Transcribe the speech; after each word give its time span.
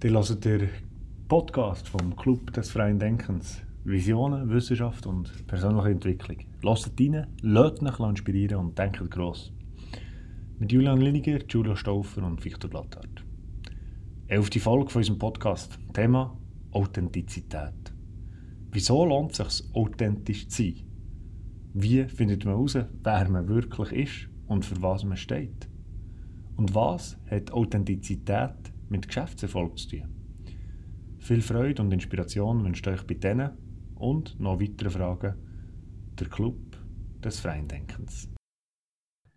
Ihr 0.00 0.12
hört 0.12 0.44
den 0.44 0.68
Podcast 1.26 1.88
vom 1.88 2.14
Club 2.14 2.52
des 2.52 2.70
Freien 2.70 3.00
Denkens. 3.00 3.60
Visionen, 3.82 4.48
Wissenschaft 4.48 5.06
und 5.06 5.44
persönliche 5.48 5.90
Entwicklung. 5.90 6.36
Lasst 6.62 6.92
rein, 7.00 7.26
lasst 7.42 7.82
euch 7.82 7.98
inspirieren 7.98 8.60
und 8.60 8.78
denkt 8.78 9.10
gross. 9.10 9.52
Mit 10.60 10.70
Julian 10.70 11.00
Liniger, 11.00 11.40
Julio 11.48 11.74
Stauffer 11.74 12.22
und 12.22 12.44
Victor 12.44 12.70
Blattart. 12.70 13.24
Elfte 14.28 14.60
Folge 14.60 14.88
von 14.88 15.00
unserem 15.00 15.18
Podcast. 15.18 15.76
Thema 15.92 16.38
Authentizität. 16.70 17.92
Wieso 18.70 19.04
lohnt 19.04 19.40
es 19.40 19.56
sich, 19.56 19.74
authentisch 19.74 20.46
zu 20.46 20.62
sein? 20.62 20.74
Wie 21.74 22.04
findet 22.04 22.44
man 22.44 22.54
heraus, 22.54 22.78
wer 23.02 23.28
man 23.28 23.48
wirklich 23.48 23.90
ist 23.90 24.28
und 24.46 24.64
für 24.64 24.80
was 24.80 25.02
man 25.02 25.16
steht? 25.16 25.68
Und 26.54 26.72
was 26.72 27.18
hat 27.28 27.50
Authentizität 27.50 28.72
mit 28.88 29.06
Geschäftserfolg 29.06 29.78
zu 29.78 29.88
tun? 29.88 30.08
Viel 31.18 31.42
Freude 31.42 31.82
und 31.82 31.92
Inspiration 31.92 32.64
wünscht 32.64 32.86
euch 32.88 33.06
bei 33.06 33.14
denen 33.14 33.50
und 33.96 34.38
noch 34.40 34.60
weitere 34.60 34.90
Fragen 34.90 35.34
der 36.18 36.28
Club 36.28 36.56
des 37.22 37.40
Freien 37.40 37.68
Denkens. 37.68 38.28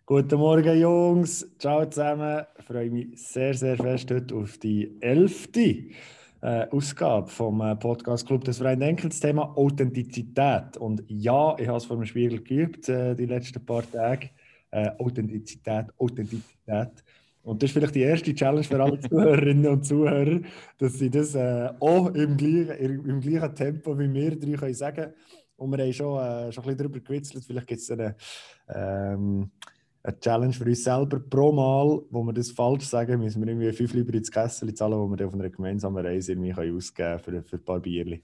Guten 0.06 0.40
Morgen, 0.40 0.80
Jungs. 0.80 1.50
Ciao 1.58 1.86
zusammen. 1.86 2.44
Ich 2.60 2.66
freue 2.66 2.90
mich 2.90 3.08
sehr, 3.16 3.54
sehr 3.54 3.78
fest 3.78 4.12
heute 4.12 4.36
auf 4.36 4.58
die 4.58 4.98
elfte 5.00 5.90
äh, 6.42 6.68
Ausgabe 6.70 7.28
vom 7.28 7.62
äh, 7.62 7.76
Podcast 7.76 8.28
Club 8.28 8.44
des 8.44 8.58
Freien 8.58 8.80
Denkens. 8.80 9.20
Thema 9.20 9.56
Authentizität. 9.58 10.76
Und 10.78 11.04
ja, 11.08 11.56
ich 11.58 11.68
habe 11.68 11.78
es 11.78 11.86
vor 11.86 11.98
dem 11.98 12.06
Spiegel 12.06 12.42
geübt 12.42 12.90
äh, 12.90 13.16
die 13.16 13.26
letzten 13.26 13.66
paar 13.66 13.90
Tage. 13.90 14.30
Authentizität, 15.00 15.88
Authentizität. 15.98 17.04
Und 17.44 17.62
das 17.62 17.70
ist 17.70 17.74
vielleicht 17.74 17.96
die 17.96 18.02
erste 18.02 18.34
Challenge 18.36 18.64
für 18.64 18.82
alle 18.82 19.00
Zuhörerinnen 19.10 19.68
und 19.68 19.86
Zuhörer, 19.86 20.42
dass 20.78 20.94
sie 20.94 21.10
das 21.10 21.36
äh, 21.36 21.70
auch 21.80 22.08
im 22.14 22.38
gleichen, 22.38 23.06
im 23.06 23.20
gleichen 23.20 23.56
Tempo 23.56 23.98
wie 23.98 24.14
wir 24.14 24.40
drei 24.40 24.54
können 24.54 24.74
sagen 24.74 25.14
Und 25.58 25.72
wir 25.72 25.84
haben 25.84 25.94
schon, 25.94 26.20
äh, 26.20 26.52
schon 26.52 26.64
ein 26.64 26.68
bisschen 26.68 26.78
darüber 26.78 27.00
gewitzelt. 27.00 27.44
Vielleicht 27.44 27.68
gibt 27.68 27.82
es 27.82 27.92
eine, 27.92 28.16
ähm, 28.70 29.50
eine 30.04 30.20
Challenge 30.20 30.54
für 30.54 30.66
uns 30.66 30.84
selber. 30.84 31.20
Pro 31.20 31.52
Mal, 31.52 32.02
wo 32.10 32.24
wir 32.24 32.34
das 32.34 32.52
falsch 32.52 32.86
sagen, 32.86 33.20
müssen 33.20 33.42
wir 33.42 33.48
irgendwie 33.48 33.72
fünf 33.72 33.94
Lieber 33.94 34.14
ins 34.14 34.32
Kessel 34.32 34.72
zahlen, 34.74 34.94
wo 34.94 35.10
wir 35.10 35.28
auf 35.28 35.34
einer 35.34 35.50
gemeinsamen 35.50 36.06
Reise 36.06 36.34
irgendwie 36.34 36.54
ausgeben 36.54 37.22
können 37.24 37.44
für, 37.44 37.50
für 37.50 37.56
ein 37.56 37.66
paar 37.66 37.80
Bierchen. 37.80 38.22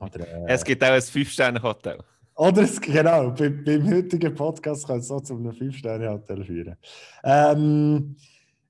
Oder, 0.00 0.20
äh, 0.20 0.44
es 0.48 0.64
gibt 0.64 0.82
auch 0.82 0.88
ein 0.88 1.02
Fünf-Sterne-Hotel. 1.02 1.98
Oder 2.34 2.62
es, 2.62 2.80
genau, 2.80 3.30
bei, 3.30 3.50
beim 3.50 3.90
heutigen 3.90 4.34
Podcast 4.34 4.86
kann 4.86 4.98
es 4.98 5.08
so 5.08 5.20
zu 5.20 5.34
einem 5.34 5.52
Fünf-Sterne-Hotel 5.52 6.44
führen. 6.44 6.76
Ähm, 7.22 8.16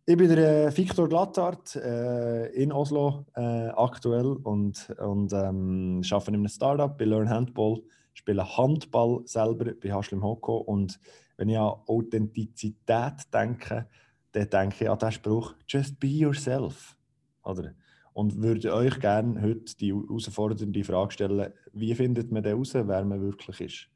ich 0.05 0.17
bin 0.17 0.29
der 0.29 0.67
äh, 0.67 0.77
Victor 0.77 1.09
Glattart 1.09 1.77
äh, 1.77 2.47
in 2.49 2.73
Oslo 2.73 3.25
äh, 3.37 3.69
aktuell 3.69 4.37
und, 4.43 4.91
und 4.99 5.33
ähm, 5.33 6.03
arbeite 6.11 6.31
in 6.31 6.35
einem 6.35 6.49
Startup 6.49 6.99
bei 6.99 7.05
Learn 7.05 7.31
Handball, 7.31 7.81
spiele 8.13 8.45
Handball 8.57 9.23
selber 9.27 9.73
bei 9.81 9.93
Haschlim 9.93 10.25
Hoko 10.25 10.57
und 10.57 10.99
wenn 11.37 11.49
ich 11.49 11.59
an 11.59 11.75
Authentizität 11.87 13.33
denke, 13.33 13.87
dann 14.33 14.51
denke 14.51 14.85
ich 14.85 14.91
an 14.91 14.99
den 14.99 15.13
Spruch 15.13 15.55
«Just 15.69 16.01
be 16.01 16.09
yourself». 16.09 16.97
Oder? 17.45 17.73
Und 18.13 18.43
würde 18.43 18.75
euch 18.75 19.01
gerne 19.01 19.41
heute 19.41 19.77
die 19.77 19.93
herausfordernde 19.93 20.85
Frage 20.85 21.13
stellen, 21.13 21.53
wie 21.73 21.95
findet 21.95 22.31
man 22.31 22.43
denn 22.43 22.53
heraus, 22.53 22.75
wer 22.75 23.05
man 23.05 23.21
wirklich 23.21 23.61
ist? 23.61 23.89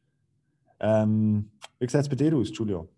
Ähm, 0.80 1.50
wie 1.78 1.88
sieht 1.88 2.00
es 2.00 2.08
bei 2.08 2.16
dir 2.16 2.34
aus, 2.34 2.50
Julio? 2.56 2.88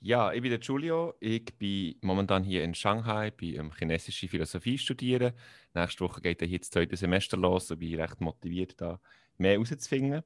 Ja, 0.00 0.32
ich 0.32 0.42
bin 0.42 0.50
der 0.50 0.60
Julio. 0.60 1.14
Ich 1.18 1.56
bin 1.58 1.96
momentan 2.02 2.44
hier 2.44 2.62
in 2.62 2.74
Shanghai, 2.74 3.32
bei 3.32 3.46
ähm, 3.46 3.72
chinesische 3.76 4.28
Philosophie 4.28 4.78
studieren. 4.78 5.32
Nächste 5.74 6.04
Woche 6.04 6.20
geht 6.20 6.40
dann 6.40 6.48
hier 6.48 6.60
das 6.60 6.70
zweite 6.70 6.96
Semester 6.96 7.36
los 7.36 7.70
und 7.70 7.80
bin 7.80 8.00
recht 8.00 8.20
motiviert, 8.20 8.80
da 8.80 9.00
mehr 9.38 9.52
herauszufinden 9.52 10.22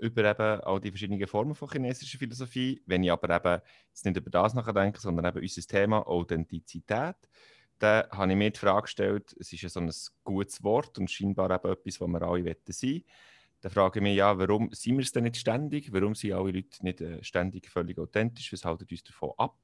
über 0.00 0.30
eben 0.30 0.60
all 0.62 0.80
die 0.80 0.90
verschiedenen 0.90 1.26
Formen 1.26 1.54
von 1.54 1.68
chinesischer 1.68 2.18
Philosophie. 2.18 2.80
Wenn 2.86 3.04
ich 3.04 3.12
aber 3.12 3.34
eben 3.34 3.62
jetzt 3.88 4.04
nicht 4.04 4.16
über 4.16 4.30
das 4.30 4.54
nachdenke, 4.54 5.00
sondern 5.00 5.26
eben 5.26 5.40
unser 5.40 5.62
Thema 5.62 6.06
Authentizität, 6.06 7.16
da 7.80 8.06
habe 8.12 8.30
ich 8.30 8.38
mir 8.38 8.50
die 8.50 8.58
Frage 8.58 8.82
gestellt, 8.82 9.34
es 9.40 9.52
ist 9.52 9.62
ja 9.62 9.68
so 9.68 9.80
ein 9.80 9.90
gutes 10.22 10.62
Wort 10.62 10.98
und 10.98 11.10
scheinbar 11.10 11.50
eben 11.50 11.72
etwas, 11.72 12.00
was 12.00 12.08
wir 12.08 12.22
alle 12.22 12.56
sein 12.68 12.90
wollen. 12.90 13.04
Da 13.62 13.68
frage 13.70 13.98
ich 13.98 14.02
mich 14.02 14.16
ja, 14.16 14.38
warum 14.38 14.70
sind 14.72 14.96
wir 14.96 15.02
es 15.02 15.12
denn 15.12 15.24
nicht 15.24 15.36
ständig? 15.36 15.92
Warum 15.92 16.14
sind 16.14 16.32
alle 16.32 16.52
Leute 16.52 16.82
nicht 16.82 17.00
äh, 17.00 17.22
ständig 17.24 17.68
völlig 17.70 17.98
authentisch? 17.98 18.52
Was 18.52 18.64
halten 18.64 18.86
uns 18.90 19.02
davon 19.02 19.32
ab? 19.38 19.58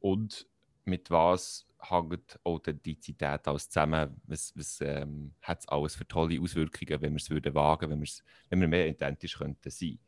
Und 0.00 0.46
mit 0.84 1.10
was 1.10 1.66
hängt 1.78 2.40
Authentizität 2.42 3.46
alles 3.46 3.68
zusammen? 3.68 4.20
Was, 4.24 4.52
was 4.56 4.80
ähm, 4.80 5.34
hat 5.42 5.60
es 5.60 5.68
alles 5.68 5.94
für 5.94 6.08
tolle 6.08 6.40
Auswirkungen, 6.40 7.02
wenn 7.02 7.12
wir 7.12 7.20
es 7.20 7.30
würden 7.30 7.54
wagen, 7.54 7.90
wenn, 7.90 8.02
wenn 8.50 8.60
wir 8.60 8.68
mehr 8.68 8.90
authentisch 8.90 9.38
könnten 9.38 9.70
sein? 9.70 9.98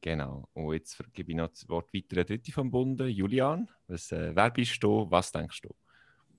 Genau. 0.00 0.48
Und 0.54 0.72
jetzt 0.72 1.02
gebe 1.12 1.30
ich 1.30 1.36
noch 1.36 1.48
das 1.48 1.68
Wort 1.68 1.92
weiter 1.94 2.20
an 2.20 2.26
Dritte 2.26 2.52
vom 2.52 2.70
Bunde. 2.70 3.06
Julian, 3.06 3.70
was, 3.86 4.12
äh, 4.12 4.34
wer 4.34 4.50
bist 4.50 4.82
du? 4.82 5.10
Was 5.10 5.32
denkst 5.32 5.62
du? 5.62 5.74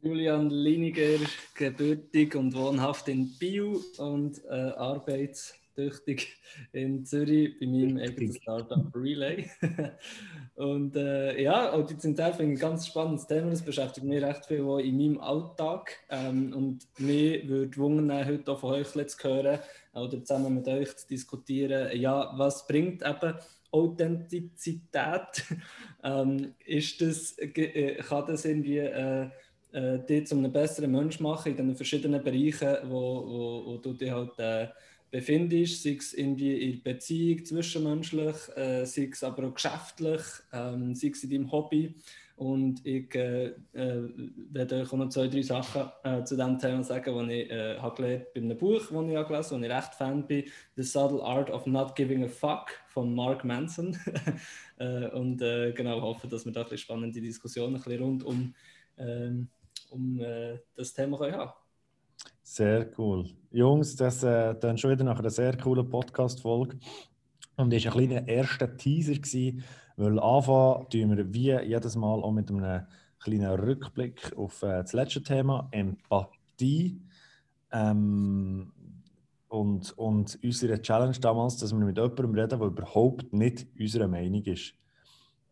Julian 0.05 0.51
Liniger, 0.51 1.25
gebürtig 1.55 2.35
und 2.35 2.53
wohnhaft 2.53 3.07
in 3.07 3.27
Bio 3.39 3.81
und 3.97 4.39
äh, 4.45 4.51
arbeitstüchtig 4.51 6.37
in 6.73 7.03
Zürich 7.03 7.59
bei 7.59 7.65
meinem 7.65 7.97
eigenen 7.97 8.35
Startup 8.35 8.85
Relay. 8.95 9.49
und 10.57 10.95
äh, 10.95 11.41
ja, 11.41 11.73
Authentizität 11.73 12.35
finde 12.35 12.53
ich 12.53 12.59
ein 12.59 12.61
ganz 12.61 12.85
spannendes 12.85 13.25
Thema. 13.25 13.49
Das 13.49 13.63
beschäftigt 13.63 14.05
mich 14.05 14.21
recht 14.21 14.45
viel 14.45 14.61
auch 14.61 14.77
in 14.77 14.95
meinem 14.95 15.19
Alltag. 15.19 15.97
Ähm, 16.11 16.53
und 16.53 16.87
mir 16.99 17.47
würde 17.49 17.75
wundern, 17.77 18.27
heute 18.27 18.51
auch 18.51 18.59
von 18.59 18.75
euch 18.75 18.89
zu 18.89 19.23
hören 19.23 19.57
oder 19.95 20.23
zusammen 20.23 20.53
mit 20.53 20.67
euch 20.67 20.95
zu 20.97 21.07
diskutieren, 21.07 21.99
ja, 21.99 22.31
was 22.35 22.67
bringt 22.67 23.01
eben 23.01 23.33
Authentizität? 23.71 25.45
ähm, 26.03 26.53
ist 26.63 27.01
das, 27.01 27.39
äh, 27.39 27.95
kann 27.95 28.27
das 28.27 28.45
irgendwie 28.45 28.77
äh, 28.77 29.29
äh, 29.75 29.99
dich 29.99 30.27
zu 30.27 30.35
einem 30.35 30.51
besseren 30.51 30.91
Mensch 30.91 31.19
machen 31.19 31.51
in 31.51 31.57
den 31.57 31.75
verschiedenen 31.75 32.23
Bereichen, 32.23 32.77
wo, 32.89 33.25
wo, 33.27 33.65
wo 33.65 33.77
du 33.77 33.93
dich 33.93 34.09
halt 34.09 34.39
äh, 34.39 34.67
befindest, 35.11 35.83
sei 35.83 35.97
es 35.99 36.13
irgendwie 36.13 36.71
in 36.71 36.81
Beziehung 36.81 37.43
zwischenmenschlich, 37.43 38.35
äh, 38.55 38.85
sei 38.85 39.09
es 39.11 39.23
aber 39.23 39.47
auch 39.47 39.53
geschäftlich, 39.53 40.21
ähm, 40.53 40.95
sei 40.95 41.09
es 41.09 41.23
in 41.23 41.29
deinem 41.29 41.51
Hobby. 41.51 41.93
Und 42.37 42.85
ich 42.85 43.13
äh, 43.15 43.47
äh, 43.73 44.09
werde 44.51 44.81
euch 44.81 44.91
noch 44.91 45.09
zwei, 45.09 45.27
drei 45.27 45.41
Sachen 45.41 45.89
äh, 46.03 46.23
zu 46.23 46.35
diesem 46.35 46.59
Thema 46.59 46.83
sagen, 46.83 47.29
die 47.29 47.33
ich 47.43 47.51
äh, 47.51 47.77
habe 47.77 47.95
gelernt 47.95 48.33
bei 48.33 48.41
einem 48.41 48.57
Buch, 48.57 48.79
das 48.79 48.83
ich 48.83 48.89
gelesen 48.89 49.31
habe, 49.31 49.49
wo 49.51 49.65
ich 49.65 49.71
recht 49.71 49.95
Fan 49.95 50.27
bin, 50.27 50.43
The 50.75 50.83
Subtle 50.83 51.23
Art 51.23 51.49
of 51.49 51.65
Not 51.65 51.95
Giving 51.95 52.25
a 52.25 52.27
Fuck 52.27 52.71
von 52.87 53.13
Mark 53.13 53.45
Manson. 53.45 53.97
äh, 54.79 55.07
und 55.11 55.41
äh, 55.41 55.71
genau, 55.71 56.01
hoffe, 56.01 56.27
dass 56.27 56.45
wir 56.45 56.51
da 56.51 56.65
ein 56.65 56.77
spannende 56.77 57.21
Diskussionen 57.21 57.75
ein 57.75 57.81
bisschen 57.81 58.03
rund 58.03 58.23
um 58.23 58.53
ähm, 58.97 59.49
um 59.89 60.19
äh, 60.19 60.59
das 60.75 60.93
Thema 60.93 61.17
zu 61.17 61.31
haben. 61.31 61.51
Sehr 62.43 62.89
cool. 62.97 63.25
Jungs, 63.51 63.95
das 63.95 64.23
äh, 64.23 64.55
dann 64.59 64.77
schon 64.77 64.91
wieder 64.91 65.03
nach 65.03 65.19
einer 65.19 65.29
sehr 65.29 65.57
coolen 65.57 65.89
Podcast-Folge. 65.89 66.77
Und 67.57 67.73
das 67.73 67.85
war 67.85 67.93
ein 67.93 68.07
kleiner 68.07 68.27
erster 68.27 68.75
Teaser, 68.77 69.13
gewesen, 69.13 69.63
weil 69.97 70.19
anfangen 70.19 70.89
tun 70.89 71.17
wir 71.17 71.33
wie 71.33 71.51
jedes 71.67 71.95
Mal 71.95 72.21
auch 72.21 72.31
mit 72.31 72.49
einem 72.51 72.85
kleinen 73.19 73.59
Rückblick 73.59 74.31
auf 74.37 74.61
äh, 74.63 74.83
das 74.83 74.93
letzte 74.93 75.23
Thema, 75.23 75.67
Empathie. 75.71 77.01
Ähm, 77.71 78.71
und, 79.47 79.97
und 79.97 80.37
unsere 80.43 80.81
Challenge 80.81 81.17
damals, 81.19 81.57
dass 81.57 81.71
wir 81.71 81.85
mit 81.85 81.97
jemandem 81.97 82.35
reden, 82.35 82.59
der 82.59 82.67
überhaupt 82.67 83.31
nicht 83.33 83.67
unserer 83.79 84.07
Meinung 84.07 84.43
ist. 84.43 84.73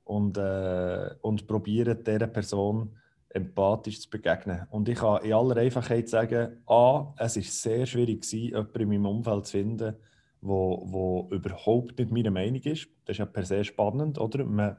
Und, 0.04 0.38
äh, 0.38 1.10
und 1.22 1.48
probieren, 1.48 2.04
dieser 2.04 2.28
Person 2.28 2.96
empathisch 3.34 4.02
zu 4.02 4.10
begegnen. 4.10 4.68
Und 4.70 4.88
ich 4.88 5.00
kann 5.00 5.24
in 5.24 5.34
aller 5.34 5.58
Einfachheit 5.58 6.08
sagen, 6.08 6.58
A, 6.68 7.14
es 7.18 7.36
war 7.36 7.44
sehr 7.44 7.86
schwierig 7.86 8.22
gewesen, 8.22 8.50
jemanden 8.50 8.82
in 8.82 8.90
meinem 8.90 9.06
Umfeld 9.08 9.46
zu 9.48 9.52
finden, 9.54 9.96
wo, 10.42 10.84
wo 10.86 11.28
überhaupt 11.32 11.98
nicht 11.98 12.12
meiner 12.12 12.32
Meinung 12.32 12.62
ist. 12.62 12.88
Das 13.06 13.16
ist 13.16 13.20
ja 13.20 13.26
per 13.26 13.46
se 13.46 13.64
spannend, 13.64 14.20
oder? 14.20 14.46
Man 14.46 14.78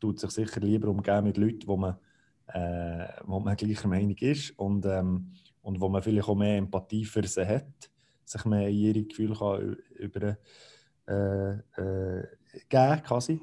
tut 0.00 0.20
sich 0.20 0.30
sicher 0.30 0.60
lieber 0.60 0.88
umgehen 0.88 1.24
mit 1.24 1.38
Leuten, 1.38 1.66
wo 1.66 1.76
man, 1.76 1.96
äh, 2.48 3.06
wo 3.24 3.40
man 3.40 3.56
gleicher 3.56 3.88
Meinung 3.88 4.16
ist 4.18 4.50
und, 4.58 4.84
ähm, 4.84 5.32
und 5.62 5.80
wo 5.80 5.88
man 5.88 6.02
vielleicht 6.02 6.28
auch 6.28 6.34
mehr 6.34 6.58
Empathie 6.58 7.04
für 7.04 7.26
sie 7.26 7.46
hat, 7.46 7.90
sich 8.24 8.44
mehr 8.44 8.68
in 8.68 8.76
ihre 8.76 9.02
Gefühle 9.02 9.34
kann 9.34 9.76
über, 9.96 10.36
äh, 11.06 11.52
äh, 11.52 12.26
geben 12.68 13.02
quasi. 13.02 13.40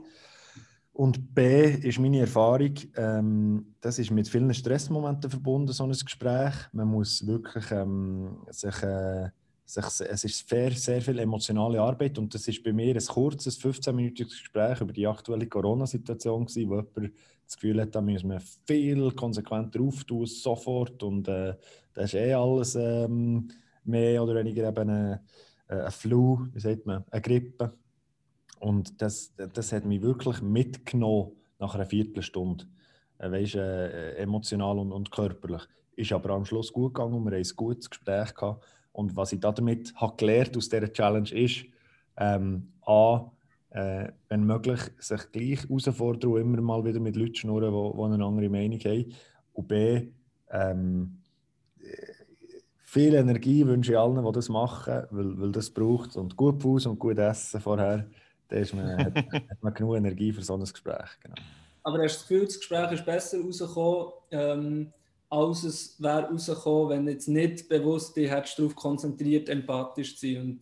Und 0.94 1.34
B 1.34 1.72
ist 1.72 2.00
meine 2.00 2.20
Erfahrung, 2.20 2.74
ähm, 2.98 3.76
das 3.80 3.98
ist 3.98 4.12
mit 4.12 4.28
vielen 4.28 4.54
Stressmomenten 4.54 5.30
verbunden, 5.30 5.72
so 5.72 5.86
ein 5.86 5.92
Gespräch. 5.92 6.54
Man 6.74 6.90
muss 6.90 7.26
wirklich 7.26 7.72
ähm, 7.72 8.38
sich, 8.50 8.84
äh, 8.84 9.30
sich, 9.66 9.86
es 9.86 10.24
ist 10.26 10.50
sehr, 10.50 10.72
sehr 10.72 11.02
viel 11.02 11.20
emotionale 11.20 11.80
Arbeit. 11.82 12.18
Und 12.18 12.34
das 12.34 12.46
ist 12.48 12.62
bei 12.62 12.74
mir 12.74 12.94
ein 12.94 13.06
kurzes 13.06 13.60
15-minütiges 13.62 14.42
Gespräch 14.42 14.82
über 14.82 14.92
die 14.92 15.08
aktuelle 15.08 15.48
Corona-Situation 15.48 16.46
gewesen, 16.46 16.70
wo 16.70 16.76
jemand 16.76 17.14
das 17.46 17.56
Gefühl 17.56 17.82
hat, 17.82 17.96
da 17.96 18.02
müssen 18.02 18.30
wir 18.30 18.42
viel 18.66 19.12
konsequenter 19.12 19.80
auftun, 19.80 20.26
sofort. 20.26 21.02
Und 21.04 21.28
äh, 21.30 21.56
das 21.94 22.06
ist 22.06 22.16
eh 22.16 22.34
alles 22.34 22.76
ähm, 22.76 23.50
mehr 23.86 24.22
oder 24.22 24.36
weniger 24.36 24.68
eben 24.68 24.90
eine, 24.90 25.24
äh, 25.70 25.76
ein 25.76 25.92
Flu, 25.92 26.48
wie 26.52 26.60
sagt 26.60 26.86
man, 26.86 27.06
eine 27.10 27.22
Grippe 27.22 27.74
und 28.62 29.02
das, 29.02 29.34
das 29.36 29.72
hat 29.72 29.86
mich 29.86 30.02
wirklich 30.02 30.42
mitgenommen 30.42 31.32
nach 31.60 31.76
einer 31.76 31.86
Viertelstunde, 31.86 32.66
äh, 33.18 33.32
weißt, 33.32 33.56
äh, 33.56 34.16
emotional 34.16 34.78
und, 34.80 34.92
und 34.92 35.12
körperlich. 35.12 35.64
Ist 35.96 36.12
aber 36.12 36.32
am 36.32 36.46
Schluss 36.46 36.72
gut 36.72 36.94
gegangen 36.94 37.16
und 37.16 37.26
wir 37.26 37.32
haben 37.32 37.44
ein 37.44 37.56
gutes 37.56 37.90
Gespräch 37.90 38.34
gehabt 38.34 38.64
und 38.92 39.16
was 39.16 39.34
ich 39.34 39.40
damit 39.40 39.94
habe 39.96 40.16
gelernt 40.16 40.56
aus 40.56 40.70
dieser 40.70 40.92
Challenge 40.92 41.32
ist, 41.32 41.66
ähm, 42.18 42.74
A, 42.86 43.32
äh, 43.72 44.10
wenn 44.30 44.46
möglich, 44.46 44.80
sich 45.00 45.32
gleich 45.32 45.64
herausfordern 45.64 46.32
und 46.32 46.42
immer 46.42 46.62
mal 46.62 46.86
wieder 46.86 47.00
mit 47.00 47.16
Leuten 47.16 47.36
schnurren, 47.36 47.74
die 47.74 48.02
eine 48.02 48.26
andere 48.26 48.50
Meinung 48.50 48.80
haben. 48.80 49.14
Und 49.54 49.68
B, 49.68 50.08
ähm, 50.52 51.18
viel 52.84 53.16
Energie 53.16 53.66
wünsche 53.66 53.94
ich 53.94 53.98
allen, 53.98 54.24
die 54.24 54.32
das 54.34 54.50
machen, 54.50 55.04
weil, 55.12 55.40
weil 55.40 55.52
das 55.52 55.70
braucht 55.70 56.16
und 56.16 56.36
gut 56.36 56.62
Fuß 56.62 56.88
und 56.88 57.00
gut 57.00 57.18
Essen 57.18 57.62
vorher, 57.62 58.06
dann 58.52 58.62
ist 58.62 58.74
man, 58.74 58.98
hat, 58.98 59.16
hat, 59.16 59.64
man 59.64 59.74
genug 59.74 59.98
Energie 59.98 60.32
für 60.32 60.44
so 60.44 60.54
ein 60.56 60.60
Gespräch. 60.62 61.10
Genau. 61.24 61.36
Aber 61.84 62.04
hast 62.04 62.16
du 62.16 62.20
das 62.20 62.28
Gefühl, 62.28 62.46
das 62.46 62.60
Gespräch 62.60 62.92
ist 62.92 63.06
besser 63.06 63.42
rausgekommen? 63.42 64.14
Ähm 64.32 64.94
als 65.32 65.64
es 65.64 65.96
wäre 66.02 66.30
rausgekommen, 66.30 66.90
wenn 66.90 67.08
jetzt 67.08 67.30
nicht 67.30 67.70
bewusst 67.70 68.16
dich 68.18 68.30
darauf 68.30 68.76
konzentriert, 68.76 69.48
empathisch 69.48 70.18
zu 70.18 70.28
sein 70.28 70.42
und 70.42 70.60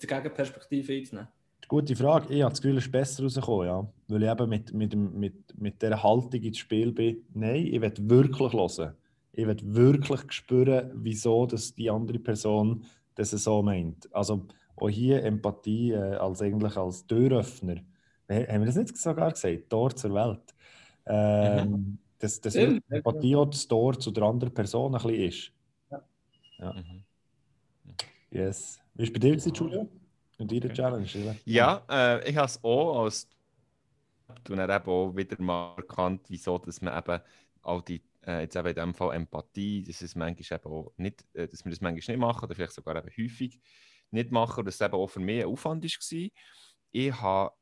die 0.00 0.06
Gegenperspektive 0.06 0.94
einzunehmen? 0.94 1.28
Gute 1.68 1.94
Frage. 1.94 2.34
Ich 2.34 2.42
habe 2.42 2.52
das 2.52 2.60
Gefühl, 2.62 2.78
es 2.78 2.86
ist 2.86 2.92
besser 2.92 3.22
rausgekommen, 3.22 3.66
ja. 3.66 3.86
Weil 4.08 4.22
ich 4.22 4.30
eben 4.30 4.48
mit, 4.48 4.72
mit, 4.72 4.94
mit, 4.94 5.60
mit 5.60 5.82
dieser 5.82 6.02
Haltung 6.02 6.40
ins 6.40 6.58
Spiel 6.58 6.90
bin. 6.92 7.18
Nein, 7.34 7.66
ich 7.66 7.80
will 7.80 7.92
wirklich 7.98 8.52
hören. 8.52 8.94
Ich 9.32 9.46
will 9.46 9.56
wirklich 9.62 10.32
spüren, 10.32 10.90
wieso 10.94 11.46
dass 11.46 11.74
die 11.74 11.90
andere 11.90 12.18
Person 12.18 12.84
das 13.14 13.30
so 13.30 13.62
meint. 13.62 14.08
Also 14.14 14.46
auch 14.76 14.88
hier 14.88 15.22
Empathie 15.24 15.92
äh, 15.92 16.14
als 16.16 16.42
eigentlich 16.42 16.76
als 16.76 17.06
Türöffner. 17.06 17.76
Haben 18.28 18.60
wir 18.60 18.66
das 18.66 18.76
nicht 18.76 18.96
sogar 18.96 19.30
gesagt? 19.30 19.68
Tor 19.68 19.94
zur 19.94 20.14
Welt. 20.14 20.54
Ähm, 21.06 21.70
mhm. 21.70 21.98
Dass, 22.18 22.40
dass 22.40 22.54
ja, 22.54 22.78
Empathie 22.88 23.36
auch 23.36 23.46
das 23.46 23.66
Tor 23.66 23.98
zu 23.98 24.10
der 24.10 24.22
anderen 24.24 24.54
Person 24.54 24.94
ein 24.94 25.02
bisschen 25.02 25.28
ist. 25.28 25.52
Ja. 25.90 26.02
ja. 26.58 26.72
Mhm. 26.72 27.04
Yes. 28.30 28.80
Wie 28.94 29.02
ist 29.02 29.12
bei 29.12 29.18
dir, 29.18 29.36
Julia? 29.36 29.86
Und 30.38 30.50
deine 30.50 30.64
okay. 30.64 30.72
Challenge? 30.72 31.08
Oder? 31.22 31.36
Ja, 31.44 31.82
äh, 31.90 32.30
ich 32.30 32.36
habe 32.36 32.46
es 32.46 32.62
auch 32.64 33.02
als 33.02 33.28
und 34.48 34.56
dann 34.56 34.70
eben 34.70 34.90
auch 34.90 35.14
wieder 35.14 35.40
mal 35.40 35.74
erkannt, 35.76 36.22
wieso 36.28 36.58
dass 36.58 36.80
man 36.80 36.98
eben 36.98 37.20
all 37.62 37.82
die, 37.82 38.02
äh, 38.26 38.42
jetzt 38.42 38.56
eben 38.56 38.68
in 38.68 38.74
dem 38.74 38.94
Fall 38.94 39.14
Empathie, 39.14 39.84
dass, 39.84 40.02
es 40.02 40.14
manchmal 40.14 40.58
eben 40.58 40.72
auch 40.72 40.92
nicht, 40.96 41.24
äh, 41.34 41.46
dass 41.46 41.64
wir 41.64 41.70
das 41.70 41.80
manchmal 41.80 41.92
nicht 41.92 42.18
machen 42.18 42.44
oder 42.44 42.54
vielleicht 42.54 42.72
sogar 42.72 42.96
eben 42.96 43.08
häufig 43.08 43.60
nicht 44.12 44.30
machen 44.30 44.64
dass 44.64 44.76
es 44.76 44.80
eben 44.80 44.94
auch 44.94 45.08
für 45.08 45.20
mich 45.20 45.42
ein 45.42 45.48
Aufwand 45.48 45.84
war. 45.84 46.28
Ich 46.92 47.20
habe 47.20 47.52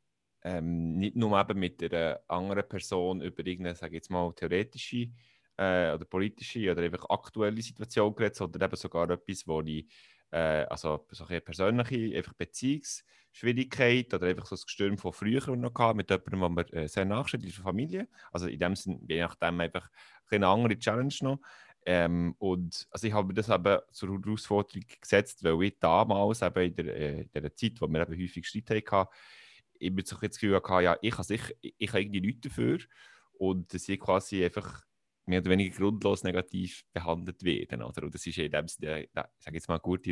ähm, 0.43 0.97
nicht 0.97 1.17
nur 1.17 1.38
eben 1.38 1.58
mit 1.58 1.82
einer 1.82 2.20
anderen 2.29 2.69
Person 2.69 3.20
über 3.23 3.47
irgendeine, 3.47 3.76
sage 3.76 3.94
jetzt 3.97 4.11
mal, 4.11 4.32
theoretische 4.35 5.08
äh, 5.56 5.93
oder 5.93 6.05
politische 6.05 6.70
oder 6.70 6.82
einfach 6.82 7.05
aktuelle 7.11 7.61
Situation 7.62 8.14
geredet, 8.14 8.37
sondern 8.37 8.62
eben 8.62 8.76
sogar 8.76 9.11
etwas, 9.11 9.47
wo 9.47 9.61
ich, 9.61 9.87
äh, 10.31 10.64
also 10.64 11.06
so 11.11 11.26
eine 11.26 11.41
persönliche 11.41 12.17
einfach 12.17 12.32
Beziehungsschwierigkeit 12.32 14.12
oder 14.14 14.26
einfach 14.29 14.47
so 14.47 14.55
das 14.56 14.64
Gestürm 14.64 14.97
von 14.97 15.12
früher 15.12 15.55
noch 15.56 15.75
gehabt, 15.75 15.97
mit 15.97 16.11
jemandem, 16.11 16.41
wo 16.41 16.49
man 16.49 16.67
äh, 16.69 16.88
sehr 16.88 17.05
nachsteht, 17.05 17.44
der 17.44 17.52
Familie. 17.52 18.08
Also 18.32 18.47
in 18.47 18.58
dem 18.58 18.75
Sinne, 18.75 19.00
je 19.08 19.20
nachdem 19.20 19.61
einfach 19.61 19.88
eine 20.31 20.49
andere 20.49 20.79
Challenge 20.79 21.14
noch. 21.23 21.41
Ähm, 21.87 22.35
und 22.38 22.87
also 22.91 23.06
ich 23.06 23.12
habe 23.12 23.29
mir 23.29 23.35
das 23.35 23.49
eben 23.49 23.79
zur 23.91 24.09
Herausforderung 24.11 24.82
gesetzt, 25.00 25.43
weil 25.43 25.62
ich 25.62 25.79
damals 25.79 26.43
eben 26.43 26.62
in 26.62 26.75
der, 26.77 26.97
äh, 26.97 27.21
in 27.32 27.43
der 27.43 27.55
Zeit, 27.55 27.81
wo 27.81 27.88
wir 27.88 28.03
eben 28.03 28.23
häufig 28.23 28.47
Streit 28.47 28.91
hatten, 28.91 29.11
ich 29.79 29.91
mir 29.91 30.03
so 30.05 30.17
das 30.17 30.38
Gefühl 30.38 30.56
hatte, 30.56 30.85
ja, 30.85 30.97
ich 31.00 31.12
habe 31.12 31.25
sicher, 31.25 31.55
ich 31.61 31.88
habe 31.88 32.03
irgendwie 32.03 32.21
nichts 32.21 32.43
dafür 32.43 32.79
und 33.38 33.73
dass 33.73 33.88
ich 33.88 33.99
quasi 33.99 34.44
einfach 34.44 34.85
mehr 35.25 35.41
oder 35.41 35.50
weniger 35.50 35.77
grundlos 35.77 36.23
negativ 36.23 36.85
behandelt 36.93 37.43
werden. 37.43 37.83
Oder? 37.83 38.03
Und 38.03 38.15
das 38.15 38.26
ist 38.26 38.37
in 38.37 38.50
dem 38.50 38.69
Sinne, 38.69 39.05
ich 39.05 39.11
sage 39.38 39.56
jetzt 39.56 39.69
mal, 39.69 39.75
eine 39.75 39.81
gute, 39.81 40.11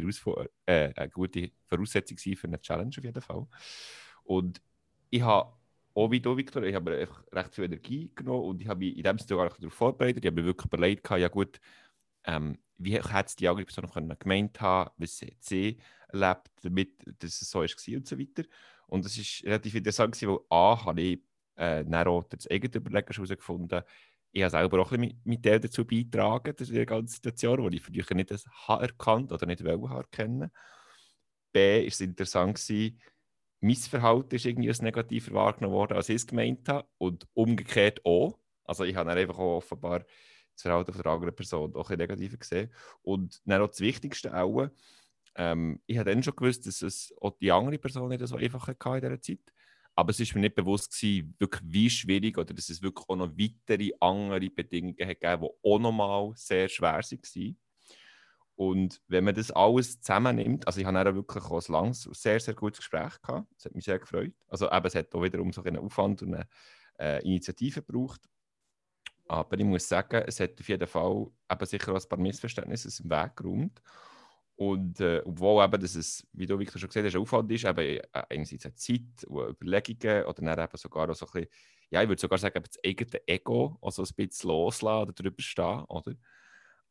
äh, 0.64 0.94
eine 0.94 1.10
gute 1.10 1.50
Voraussetzung 1.66 2.16
für 2.16 2.46
eine 2.46 2.60
Challenge 2.60 2.94
auf 2.96 3.04
jeden 3.04 3.20
Fall. 3.20 3.46
Und 4.24 4.62
ich 5.10 5.22
habe 5.22 5.57
auch 5.98 6.10
wie 6.10 6.20
du, 6.20 6.36
Victor, 6.36 6.62
ich 6.62 6.74
habe 6.74 6.96
einfach 6.96 7.24
recht 7.32 7.54
viel 7.54 7.64
Energie 7.64 8.12
genommen 8.14 8.44
und 8.44 8.62
ich 8.62 8.68
habe 8.68 8.78
mich 8.78 8.96
in 8.96 9.02
dem 9.02 9.18
Sinne 9.18 9.38
gar 9.38 9.48
darauf 9.48 9.74
vorbereitet. 9.74 10.24
Ich 10.24 10.30
habe 10.30 10.40
mir 10.40 10.46
wirklich 10.46 10.66
überlegt, 10.66 11.10
ja 11.10 11.28
gut, 11.28 11.60
ähm, 12.24 12.58
wie 12.76 12.94
hätte 12.94 13.24
es 13.26 13.36
die 13.36 13.48
andere 13.48 13.66
Person 13.66 14.16
gemeint 14.18 14.60
haben, 14.60 14.90
was 14.96 15.18
sie 15.18 15.78
erlebt, 16.08 16.50
damit 16.62 16.92
dass 17.04 17.42
es 17.42 17.50
so 17.50 17.60
war 17.60 17.96
und 17.96 18.06
so 18.06 18.18
weiter. 18.18 18.44
Und 18.86 19.04
es 19.04 19.18
war 19.18 19.50
relativ 19.50 19.74
interessant, 19.74 20.22
weil 20.22 20.38
A, 20.50 20.84
habe 20.84 21.00
ich 21.00 21.20
äh, 21.56 21.84
dann 21.84 22.06
auch 22.06 22.24
das 22.24 22.48
eigene 22.48 22.76
Überlegen 22.76 23.12
herausgefunden, 23.12 23.82
ich 24.30 24.42
habe 24.42 24.50
selber 24.50 24.80
auch 24.80 24.92
ein 24.92 25.00
bisschen 25.00 25.20
mit 25.24 25.42
Teil 25.42 25.58
dazu 25.58 25.84
beitragen, 25.86 26.54
in 26.58 26.74
der 26.74 26.86
ganzen 26.86 27.14
Situation, 27.14 27.70
die 27.70 27.78
ich 27.78 27.82
früher 27.82 28.14
nicht 28.14 28.30
das 28.30 28.44
erkannt 28.68 29.32
oder 29.32 29.46
nicht 29.46 29.62
erkennen. 29.62 30.50
B, 31.50 31.80
war 31.80 31.86
es 31.86 32.00
interessant, 32.00 32.56
gewesen, 32.58 33.00
mein 33.60 33.76
Verhalten 33.76 34.34
ist 34.34 34.46
irgendwie 34.46 34.68
als 34.68 34.82
negativer 34.82 35.32
wahrgenommen 35.34 35.74
worden, 35.74 35.96
als 35.96 36.08
ich 36.08 36.16
es 36.16 36.26
gemeint 36.26 36.68
habe. 36.68 36.88
Und 36.98 37.26
umgekehrt 37.34 38.04
auch. 38.04 38.38
Also 38.64 38.84
ich 38.84 38.96
habe 38.96 39.08
dann 39.08 39.18
einfach 39.18 39.38
auch 39.38 39.56
offenbar 39.58 40.00
das 40.54 40.62
Verhalten 40.62 40.92
von 40.92 41.02
der 41.02 41.12
anderen 41.12 41.34
Person 41.34 41.74
auch 41.74 41.90
ein 41.90 41.98
negativer 41.98 42.36
gesehen. 42.36 42.72
Und 43.02 43.40
dann 43.44 43.62
auch 43.62 43.68
das 43.68 43.80
Wichtigste 43.80 44.36
auch, 44.36 44.68
ähm, 45.36 45.80
ich 45.86 45.98
habe 45.98 46.10
dann 46.10 46.22
schon 46.22 46.36
gewusst, 46.36 46.66
dass 46.66 46.82
es 46.82 47.14
auch 47.20 47.36
die 47.40 47.52
andere 47.52 47.78
Person 47.78 48.08
nicht 48.08 48.26
so 48.26 48.36
einfach 48.36 48.66
hatte 48.66 48.92
in 48.96 49.00
dieser 49.02 49.20
Zeit. 49.20 49.52
Aber 49.94 50.10
es 50.10 50.20
war 50.20 50.26
mir 50.34 50.40
nicht 50.42 50.54
bewusst, 50.54 50.92
gewesen, 50.92 51.34
wirklich 51.38 51.62
wie 51.64 51.90
schwierig 51.90 52.38
oder 52.38 52.54
dass 52.54 52.68
es 52.68 52.82
wirklich 52.82 53.08
auch 53.08 53.16
noch 53.16 53.32
weitere 53.36 53.92
andere 54.00 54.50
Bedingungen 54.50 54.96
gegeben 54.96 55.42
die 55.42 55.68
auch 55.68 55.78
nochmal 55.78 56.32
sehr 56.36 56.68
schwer 56.68 56.94
waren. 56.94 57.56
Und 58.58 59.00
wenn 59.06 59.22
man 59.22 59.36
das 59.36 59.52
alles 59.52 60.00
zusammennimmt, 60.00 60.66
also 60.66 60.80
ich 60.80 60.86
habe 60.86 61.04
dann 61.04 61.14
wirklich 61.14 61.44
auch 61.44 61.64
ein 61.64 61.72
langes, 61.72 62.02
sehr, 62.02 62.40
sehr 62.40 62.54
gutes 62.54 62.78
Gespräch 62.78 63.22
gehabt. 63.22 63.46
Das 63.54 63.66
hat 63.66 63.74
mich 63.76 63.84
sehr 63.84 64.00
gefreut. 64.00 64.32
Also 64.48 64.68
eben, 64.68 64.84
es 64.84 64.96
hat 64.96 65.14
auch 65.14 65.22
wiederum 65.22 65.52
so 65.52 65.62
einen 65.62 65.78
Aufwand 65.78 66.22
und 66.22 66.34
eine 66.34 66.48
äh, 66.98 67.22
Initiative 67.22 67.82
gebraucht. 67.82 68.20
Aber 69.28 69.56
ich 69.56 69.64
muss 69.64 69.88
sagen, 69.88 70.24
es 70.26 70.40
hat 70.40 70.58
auf 70.58 70.68
jeden 70.68 70.88
Fall 70.88 71.28
eben 71.48 71.66
sicher 71.66 71.92
auch 71.92 72.02
ein 72.02 72.08
paar 72.08 72.18
Missverständnisse 72.18 73.00
im 73.04 73.10
Weg 73.10 73.36
geräumt. 73.36 73.80
Und 74.56 74.98
äh, 74.98 75.22
obwohl 75.24 75.64
eben, 75.64 75.80
dass 75.80 75.94
es, 75.94 76.26
wie 76.32 76.46
du 76.46 76.58
Victor 76.58 76.80
schon 76.80 76.88
gesagt 76.88 77.06
hast, 77.06 77.14
ein 77.14 77.22
Aufwand 77.22 77.52
ist, 77.52 77.64
eben 77.64 77.78
äh, 77.78 78.02
einerseits 78.28 78.64
eine 78.64 78.74
Zeit, 78.74 79.24
Überlegungen 79.30 80.24
oder 80.24 80.42
dann 80.42 80.58
eben 80.58 80.76
sogar 80.76 81.08
auch 81.08 81.14
so 81.14 81.26
ein 81.26 81.32
bisschen, 81.32 81.48
ja, 81.90 82.02
ich 82.02 82.08
würde 82.08 82.20
sogar 82.20 82.38
sagen, 82.38 82.60
das 82.60 82.76
eigene 82.84 83.22
Ego 83.24 83.78
also 83.80 84.02
ein 84.02 84.08
bisschen 84.16 84.50
loslassen 84.50 85.02
oder 85.02 85.12
darüber 85.12 85.42
stehen, 85.42 85.84
oder? 85.84 86.16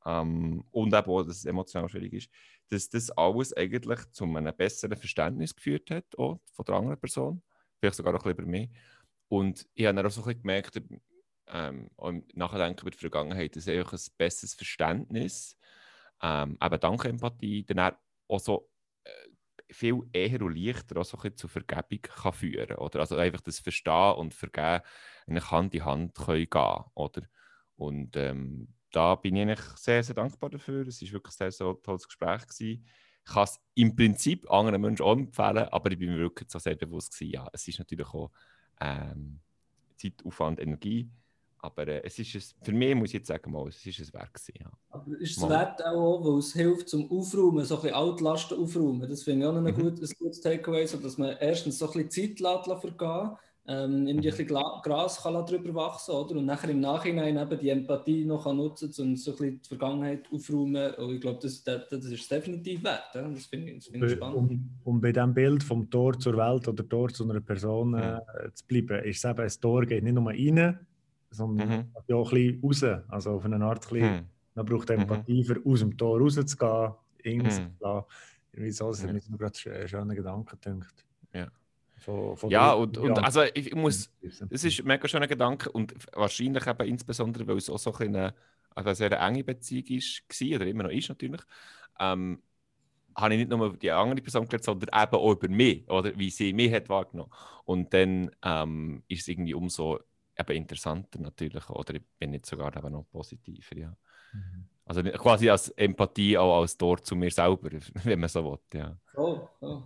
Ähm, 0.08 0.64
und 0.72 0.94
eben 0.94 1.12
auch, 1.12 1.24
dass 1.24 1.38
es 1.38 1.46
emotional 1.46 1.90
schwierig 1.90 2.14
ist, 2.14 2.30
dass 2.70 2.90
das 2.90 3.12
alles 3.12 3.52
eigentlich 3.54 4.10
zu 4.12 4.24
einem 4.24 4.56
besseren 4.56 4.98
Verständnis 4.98 5.54
geführt 5.54 5.92
hat, 5.92 6.06
auch 6.18 6.40
von 6.54 6.66
der 6.66 6.76
anderen 6.76 7.00
Person, 7.00 7.44
vielleicht 7.80 7.98
sogar 7.98 8.16
auch 8.16 8.26
ein 8.26 8.36
bisschen 8.36 8.46
über 8.46 8.50
mich. 8.50 8.70
Und 9.28 9.68
ich 9.74 9.86
habe 9.86 9.98
dann 9.98 10.06
auch 10.06 10.10
so 10.10 10.22
ein 10.22 10.26
bisschen 10.28 10.42
gemerkt, 10.42 10.82
ähm, 11.50 11.90
und 11.98 12.36
nachdenken 12.36 12.82
über 12.82 12.92
die 12.92 12.98
Vergangenheit, 12.98 13.56
dass 13.56 13.68
einfach 13.68 13.94
ein 13.94 14.00
besseres 14.18 14.54
Verständnis 14.54 15.58
ähm, 16.22 16.58
eben 16.62 16.80
dank 16.80 17.06
Empathie 17.06 17.66
dann 17.66 17.96
auch 18.28 18.40
so 18.40 18.70
äh, 19.04 19.10
viel 19.74 20.04
eher 20.14 20.42
und 20.42 20.56
leichter 20.56 20.98
auch 20.98 21.06
so 21.06 21.18
zu 21.18 21.48
Vergebung 21.48 22.02
kann 22.02 22.34
führen 22.34 22.78
oder? 22.78 23.02
Also 23.02 23.18
einfach 23.18 23.42
das 23.42 23.60
Verstehen 23.60 24.16
und 24.16 24.34
Vergeben 24.34 24.84
Hand 25.28 25.74
in 25.74 25.86
Hand 25.86 26.16
können 26.16 26.50
gehen 26.50 26.84
oder? 26.96 27.22
Und 27.76 28.16
ähm, 28.18 28.74
da 28.98 29.13
bin 29.13 29.36
ich 29.36 29.44
eigentlich 29.44 29.60
sehr, 29.75 30.01
sehr 30.01 30.16
dankbar 30.16 30.50
dafür. 30.50 30.88
Es 30.88 31.04
war 31.04 31.12
wirklich 31.12 31.36
ein 31.36 31.38
sehr, 31.38 31.51
sehr 31.51 31.75
tolles 31.84 32.08
Gespräch. 32.08 32.48
Gewesen. 32.48 32.84
Ich 33.25 33.32
kann 33.32 33.44
es 33.44 33.60
im 33.75 33.96
Prinzip 33.96 34.50
anderen 34.50 34.82
Menschen 34.82 35.04
auch 35.04 35.12
empfehlen, 35.12 35.68
aber 35.70 35.92
ich 35.92 36.00
bin 36.00 36.10
mir 36.10 36.18
wirklich 36.18 36.50
so 36.50 36.58
sehr 36.58 36.75
bewusst 36.75 37.13
gewesen, 37.13 37.34
ja, 37.34 37.48
es 37.54 37.68
ist 37.68 37.77
natürlich 37.77 38.08
auch 38.08 38.32
ähm, 38.82 39.39
Zeitaufwand, 39.98 40.60
Energie, 40.60 41.12
aber 41.60 41.88
äh, 41.88 42.01
es 42.06 42.18
ist 42.18 42.34
es, 42.34 42.56
für 42.63 42.72
mich 42.72 42.96
muss 42.96 43.10
ich 43.10 43.16
jetzt 43.16 43.27
sagen, 43.27 43.51
mal, 43.51 43.68
es 43.68 43.86
ist 43.86 44.00
es 44.00 44.13
wert 44.13 44.34
gewesen. 44.34 44.54
Ja. 44.62 44.72
Aber 44.89 45.20
ist 45.20 45.32
es 45.32 45.42
mal. 45.42 45.50
wert 45.50 45.86
auch, 45.86 46.24
weil 46.24 46.39
es 46.39 46.54
hilft 46.54 46.89
zum 46.89 47.12
Aufräumen, 47.12 47.66
so 47.66 47.75
ein 47.75 47.82
bisschen 47.82 47.96
Altlasten 47.96 48.58
aufräumen. 48.58 49.08
Das 49.08 49.24
finde 49.24 49.46
ich 49.46 49.50
auch 49.50 49.54
noch 49.54 49.63
ein, 49.63 49.75
mhm. 49.75 49.80
gut, 49.80 50.01
ein 50.01 50.10
gutes 50.18 50.42
Takeaway, 50.42 50.88
so 50.88 50.98
dass 50.98 51.20
man 51.20 51.36
erstens 51.38 51.77
so 51.77 51.92
ein 51.92 52.08
bisschen 52.08 52.38
Zeit 52.38 52.39
lässt 52.39 52.82
vergehen 52.82 53.38
ähm, 53.70 54.08
irgendwie 54.08 54.32
ein 54.32 54.38
bisschen 54.38 54.82
Gras 54.82 55.22
kann 55.22 55.46
drüber 55.46 55.76
wachsen 55.76 56.12
oder? 56.12 56.38
und 56.38 56.46
nachher 56.46 56.70
im 56.70 56.80
Nachhinein 56.80 57.38
eben 57.38 57.60
die 57.60 57.70
Empathie 57.70 58.24
noch 58.24 58.46
kann 58.46 58.56
nutzen 58.56 58.94
um 58.98 59.16
so 59.18 59.32
ein 59.32 59.38
bisschen 59.38 59.62
die 59.62 59.68
Vergangenheit 59.68 60.24
aufzuräumen. 60.32 60.94
Und 60.94 61.16
ich 61.16 61.22
glaube, 61.22 61.40
das, 61.42 61.64
das, 61.66 61.90
das 61.90 62.06
ist 62.06 62.32
definitiv 62.32 62.82
wert. 62.84 63.14
Ja? 63.14 63.28
Das 63.28 63.46
finde 63.46 63.74
ich, 63.74 63.84
find 63.84 64.06
ich 64.06 64.12
spannend. 64.12 64.38
Um, 64.38 64.70
um 64.86 65.02
bei 65.02 65.12
diesem 65.12 65.34
Bild 65.34 65.64
vom 65.64 65.90
Tor 65.90 66.18
zur 66.18 66.38
Welt 66.38 66.66
oder 66.68 66.88
Tor 66.88 67.10
zu 67.10 67.30
einer 67.30 67.42
Person 67.42 67.94
äh, 67.96 68.22
zu 68.54 68.66
bleiben, 68.66 69.04
ist 69.04 69.18
es 69.18 69.30
eben, 69.30 69.42
ein 69.42 69.62
Tor 69.62 69.86
geht 69.86 70.04
nicht 70.04 70.14
nur 70.14 70.30
rein, 70.30 70.80
sondern 71.30 71.70
mhm. 71.70 71.86
ja 72.08 72.16
auch 72.16 72.32
ein 72.32 72.62
bisschen 72.62 72.90
raus. 72.90 73.04
Also 73.10 73.32
auf 73.32 73.44
eine 73.44 73.64
Art, 73.66 73.86
ein 73.86 73.94
bisschen, 73.94 74.16
mhm. 74.16 74.26
man 74.56 74.66
braucht 74.66 74.90
Empathie, 74.92 75.40
mhm. 75.40 75.44
für 75.44 75.62
aus 75.66 75.80
dem 75.80 75.98
Tor 75.98 76.22
rauszugehen, 76.22 76.94
irgendwas 77.22 77.60
mhm. 77.60 78.04
Irgendwie 78.54 78.72
so, 78.72 78.90
das 78.90 79.04
hat 79.04 79.12
mir 79.12 79.38
gerade 79.38 79.88
schöne 79.88 80.16
Gedanken 80.16 80.58
gedacht. 80.60 81.06
Ja. 81.34 81.48
Von, 81.98 82.38
von 82.38 82.50
ja, 82.50 82.74
und, 82.74 82.98
und 82.98 83.18
also 83.20 83.42
ich, 83.54 83.74
muss, 83.74 84.12
es 84.22 84.63
ist 84.63 84.80
ein 84.80 84.88
mega 84.88 85.08
schöner 85.08 85.27
Gedanke 85.27 85.72
und 85.72 85.94
wahrscheinlich 86.13 86.68
eben 86.68 86.88
insbesondere, 86.88 87.48
weil 87.48 87.58
es 87.58 87.70
auch 87.70 87.80
so 87.80 87.94
eine, 87.96 88.36
also 88.75 88.89
eine 88.89 88.96
sehr 88.96 89.20
enge 89.20 89.44
Beziehung 89.44 89.86
ist, 89.98 90.24
war, 90.30 90.56
oder 90.58 90.68
immer 90.68 90.84
noch 90.84 90.92
ist 90.92 91.10
natürlich, 91.10 91.42
ähm, 92.00 92.42
habe 93.16 93.34
ich 93.34 93.39
nicht 93.39 93.50
nur 93.50 93.75
die 93.75 93.92
andere 93.92 94.22
Person 94.22 94.46
gelernt, 94.46 94.63
sondern 94.63 94.89
eben 94.89 95.16
auch 95.16 95.32
über 95.32 95.50
mich, 95.50 95.89
oder 95.89 96.18
wie 96.18 96.30
sie 96.30 96.54
mich 96.54 96.72
hat 96.72 96.88
wahrgenommen. 96.88 97.32
Und 97.66 97.92
dann 97.94 98.30
ähm, 98.44 99.04
ist 99.08 99.22
es 99.22 99.27
irgendwie 99.30 99.56
umso 99.56 100.00
eben 100.38 100.56
interessanter 100.56 101.20
natürlich, 101.20 101.68
oder 101.70 101.96
ich 101.96 102.04
bin 102.20 102.32
nicht 102.32 102.46
sogar 102.46 102.75
eben 102.77 102.92
noch 102.92 103.10
positiver, 103.10 103.75
ja. 103.75 103.98
Mhm. 104.34 104.68
Also 104.86 105.04
quasi 105.04 105.50
als 105.50 105.70
Empathie 105.70 106.38
auch 106.38 106.62
als 106.62 106.77
Tor 106.77 107.01
zu 107.04 107.16
mir 107.16 107.32
selber, 107.32 107.70
wenn 108.04 108.20
man 108.20 108.30
so 108.30 108.44
will, 108.46 108.80
ja. 108.80 108.96
Oh, 109.16 109.48
oh. 109.62 109.82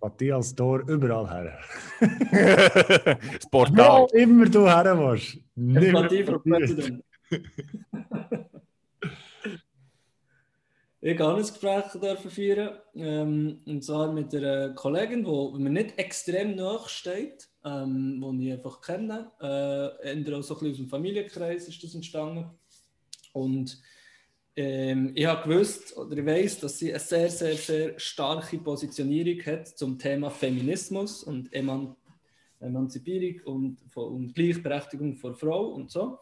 Matthias 0.00 0.54
Tor 0.54 0.80
überall 0.88 1.28
her. 1.30 1.58
das 3.32 3.46
Portal. 3.50 4.02
Wo 4.02 4.16
immer 4.16 4.46
du 4.46 4.68
her 4.68 4.94
musst. 4.94 5.38
Empathie 5.56 6.24
für 6.24 6.38
Präsident. 6.40 7.04
ich 11.00 11.18
habe 11.18 11.34
ein 11.34 11.38
Gespräch 11.38 11.84
dürfen 12.00 12.30
führen, 12.30 12.70
ähm, 12.94 13.60
und 13.66 13.82
zwar 13.84 14.12
mit 14.12 14.34
einer 14.34 14.70
Kollegin, 14.70 15.24
die 15.24 15.58
mir 15.58 15.70
nicht 15.70 15.98
extrem 15.98 16.56
nahe 16.56 16.80
steht, 16.86 17.48
ähm, 17.64 18.20
die 18.38 18.48
ich 18.48 18.54
einfach 18.54 18.80
kenne. 18.80 19.30
Äh, 19.40 20.34
auch 20.34 20.42
so 20.42 20.54
ein 20.54 20.60
bisschen 20.60 20.70
aus 20.70 20.76
dem 20.76 20.88
Familienkreis 20.88 21.68
ist 21.68 21.82
das 21.82 21.94
entstanden. 21.94 22.50
Und 23.32 23.80
ähm, 24.54 25.12
ich 25.14 25.26
habe 25.26 25.48
gewusst 25.48 25.96
oder 25.96 26.16
ich 26.16 26.26
weiß, 26.26 26.60
dass 26.60 26.78
sie 26.78 26.90
eine 26.90 27.00
sehr, 27.00 27.30
sehr, 27.30 27.56
sehr 27.56 27.98
starke 27.98 28.58
Positionierung 28.58 29.40
hat 29.46 29.68
zum 29.68 29.98
Thema 29.98 30.30
Feminismus 30.30 31.24
und 31.24 31.52
Eman 31.52 31.96
Emanzipierung 32.62 33.40
und, 33.44 33.96
und 33.96 34.34
Gleichberechtigung 34.34 35.16
von 35.16 35.34
Frau 35.34 35.66
und 35.68 35.90
so. 35.90 36.18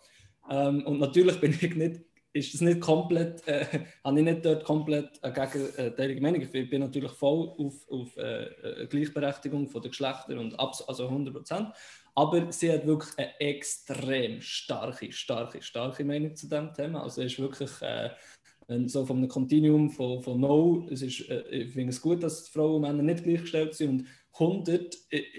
Ähm, 0.49 0.87
und 0.87 0.99
natürlich 0.99 1.38
bin 1.40 1.56
ich 1.60 1.75
nicht, 1.75 2.00
ist 2.32 2.54
das 2.54 2.60
nicht 2.60 2.80
komplett, 2.80 3.46
äh, 3.46 3.66
habe 4.04 4.18
ich 4.18 4.25
nicht 4.25 4.44
dort 4.44 4.64
komplett 4.64 5.22
eine 5.22 5.32
gegenteilige 5.34 6.20
Meinung. 6.20 6.40
Ich 6.40 6.70
bin 6.70 6.80
natürlich 6.80 7.12
voll 7.12 7.52
auf, 7.58 7.88
auf 7.88 8.16
äh, 8.16 8.87
Gleichberechtigung 8.88 9.68
von 9.68 9.82
den 9.82 9.90
Geschlechtern 9.90 10.38
und 10.38 10.58
also 10.58 11.04
100 11.04 11.34
Prozent. 11.34 11.68
Aber 12.14 12.52
sie 12.52 12.73
hat 12.73 12.87
wirklich 12.87 13.17
eine 13.19 13.40
extrem 13.40 14.40
starke, 14.40 15.12
starke, 15.12 15.62
starke 15.62 16.05
Meinung 16.05 16.35
zu 16.35 16.49
dem 16.49 16.73
Thema. 16.75 17.02
Also 17.02 17.23
ist 17.23 17.38
wirklich 17.38 17.71
äh, 17.83 18.11
so 18.87 19.07
einem 19.07 19.29
Kontinuum 19.29 19.90
von, 19.90 20.23
von 20.23 20.40
No, 20.40 20.87
es 20.90 21.02
ist, 21.02 21.29
äh, 21.29 21.43
ich 21.50 21.73
finde 21.73 21.90
es 21.90 22.00
gut, 22.00 22.23
dass 22.23 22.49
Frauen 22.49 22.76
und 22.76 22.83
Männer 22.83 23.02
nicht 23.02 23.25
gleichgestellt 23.25 23.75
sind 23.75 23.88
und 23.90 24.07
100 24.35 24.95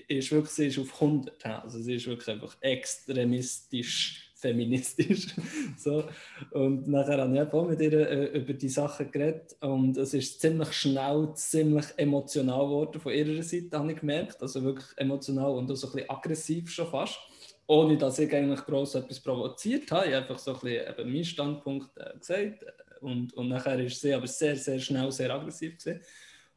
ist 0.10 0.32
wirklich, 0.32 0.51
sie 0.51 0.68
ist 0.68 0.80
auf 0.80 0.94
100. 1.01 1.46
Also 1.46 1.80
sie 1.80 1.96
ist 1.96 2.08
wirklich 2.08 2.28
einfach 2.30 2.58
extremistisch 2.62 4.31
feministisch. 4.41 5.27
so. 5.77 6.03
Und 6.51 6.88
nachher 6.88 7.19
habe 7.21 7.36
ich 7.36 7.41
auch 7.41 7.67
mit 7.67 7.79
ihr 7.79 7.93
äh, 7.93 8.38
über 8.39 8.53
die 8.53 8.69
Sachen 8.69 9.12
geredet 9.12 9.55
und 9.62 9.95
es 9.98 10.13
ist 10.13 10.41
ziemlich 10.41 10.74
schnell, 10.74 11.29
ziemlich 11.36 11.86
emotional 11.98 12.65
geworden 12.65 13.00
von 13.00 13.13
ihrer 13.13 13.43
Seite, 13.43 13.77
habe 13.77 13.91
ich 13.91 14.00
gemerkt. 14.00 14.41
Also 14.41 14.63
wirklich 14.63 14.88
emotional 14.98 15.51
und 15.51 15.71
auch 15.71 15.75
so 15.75 15.88
ein 15.88 15.93
bisschen 15.93 16.10
aggressiv 16.10 16.69
schon 16.69 16.88
fast. 16.88 17.19
Ohne 17.67 17.98
dass 17.98 18.19
ich 18.19 18.33
eigentlich 18.33 18.65
gross 18.65 18.95
etwas 18.95 19.19
provoziert 19.19 19.89
habe. 19.91 20.07
Ich 20.07 20.13
habe 20.13 20.24
einfach 20.24 20.39
so 20.39 20.53
ein 20.53 20.60
bisschen 20.60 20.89
eben 20.89 21.12
meinen 21.12 21.24
Standpunkt 21.24 21.98
äh, 21.98 22.17
gesagt 22.17 22.65
und, 23.01 23.33
und 23.33 23.50
nachher 23.50 23.79
ist 23.79 24.01
sie 24.01 24.13
aber 24.13 24.27
sehr, 24.27 24.55
sehr 24.55 24.79
schnell 24.79 25.12
sehr 25.12 25.33
aggressiv 25.33 25.77
gewesen. 25.77 26.01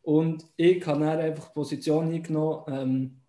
Und 0.03 0.45
ich 0.57 0.87
habe 0.87 1.01
dann 1.01 1.19
einfach 1.19 1.53
Position 1.55 2.13
eingenommen, 2.13 2.65
ähm, 2.69 3.21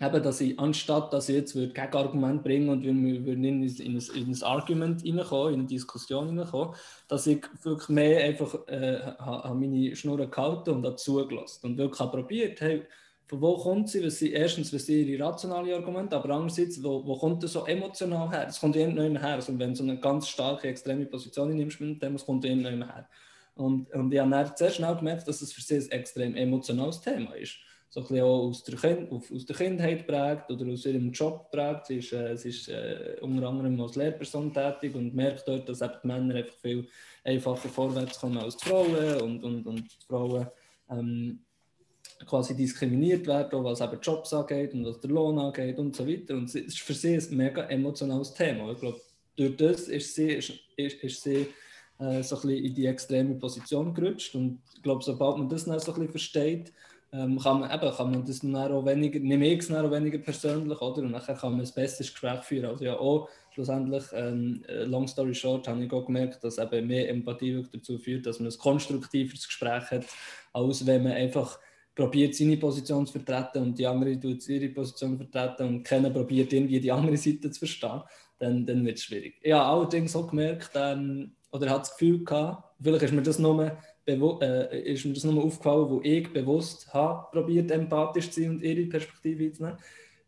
eben, 0.00 0.22
dass 0.22 0.40
ich, 0.40 0.58
anstatt 0.58 1.12
dass 1.12 1.28
ich 1.28 1.36
jetzt 1.36 1.54
würde 1.54 1.72
Gegenargument 1.72 2.42
bringen 2.42 2.68
und 2.68 2.82
wir 2.82 3.24
würden 3.24 3.44
in, 3.44 3.62
in, 3.62 3.98
in 3.98 4.30
ein 4.30 4.42
Argument 4.42 5.04
reinkommen, 5.04 5.54
in 5.54 5.60
eine 5.60 5.68
Diskussion 5.68 6.38
reinkommen, 6.38 6.74
dass 7.08 7.26
ich 7.26 7.42
wirklich 7.62 7.88
mehr 7.88 8.24
einfach 8.24 8.66
äh, 8.68 9.00
habe 9.18 9.54
meine 9.54 9.94
Schnur 9.94 10.26
gehalten 10.26 10.70
und 10.70 10.86
habe 10.86 10.96
zugelassen 10.96 11.66
und 11.66 11.78
wirklich 11.78 12.00
habe 12.00 12.18
probiert, 12.18 12.60
hey, 12.60 12.82
von 13.26 13.40
wo 13.40 13.56
kommt 13.56 13.88
sie, 13.88 14.04
was 14.04 14.18
sie 14.18 14.32
erstens, 14.32 14.74
was 14.74 14.86
sie 14.86 15.02
ihre 15.02 15.24
rationale 15.24 15.74
Argumente, 15.74 16.16
aber 16.16 16.30
andererseits, 16.30 16.82
wo, 16.82 17.06
wo 17.06 17.16
kommt 17.16 17.42
das 17.42 17.52
so 17.52 17.64
emotional 17.64 18.30
her? 18.30 18.44
Das 18.44 18.60
kommt 18.60 18.76
irgendwann 18.76 19.16
her. 19.16 19.34
Also 19.34 19.58
wenn 19.58 19.72
du 19.72 19.82
eine 19.82 19.98
ganz 19.98 20.28
starke, 20.28 20.68
extreme 20.68 21.06
Position 21.06 21.54
nimmst 21.54 21.80
mit 21.80 22.02
dem, 22.02 22.12
das 22.12 22.26
kommt 22.26 22.44
irgendwann 22.44 22.84
her. 22.84 23.08
Und, 23.54 23.90
und 23.94 24.12
ich 24.12 24.20
habe 24.20 24.52
sehr 24.54 24.70
schnell 24.70 24.96
gemerkt, 24.96 25.28
dass 25.28 25.40
es 25.40 25.52
für 25.52 25.62
sie 25.62 25.76
ein 25.76 25.90
extrem 25.90 26.34
emotionales 26.34 27.00
Thema 27.00 27.34
ist 27.34 27.56
so 27.92 28.00
ein 28.00 28.06
bisschen 28.06 28.24
auch 28.24 28.48
aus 28.48 28.64
der, 28.64 28.78
kind, 28.78 29.12
aus 29.12 29.44
der 29.44 29.54
Kindheit 29.54 30.06
prägt 30.06 30.50
oder 30.50 30.72
aus 30.72 30.86
ihrem 30.86 31.12
Job 31.12 31.50
prägt. 31.50 31.88
Sie 31.88 31.98
ist, 31.98 32.14
äh, 32.14 32.34
sie 32.38 32.48
ist 32.48 32.68
äh, 32.70 33.18
unter 33.20 33.46
anderem 33.46 33.78
als 33.82 33.96
Lehrperson 33.96 34.50
tätig 34.50 34.94
und 34.94 35.14
merkt 35.14 35.46
dort, 35.46 35.68
dass 35.68 35.80
die 35.80 36.06
Männer 36.06 36.36
einfach 36.36 36.56
viel 36.56 36.88
einfacher 37.22 37.68
vorwärts 37.68 38.18
kommen 38.18 38.38
als 38.38 38.56
die 38.56 38.66
Frauen 38.66 39.20
und, 39.20 39.44
und, 39.44 39.66
und 39.66 39.80
die 39.80 40.06
Frauen 40.06 40.46
ähm, 40.90 41.40
quasi 42.26 42.56
diskriminiert 42.56 43.26
werden, 43.26 43.62
was 43.62 43.82
eben 43.82 44.00
Jobs 44.00 44.32
angeht 44.32 44.72
und 44.72 44.86
was 44.86 44.98
der 44.98 45.10
Lohn 45.10 45.38
angeht 45.38 45.78
und 45.78 45.94
so 45.94 46.08
weiter. 46.08 46.34
Und 46.34 46.44
es 46.44 46.54
ist 46.54 46.80
für 46.80 46.94
sie 46.94 47.16
ein 47.16 47.36
mega 47.36 47.64
emotionales 47.64 48.32
Thema. 48.32 48.72
Ich 48.72 48.80
glaube, 48.80 49.02
durch 49.36 49.56
das 49.58 49.88
ist 49.88 50.14
sie, 50.14 50.30
ist, 50.30 50.50
ist, 50.76 51.04
ist 51.04 51.22
sie 51.22 51.46
äh, 51.98 52.22
so 52.22 52.36
ein 52.36 52.42
bisschen 52.42 52.64
in 52.64 52.74
die 52.74 52.86
extreme 52.86 53.34
Position 53.34 53.92
gerutscht. 53.92 54.34
Und 54.34 54.62
ich 54.74 54.82
glaube, 54.82 55.04
sobald 55.04 55.36
man 55.36 55.50
das 55.50 55.66
dann 55.66 55.78
so 55.78 55.92
ein 55.92 55.94
bisschen 55.96 56.10
versteht, 56.10 56.72
ähm, 57.12 57.38
kann, 57.38 57.60
man, 57.60 57.70
eben, 57.70 57.94
kann 57.94 58.10
man 58.10 58.24
das 58.24 58.40
dann 58.40 58.56
auch 58.56 58.86
weniger, 58.86 59.20
nehme 59.20 59.46
ich 59.46 59.58
es 59.60 59.70
auch 59.70 59.90
weniger 59.90 60.18
persönlich, 60.18 60.80
oder? 60.80 61.02
Und 61.02 61.10
nachher 61.10 61.34
kann 61.34 61.52
man 61.52 61.60
ein 61.60 61.72
besseres 61.74 62.10
Gespräch 62.10 62.40
führen. 62.42 62.66
Also 62.66 62.84
ja, 62.84 62.98
auch 62.98 63.28
schlussendlich, 63.50 64.04
ähm, 64.14 64.64
äh, 64.66 64.84
long 64.84 65.06
story 65.06 65.34
short, 65.34 65.68
habe 65.68 65.84
ich 65.84 65.92
auch 65.92 66.06
gemerkt, 66.06 66.42
dass 66.42 66.56
eben 66.56 66.86
mehr 66.86 67.10
Empathie 67.10 67.64
dazu 67.70 67.98
führt, 67.98 68.24
dass 68.24 68.40
man 68.40 68.50
ein 68.50 68.58
konstruktiveres 68.58 69.46
Gespräch 69.46 69.90
hat, 69.90 70.04
als 70.54 70.86
wenn 70.86 71.02
man 71.02 71.12
einfach 71.12 71.58
probiert, 71.94 72.34
seine 72.34 72.56
Position 72.56 73.06
zu 73.06 73.12
vertreten 73.12 73.62
und 73.62 73.78
die 73.78 73.86
andere 73.86 74.18
tut 74.18 74.48
ihre 74.48 74.70
Position 74.70 75.18
vertreten 75.18 75.68
und 75.68 75.82
keiner 75.82 76.08
probiert, 76.08 76.52
irgendwie 76.52 76.80
die 76.80 76.92
andere 76.92 77.18
Seite 77.18 77.50
zu 77.50 77.58
verstehen, 77.58 78.02
dann, 78.38 78.64
dann 78.64 78.84
wird 78.86 78.96
es 78.96 79.04
schwierig. 79.04 79.34
Ich 79.42 79.52
habe 79.52 79.64
allerdings 79.64 80.16
auch 80.16 80.28
gemerkt, 80.28 80.70
ähm, 80.74 81.32
oder 81.50 81.68
habe 81.68 81.80
das 81.80 81.92
Gefühl 81.92 82.24
gehabt, 82.24 82.74
vielleicht 82.82 83.02
ist 83.04 83.12
mir 83.12 83.22
das 83.22 83.38
nur 83.38 83.76
äh, 84.06 84.92
ist 84.92 85.04
mir 85.04 85.12
das 85.12 85.24
nur 85.24 85.44
aufgefallen, 85.44 85.90
wo 85.90 86.00
ich 86.02 86.32
bewusst 86.32 86.92
habe, 86.92 87.26
probiert 87.32 87.70
empathisch 87.70 88.30
zu 88.30 88.42
sein 88.42 88.50
und 88.50 88.62
ihre 88.62 88.86
Perspektive 88.86 89.44
einzunehmen, 89.44 89.78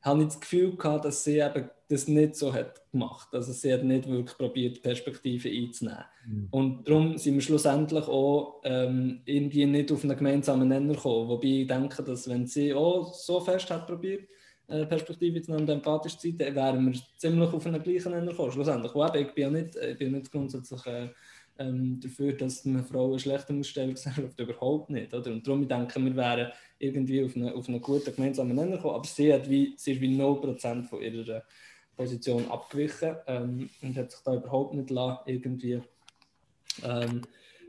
habe 0.02 0.20
ich 0.20 0.26
das 0.26 0.40
Gefühl 0.40 0.76
gehabt, 0.76 1.04
dass 1.06 1.24
sie 1.24 1.38
eben 1.38 1.70
das 1.88 2.08
nicht 2.08 2.36
so 2.36 2.52
hat 2.52 2.82
gemacht. 2.92 3.28
Also 3.32 3.52
sie 3.52 3.72
hat 3.72 3.84
nicht 3.84 4.08
wirklich 4.08 4.36
probiert, 4.36 4.82
Perspektive 4.82 5.48
einzunehmen. 5.48 6.04
Mhm. 6.26 6.48
Und 6.50 6.88
darum 6.88 7.18
sind 7.18 7.34
wir 7.34 7.40
schlussendlich 7.40 8.06
auch 8.06 8.60
ähm, 8.64 9.20
irgendwie 9.24 9.66
nicht 9.66 9.92
auf 9.92 10.04
einen 10.04 10.16
gemeinsamen 10.16 10.68
Nenner 10.68 10.94
gekommen. 10.94 11.28
Wobei 11.28 11.46
ich 11.46 11.66
denke, 11.66 12.02
dass 12.02 12.28
wenn 12.28 12.46
sie 12.46 12.74
auch 12.74 13.12
so 13.14 13.40
fest 13.40 13.70
hat 13.70 13.86
probiert, 13.86 14.28
äh, 14.66 14.86
Perspektive 14.86 15.42
zu 15.42 15.50
nehmen 15.50 15.64
und 15.64 15.70
empathisch 15.70 16.16
zu 16.16 16.28
sein, 16.28 16.38
dann 16.38 16.54
wären 16.54 16.92
wir 16.92 17.00
ziemlich 17.16 17.52
auf 17.52 17.66
einen 17.66 17.82
gleichen 17.82 18.12
Nenner 18.12 18.30
gekommen. 18.30 18.52
Schlussendlich. 18.52 18.94
Und 18.94 19.14
eben, 19.14 19.26
ich 19.26 19.34
bin 19.34 19.42
ja 19.42 19.50
nicht, 19.50 19.76
ich 19.76 19.98
bin 19.98 20.12
nicht 20.12 20.32
grundsätzlich 20.32 20.86
äh, 20.86 21.08
ähm, 21.58 22.00
dafür, 22.00 22.32
dass 22.32 22.66
eine 22.66 22.82
Frau 22.82 23.11
eine 23.11 23.18
schlechter 23.18 23.54
Ausstellungsgesellschaft 23.54 24.40
überhaupt 24.40 24.90
nicht. 24.90 25.14
Oder? 25.14 25.30
Und 25.32 25.46
darum 25.46 25.68
denke 25.68 25.99
ich, 25.99 26.04
wir 26.04 26.16
wären 26.16 26.52
irgendwie 26.78 27.25
auf 27.25 27.37
einen 27.37 27.50
auf 27.50 27.68
eine 27.68 27.80
guten 27.80 28.14
gemeinsamen 28.14 28.56
Nenner 28.56 28.76
gekommen, 28.76 28.96
aber 28.96 29.06
sie, 29.06 29.32
hat 29.32 29.49
wie, 29.49 29.75
sie 29.76 29.92
ist 29.92 30.00
wie 30.00 30.20
0% 30.20 30.84
von 30.84 31.02
ihrer 31.02 31.42
Position 31.96 32.50
abgewichen 32.50 33.16
ähm, 33.26 33.70
und 33.82 33.96
hat 33.96 34.11
sich 34.11 34.20
da 34.25 34.34
überhaupt 34.34 34.75
nicht 34.75 34.90
lassen, 34.90 35.23
irgendwie 35.26 35.80
ähm, 36.82 37.23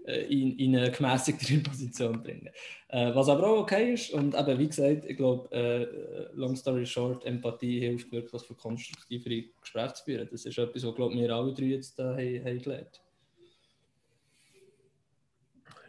äh, 0.07 0.21
in, 0.33 0.57
in 0.57 0.75
eine 0.75 0.91
gemäßigtere 0.91 1.59
Position 1.63 2.23
bringen. 2.23 2.49
Äh, 2.87 3.13
was 3.13 3.29
aber 3.29 3.47
auch 3.47 3.59
okay 3.59 3.93
ist 3.93 4.11
und 4.11 4.33
eben 4.33 4.59
wie 4.59 4.67
gesagt, 4.67 5.05
ich 5.05 5.17
glaube, 5.17 5.51
äh, 5.51 6.35
long 6.35 6.55
story 6.55 6.87
short, 6.87 7.23
Empathie 7.25 7.79
hilft 7.79 8.11
wirklich 8.11 8.41
für 8.41 8.55
konstruktivere 8.55 9.43
Gespräche 9.61 9.93
zu 9.93 10.03
führen. 10.05 10.27
Das 10.31 10.43
ist 10.45 10.57
etwas, 10.57 10.83
was 10.83 10.95
glaube 10.95 11.13
wir 11.13 11.29
alle 11.29 11.53
drei 11.53 11.65
jetzt 11.65 11.99
da 11.99 12.13
haben, 12.13 12.45
haben 12.45 12.61
gelernt 12.61 13.04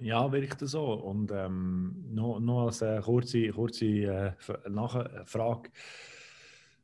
ja, 0.00 0.30
wirkt 0.32 0.60
so. 0.60 0.92
Und 0.92 1.32
ähm, 1.32 2.04
noch, 2.10 2.40
noch 2.40 2.66
als 2.66 2.82
äh, 2.82 3.00
kurze, 3.00 3.48
kurze 3.48 3.86
äh, 3.86 4.32
Nachfrage 4.68 5.70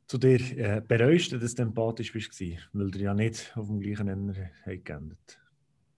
zu 0.07 0.17
dir. 0.17 0.39
Äh, 0.57 0.81
bereust 0.87 1.31
du, 1.31 1.39
dass 1.39 1.55
du 1.55 1.63
empathisch 1.63 2.13
bist, 2.13 2.39
weil 2.73 2.91
du 2.91 2.99
ja 2.99 3.13
nicht 3.13 3.51
auf 3.55 3.67
dem 3.67 3.79
gleichen 3.79 4.05
Nenner 4.05 4.33
geendet 4.65 5.39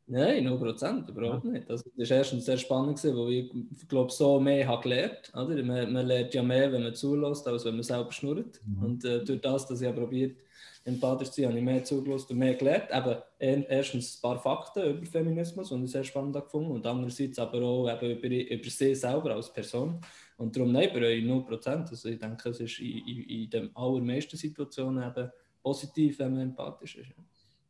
Nein, 0.07 0.43
0 0.43 0.59
Prozent, 0.59 1.09
überhaupt 1.09 1.45
ja. 1.45 1.51
nicht. 1.51 1.69
Also, 1.69 1.89
das 1.97 2.09
war 2.11 2.17
erstens 2.17 2.45
sehr 2.45 2.57
spannend, 2.57 3.03
weil 3.03 3.31
ich, 3.31 3.87
glaube, 3.87 4.11
so 4.11 4.39
mehr 4.39 4.67
habe 4.67 4.83
gelernt. 4.83 5.31
Oder? 5.33 5.63
Man, 5.63 5.93
man 5.93 6.05
lernt 6.05 6.33
ja 6.33 6.43
mehr, 6.43 6.71
wenn 6.71 6.83
man 6.83 6.93
zulässt, 6.93 7.47
als 7.47 7.65
wenn 7.65 7.73
man 7.73 7.83
selber 7.83 8.11
schnurrt. 8.11 8.61
Mhm. 8.65 8.83
Und 8.83 9.05
äh, 9.05 9.23
durch 9.23 9.41
das, 9.41 9.65
dass 9.65 9.81
ich 9.81 9.95
probiert 9.95 10.37
empathisch 10.85 11.31
zu 11.31 11.41
sein, 11.41 11.49
habe 11.49 11.57
ich 11.57 11.65
mehr 11.65 11.83
zugelassen 11.83 12.33
und 12.33 12.37
mehr 12.37 12.53
gelernt. 12.53 12.89
Eben, 12.91 13.63
erstens 13.67 14.17
ein 14.17 14.21
paar 14.21 14.39
Fakten 14.39 14.83
über 14.83 15.05
Feminismus, 15.05 15.71
und 15.71 15.83
ich 15.83 15.91
sehr 15.91 16.03
spannend 16.03 16.35
gefunden. 16.35 16.71
Und 16.71 16.85
andererseits 16.85 17.39
aber 17.39 17.61
auch 17.61 17.89
eben 17.89 18.17
über, 18.17 18.27
über 18.27 18.69
sie 18.69 18.95
selber 18.95 19.33
als 19.33 19.51
Person. 19.51 19.99
Und 20.37 20.55
darum 20.55 20.71
nein, 20.71 20.91
bereue 20.93 21.15
ich 21.15 21.25
0 21.25 21.43
Prozent. 21.45 21.89
Also 21.89 22.07
ich 22.07 22.19
denke, 22.19 22.49
es 22.49 22.59
ist 22.59 22.79
in, 22.79 22.99
in, 23.07 23.23
in 23.23 23.49
den 23.49 23.75
allermeisten 23.75 24.37
Situationen 24.37 25.03
eben 25.03 25.31
positiv, 25.61 26.19
wenn 26.19 26.33
man 26.33 26.41
empathisch 26.41 26.97
ist. 26.97 27.09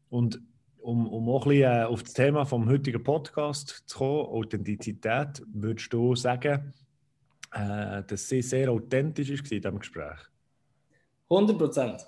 Und 0.10 0.40
um, 0.82 1.08
um 1.08 1.30
auch 1.30 1.46
ein 1.46 1.50
bisschen 1.50 1.72
äh, 1.72 1.84
auf 1.86 2.04
das 2.04 2.14
Thema 2.14 2.46
vom 2.46 2.70
heutigen 2.70 3.02
Podcast 3.02 3.84
zu 3.88 3.98
kommen, 3.98 4.26
Authentizität, 4.28 5.42
würdest 5.48 5.92
du 5.92 6.16
sagen, 6.16 6.74
äh, 7.54 8.04
dass 8.04 8.28
sie 8.28 8.42
sehr 8.42 8.70
authentisch 8.72 9.30
war 9.30 9.38
in 9.38 9.62
diesem 9.62 9.80
Gespräch? 9.80 10.20
100 11.30 11.58
Prozent. 11.58 12.06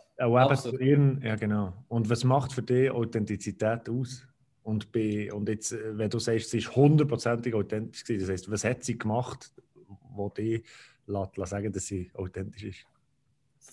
ja, 1.24 1.36
genau. 1.36 1.74
Und 1.88 2.10
was 2.10 2.24
macht 2.24 2.54
für 2.54 2.64
dich 2.64 2.90
Authentizität 2.92 3.90
aus? 3.90 4.28
Und, 4.64 4.92
bei, 4.92 5.32
und 5.32 5.48
jetzt, 5.48 5.72
äh, 5.72 5.98
wenn 5.98 6.10
du 6.10 6.20
sagst, 6.20 6.50
sie 6.50 6.58
ist 6.58 6.76
hundertprozentig 6.76 7.54
authentisch, 7.54 8.04
das 8.04 8.30
heißt, 8.30 8.52
was 8.52 8.64
hat 8.64 8.84
sie 8.84 8.98
gemacht, 8.98 9.52
wo 10.14 10.30
die 10.30 10.64
lässt, 11.06 11.50
sagen, 11.50 11.72
dass 11.72 11.86
sie 11.86 12.12
authentisch 12.14 12.64
ist? 12.64 12.86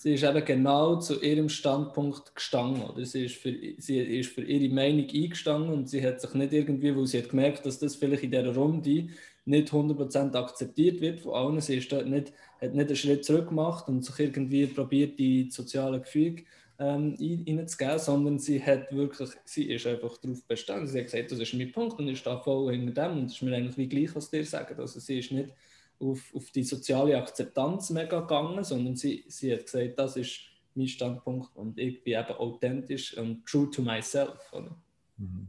sie 0.05 0.13
ist 0.13 0.23
eben 0.23 0.45
genau 0.45 0.97
zu 0.99 1.19
ihrem 1.21 1.49
Standpunkt 1.49 2.35
gestanden. 2.35 2.83
Oder? 2.83 3.03
Sie, 3.05 3.25
ist 3.25 3.37
für, 3.37 3.55
sie 3.77 3.99
ist 3.99 4.31
für 4.31 4.43
ihre 4.43 4.73
Meinung 4.73 5.07
eingestanden 5.09 5.73
und 5.73 5.89
sie 5.89 6.05
hat 6.05 6.21
sich 6.21 6.33
nicht 6.33 6.53
irgendwie, 6.53 6.95
weil 6.95 7.07
sie 7.07 7.17
hat 7.17 7.29
gemerkt, 7.29 7.65
dass 7.65 7.79
das 7.79 7.95
vielleicht 7.95 8.23
in 8.23 8.31
dieser 8.31 8.53
Runde 8.53 9.07
nicht 9.45 9.71
100% 9.71 10.35
akzeptiert 10.35 11.01
wird 11.01 11.21
von 11.21 11.33
allen. 11.33 11.61
Sie 11.61 11.77
ist 11.77 11.91
dort 11.91 12.07
nicht, 12.07 12.33
hat 12.59 12.73
nicht 12.73 12.87
einen 12.87 12.95
Schritt 12.95 13.25
zurück 13.25 13.49
gemacht 13.49 13.87
und 13.87 14.03
sich 14.03 14.19
irgendwie 14.19 14.65
probiert, 14.67 15.19
die 15.19 15.49
sozialen 15.51 16.01
Gefüge 16.01 16.43
ähm, 16.79 17.15
reinzugeben, 17.19 17.99
sondern 17.99 18.39
sie 18.39 18.61
hat 18.61 18.91
wirklich, 18.91 19.29
sie 19.45 19.71
ist 19.71 19.87
einfach 19.87 20.17
darauf 20.17 20.43
bestanden. 20.45 20.87
Sie 20.87 20.99
hat 20.99 21.05
gesagt, 21.05 21.31
das 21.31 21.39
ist 21.39 21.53
mein 21.53 21.71
Punkt 21.71 21.99
und 21.99 22.07
ich 22.07 22.19
stehe 22.19 22.39
voll 22.39 22.75
hinter 22.75 23.07
dem 23.07 23.19
und 23.19 23.25
es 23.25 23.33
ist 23.33 23.41
mir 23.43 23.55
eigentlich 23.55 23.77
wie 23.77 23.87
gleich, 23.87 24.15
was 24.15 24.29
dir 24.29 24.43
sagen. 24.43 24.79
Also 24.79 24.99
sie 24.99 25.19
ist 25.19 25.31
nicht 25.31 25.51
auf, 25.99 26.33
auf 26.33 26.51
die 26.51 26.63
soziale 26.63 27.17
Akzeptanz 27.17 27.91
mega 27.91 28.19
gegangen, 28.19 28.63
sondern 28.63 28.95
sie, 28.95 29.23
sie 29.27 29.53
hat 29.53 29.65
gesagt, 29.65 29.97
das 29.97 30.17
ist 30.17 30.39
mein 30.73 30.87
Standpunkt 30.87 31.55
und 31.55 31.77
ich 31.79 32.03
bin 32.03 32.19
eben 32.19 32.33
authentisch 32.33 33.17
und 33.17 33.45
true 33.45 33.69
to 33.69 33.81
myself. 33.81 34.51
Oder? 34.51 34.75
Mhm. 35.17 35.47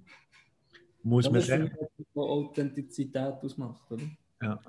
Muss 1.06 1.24
das 1.26 1.32
man 1.32 1.42
sagen. 1.42 1.70
Was 2.14 2.24
Authentizität 2.24 3.34
ausmacht, 3.40 3.92
oder? 3.92 4.02
Ja, 4.42 4.60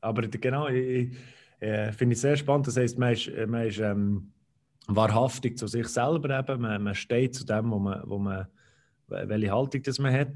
aber 0.00 0.26
genau, 0.26 0.66
ich, 0.66 0.86
ich 0.86 1.18
äh, 1.60 1.92
finde 1.92 2.14
ich 2.14 2.20
sehr 2.20 2.36
spannend. 2.36 2.66
Das 2.66 2.76
heißt, 2.76 2.98
man 2.98 3.12
ist, 3.12 3.30
man 3.46 3.64
ist 3.64 3.78
ähm, 3.78 4.32
wahrhaftig 4.88 5.56
zu 5.56 5.68
sich 5.68 5.86
selber 5.86 6.36
eben, 6.36 6.62
man, 6.62 6.82
man 6.82 6.96
steht 6.96 7.36
zu 7.36 7.44
dem, 7.44 7.70
wo 7.70 7.78
man, 7.78 8.02
wo 8.06 8.18
man, 8.18 8.48
welche 9.06 9.52
Haltung 9.52 9.82
das 9.84 10.00
man 10.00 10.12
hat. 10.12 10.32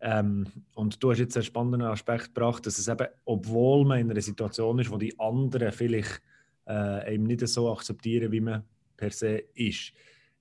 Ähm, 0.00 0.46
und 0.74 1.02
du 1.02 1.10
hast 1.10 1.18
jetzt 1.18 1.36
einen 1.36 1.44
spannenden 1.44 1.82
Aspekt 1.82 2.34
gebracht, 2.34 2.64
dass 2.64 2.78
es 2.78 2.88
eben, 2.88 3.06
obwohl 3.26 3.84
man 3.84 4.00
in 4.00 4.10
einer 4.10 4.22
Situation 4.22 4.78
ist, 4.78 4.90
wo 4.90 4.96
die 4.96 5.18
anderen 5.20 5.72
vielleicht 5.72 6.22
äh, 6.66 7.14
eben 7.14 7.24
nicht 7.24 7.46
so 7.46 7.70
akzeptieren, 7.70 8.32
wie 8.32 8.40
man 8.40 8.64
per 8.96 9.10
se 9.10 9.44
ist, 9.52 9.92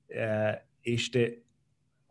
äh, 0.08 0.56
ist 0.82 1.14
der 1.14 1.34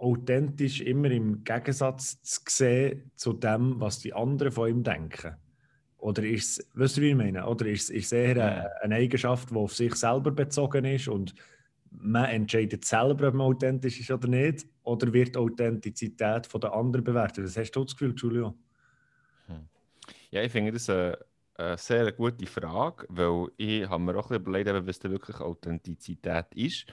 authentisch 0.01 0.81
immer 0.81 1.11
im 1.11 1.45
Gegensatz 1.45 2.23
zu 2.23 2.41
sehen 2.49 3.11
zu 3.17 3.35
dem, 3.35 3.79
was 3.81 3.99
die 3.99 4.15
anderen 4.15 4.51
von 4.51 4.71
ihm 4.71 4.83
denken. 4.83 5.37
Oder 5.99 6.25
ist 6.25 6.59
es, 6.59 6.71
weißt 6.75 6.97
du, 6.97 7.01
wie 7.03 7.11
ich 7.11 7.15
meine? 7.15 7.47
Oder 7.47 7.67
ist 7.67 7.91
es 7.91 8.11
eher 8.11 8.31
eine, 8.31 8.83
eine 8.83 8.95
Eigenschaft, 8.95 9.51
die 9.51 9.55
auf 9.55 9.75
sich 9.75 9.95
selber 9.95 10.31
bezogen 10.31 10.87
ist 10.87 11.09
und 11.09 11.35
man 11.91 12.25
entscheidet 12.27 12.85
selber, 12.85 13.29
ob 13.29 13.35
man 13.35 13.49
authentisch 13.49 14.01
ist 14.01 14.11
oder 14.11 14.29
nicht, 14.29 14.67
oder 14.85 15.13
wird 15.13 15.37
Authentizität 15.37 16.47
von 16.47 16.63
den 16.63 16.71
anderen 16.71 17.05
bewertet? 17.05 17.45
Was 17.45 17.59
hast 17.59 17.73
du 17.73 17.85
das 17.85 17.95
Gefühl, 17.95 18.15
Julio? 18.17 18.55
Hm. 19.49 19.69
Ja, 20.31 20.43
ich 20.43 20.53
finde 20.53 20.73
das 20.73 20.89
eine, 20.89 21.19
eine, 21.57 21.77
sehr 21.77 22.11
gute 22.13 22.47
Frage, 22.47 23.05
weil 23.11 23.49
ich 23.59 23.87
habe 23.87 24.03
mir 24.03 24.17
auch 24.17 24.31
ein 24.31 24.43
bisschen 24.43 24.63
überlegt, 24.63 24.87
was 24.87 24.99
denn 24.99 25.11
wirklich 25.11 25.41
Authentizität 25.41 26.47
ist. 26.55 26.87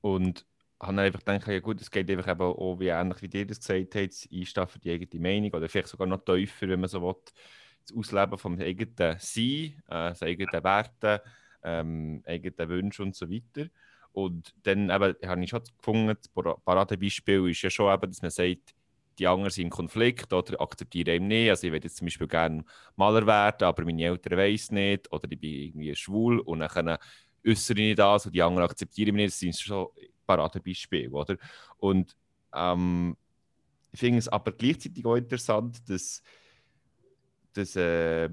Und 0.00 0.44
habe 0.80 1.00
einfach 1.00 1.20
gedacht, 1.20 1.46
ja 1.48 1.60
gut, 1.60 1.80
es 1.80 1.90
geht 1.90 2.10
einfach 2.10 2.28
eben 2.30 2.40
auch, 2.42 2.78
wie 2.80 2.88
ähnlich 2.88 3.22
wie 3.22 3.28
dir 3.28 3.46
das 3.46 3.58
gesagt 3.60 3.94
habt, 3.94 4.28
einstehen 4.32 4.68
für 4.68 4.78
die 4.78 4.90
eigene 4.90 5.22
Meinung 5.22 5.52
oder 5.52 5.68
vielleicht 5.68 5.88
sogar 5.88 6.06
noch 6.06 6.24
tiefer, 6.24 6.68
wenn 6.68 6.80
man 6.80 6.88
so 6.88 7.02
will, 7.02 7.14
das 7.86 7.96
Ausleben 7.96 8.38
vom 8.38 8.58
eigenen 8.58 9.16
Sein, 9.18 9.46
äh, 9.46 9.72
das 9.88 10.22
eigene 10.22 10.64
Werte, 10.64 11.22
ähm, 11.62 12.22
eigene 12.26 12.68
Wünsche 12.68 13.02
und 13.02 13.14
so 13.14 13.30
weiter. 13.30 13.68
Und 14.12 14.54
dann 14.62 14.90
eben, 14.90 15.16
habe 15.26 15.42
ich 15.44 15.50
schon 15.50 15.62
gefunden, 15.76 16.16
das 16.16 16.28
Paradebeispiel 16.64 17.50
ist 17.50 17.62
ja 17.62 17.70
schon 17.70 17.92
eben, 17.92 18.10
dass 18.10 18.22
man 18.22 18.30
sagt, 18.30 18.74
die 19.18 19.26
anderen 19.26 19.50
sind 19.50 19.64
in 19.64 19.70
Konflikt 19.70 20.32
oder 20.32 20.60
akzeptieren 20.60 21.22
ihn 21.22 21.28
nicht. 21.28 21.50
Also 21.50 21.66
ich 21.66 21.72
würde 21.72 21.86
jetzt 21.86 21.96
zum 21.96 22.06
Beispiel 22.06 22.28
gerne 22.28 22.64
Maler 22.96 23.26
werden, 23.26 23.64
aber 23.64 23.84
meine 23.84 24.04
Eltern 24.04 24.38
wissen 24.38 24.74
nicht. 24.74 25.10
Oder 25.12 25.30
ich 25.30 25.38
bin 25.38 25.50
irgendwie 25.52 25.94
schwul 25.94 26.40
und 26.40 26.60
dann 26.60 26.98
äußere 27.46 27.80
ich 27.80 27.96
das 27.96 28.26
und 28.26 28.34
die 28.34 28.42
anderen 28.42 28.68
akzeptieren 28.68 29.14
mich 29.14 29.24
nicht. 29.24 29.32
Das 29.32 29.38
sind 29.40 29.56
schon 29.56 29.88
Paradebeispiele, 30.26 31.10
oder? 31.10 31.36
Und 31.78 32.16
ähm, 32.54 33.16
ich 33.92 34.00
finde 34.00 34.18
es 34.18 34.28
aber 34.28 34.52
gleichzeitig 34.52 35.04
auch 35.06 35.16
interessant, 35.16 35.88
dass, 35.88 36.22
dass 37.52 37.76
äh, 37.76 38.28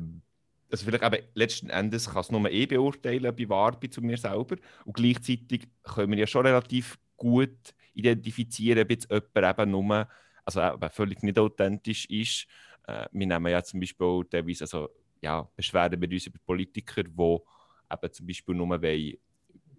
also 0.72 0.86
vielleicht 0.86 1.04
eben 1.04 1.28
letzten 1.34 1.70
Endes 1.70 2.10
kann 2.10 2.22
es 2.22 2.32
nur 2.32 2.50
ich 2.50 2.68
beurteilen, 2.68 3.50
wahr 3.50 3.80
bin 3.80 3.92
zu 3.92 4.02
mir 4.02 4.18
selber. 4.18 4.56
Und 4.86 4.94
gleichzeitig 4.94 5.68
können 5.84 6.12
wir 6.12 6.20
ja 6.20 6.28
schon 6.28 6.46
relativ 6.46 6.98
gut 7.18 7.76
identifizieren, 7.94 8.84
ob 8.84 8.90
jetzt 8.90 9.12
jemand 9.12 9.60
eben 9.60 9.72
nur, 9.72 10.08
also 10.46 10.62
eben 10.62 10.90
völlig 10.90 11.24
nicht 11.24 11.38
authentisch 11.38 12.06
ist. 12.06 12.48
Äh, 12.88 13.08
wir 13.12 13.28
nehmen 13.28 13.52
ja 13.52 13.64
zum 13.64 13.80
Beispiel 13.80 14.08
auch 14.08 14.24
teilweise 14.24 14.64
also, 14.64 14.90
ja, 15.22 15.48
Beschwerden 15.56 16.00
mit 16.00 16.12
uns 16.12 16.26
über 16.26 16.40
Politiker, 16.46 17.04
die 17.04 17.10
eben 17.10 18.14
zum 18.14 18.26
Beispiel 18.26 18.56
nur 18.56 18.82
wollen, 18.82 19.14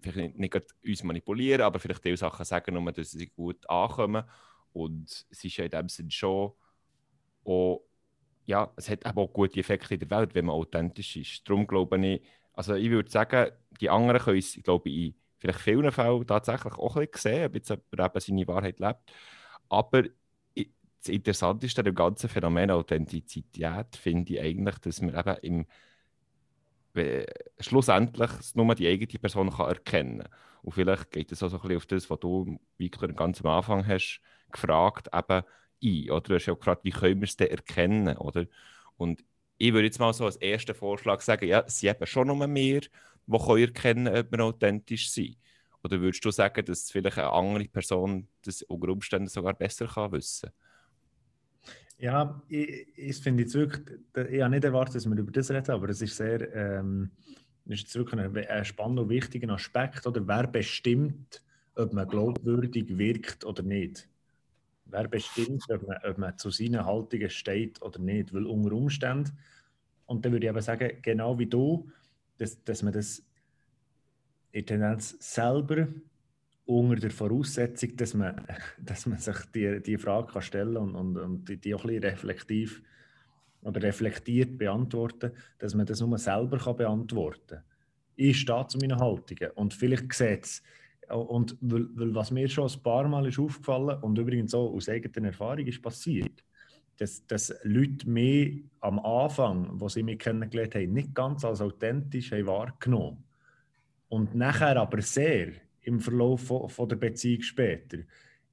vielleicht 0.03 0.39
nicht 0.39 0.55
uns 0.85 1.03
manipulieren, 1.03 1.63
aber 1.63 1.79
vielleicht 1.79 2.05
die 2.05 2.17
Sachen 2.17 2.45
sagen, 2.45 2.75
nur, 2.75 2.93
dass 2.93 3.13
sie 3.13 3.27
gut 3.29 3.69
ankommen. 3.69 4.25
Und 4.73 5.27
es 5.31 5.45
ist 5.45 5.57
ja 5.57 5.65
in 5.65 5.71
dem 5.71 5.89
Sinne 5.89 6.11
schon 6.11 6.53
auch 7.45 7.83
ja, 8.45 8.73
es 8.77 8.91
hat 8.91 9.07
auch 9.07 9.33
gute 9.33 9.61
Effekte 9.61 9.95
in 9.95 10.01
der 10.01 10.11
Welt, 10.11 10.35
wenn 10.35 10.47
man 10.47 10.57
authentisch 10.57 11.17
ist. 11.17 11.49
Darum 11.49 11.67
glaube 11.67 12.05
ich, 12.07 12.23
also 12.55 12.75
ich 12.75 12.91
würde 12.91 13.11
sagen, 13.11 13.53
die 13.81 13.91
anderen 13.91 14.21
können 14.21 14.39
es, 14.39 14.59
glaube 14.63 14.89
ich, 14.89 15.07
in 15.07 15.15
vielleicht 15.39 15.61
vielen 15.61 15.93
Fällen 15.93 16.27
tatsächlich 16.27 16.75
auch 16.75 16.97
ein 16.97 17.07
bisschen 17.09 17.33
sehen, 17.33 17.47
ob 17.47 17.55
jetzt 17.55 17.71
jemand 17.71 18.17
eben 18.17 18.21
seine 18.21 18.49
Wahrheit 18.49 18.81
lebt. 18.81 19.13
Aber 19.69 20.03
das 20.05 21.09
Interessanteste 21.09 21.81
an 21.81 21.87
dem 21.87 21.95
ganzen 21.95 22.29
Phänomen 22.29 22.71
Authentizität 22.71 23.97
finde 23.97 24.35
ich 24.35 24.41
eigentlich, 24.41 24.79
dass 24.79 25.01
man 25.01 25.19
eben 25.19 25.37
im 25.43 25.67
schlussendlich 27.59 28.31
nur 28.55 28.75
die 28.75 28.89
eigene 28.89 29.19
Person 29.19 29.51
kann 29.51 29.69
erkennen 29.69 30.19
kann. 30.21 30.29
Und 30.63 30.73
vielleicht 30.73 31.11
geht 31.11 31.33
es 31.33 31.43
auch 31.43 31.49
so 31.49 31.57
ein 31.57 31.63
bisschen 31.63 31.77
auf 31.77 31.87
das, 31.87 32.11
was 32.11 32.21
du, 32.21 32.59
Victor, 32.79 33.09
ganz 33.09 33.41
am 33.41 33.51
Anfang 33.51 33.87
hast 33.87 34.21
gefragt, 34.51 35.09
eben, 35.13 35.43
ein. 35.85 36.11
Oder 36.11 36.21
du 36.21 36.35
hast 36.35 36.47
ja 36.47 36.55
gefragt, 36.55 36.85
wie 36.85 36.91
können 36.91 37.21
wir 37.21 37.27
es 37.27 37.37
denn 37.37 37.49
erkennen? 37.49 38.17
Oder? 38.17 38.47
Und 38.97 39.25
ich 39.59 39.73
würde 39.73 39.87
jetzt 39.87 39.99
mal 39.99 40.13
so 40.13 40.27
als 40.27 40.37
ersten 40.37 40.75
Vorschlag 40.75 41.21
sagen, 41.21 41.47
ja, 41.47 41.65
es 41.67 41.81
sind 41.81 41.91
eben 41.91 42.07
schon 42.07 42.29
nur 42.29 42.47
mehr, 42.47 42.81
die 42.81 43.39
können 43.39 43.63
erkennen 43.63 44.17
ob 44.17 44.31
wir 44.31 44.45
authentisch 44.45 45.11
sind. 45.11 45.37
Oder 45.83 46.01
würdest 46.01 46.25
du 46.25 46.31
sagen, 46.31 46.65
dass 46.65 46.91
vielleicht 46.91 47.19
eine 47.19 47.31
andere 47.31 47.65
Person 47.65 48.29
das 48.45 48.63
unter 48.63 48.89
Umständen 48.89 49.29
sogar 49.29 49.55
besser 49.55 49.87
kann 49.87 50.13
wissen 50.13 50.51
Ja, 52.03 52.43
ich, 52.49 52.89
ich 52.97 53.17
finde 53.19 53.45
jetzt 53.45 53.55
wirklich, 53.55 53.99
ich 54.31 54.43
habe 54.43 54.51
nicht 54.51 54.65
erwartet, 54.65 54.97
dass 54.97 55.07
wir 55.07 55.17
über 55.17 55.31
das 55.31 55.51
reden, 55.51 55.71
aber 55.71 55.89
es 55.89 56.03
ist 56.03 56.17
sehr, 56.17 56.53
ähm, 56.55 57.13
ist 57.67 57.95
wirklich 57.95 58.21
ein, 58.21 58.37
ein 58.37 58.65
spannender 58.65 59.03
und 59.03 59.09
wichtiger 59.09 59.49
Aspekt. 59.55 60.05
Oder 60.07 60.27
wer 60.27 60.49
bestimmt, 60.49 61.43
ob 61.77 61.93
man 61.93 62.09
glaubwürdig 62.09 62.99
wirkt 62.99 63.45
oder 63.45 63.63
nicht? 63.63 64.09
wer 64.93 65.09
bestimmt, 65.09 65.65
ob 65.71 65.87
man, 65.87 65.99
ob 66.05 66.19
man 66.19 66.39
zu 66.39 66.51
seinen 66.51 66.85
Haltungen 66.85 67.31
steht 67.31 67.81
oder 67.83 67.99
nicht. 67.99 68.33
Weil 68.33 68.47
unter 68.47 68.73
Umständen, 68.73 69.39
und 70.07 70.25
dann 70.25 70.33
würde 70.33 70.47
ich 70.47 70.51
aber 70.51 70.63
sagen, 70.63 70.99
genau 71.03 71.39
wie 71.39 71.47
du, 71.47 71.91
dass, 72.39 72.63
dass 72.65 72.83
man 72.83 72.93
das 72.93 73.25
in 74.53 74.67
Tendenz 74.67 75.17
selber 75.19 75.89
unter 76.79 76.97
der 76.97 77.11
Voraussetzung, 77.11 77.97
dass 77.97 78.15
man, 78.15 78.47
dass 78.79 79.07
man 79.07 79.19
sich 79.19 79.37
die, 79.55 79.83
die 79.83 79.99
Frage 79.99 80.33
kann 80.33 80.43
stellen 80.43 80.77
und, 80.77 80.95
und, 80.95 81.17
und 81.17 81.49
die, 81.49 81.57
die 81.57 81.75
auch 81.75 81.85
ein 81.85 81.89
bisschen 81.89 82.05
reflektiv 82.05 82.83
oder 83.63 83.83
reflektiert 83.83 84.59
beantworten, 84.59 85.33
dass 85.59 85.75
man 85.75 85.87
das 85.87 86.01
nur 86.01 86.19
selber 86.19 86.59
kann 86.59 86.77
beantworten 86.77 87.57
kann. 87.57 87.65
Ich 88.17 88.41
stehe 88.41 88.67
zu 88.67 88.79
meinen 88.79 88.99
Haltungen 88.99 89.51
und 89.55 89.75
vielleicht 89.75 90.13
sieht 90.13 90.45
es 90.45 90.63
und 91.09 91.57
weil, 91.61 91.89
weil 91.95 92.15
was 92.15 92.31
mir 92.31 92.49
schon 92.49 92.71
ein 92.71 92.83
paar 92.83 93.07
Mal 93.09 93.27
ist 93.27 93.39
aufgefallen 93.39 94.03
und 94.03 94.19
übrigens 94.19 94.55
auch 94.55 94.73
aus 94.73 94.89
eigener 94.89 95.29
Erfahrung 95.29 95.67
ist 95.67 95.83
passiert, 95.83 96.45
dass, 96.99 97.27
dass 97.27 97.55
Leute 97.65 98.09
mich 98.09 98.65
am 98.81 98.99
Anfang, 99.01 99.81
wo 99.81 99.89
sie 99.89 100.03
mich 100.03 100.19
kennengelernt 100.19 100.75
haben, 100.75 100.93
nicht 100.93 101.15
ganz 101.15 101.45
als 101.45 101.61
authentisch 101.61 102.33
haben 102.33 102.47
wahrgenommen 102.47 103.25
Und 104.09 104.35
nachher 104.35 104.77
aber 104.77 105.03
sehr 105.03 105.53
im 105.83 106.01
Verlauf 106.01 106.43
von, 106.43 106.69
von 106.69 106.89
der 106.89 106.97
Beziehung 106.97 107.43
später. 107.43 107.99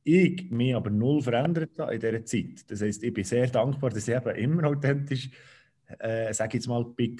Ich 0.03 0.49
mich 0.49 0.75
aber 0.75 0.89
null 0.89 1.21
verändert 1.21 1.71
in 1.77 1.99
dieser 1.99 2.25
Zeit. 2.25 2.69
Das 2.69 2.81
heisst, 2.81 3.03
ich 3.03 3.13
bin 3.13 3.23
sehr 3.23 3.47
dankbar, 3.47 3.89
dass 3.89 4.07
ich 4.07 4.15
eben 4.15 4.35
immer 4.35 4.67
authentisch, 4.69 5.29
äh, 5.99 6.33
sage 6.33 6.57
jetzt 6.57 6.67
mal, 6.67 6.85
bin. 6.85 7.17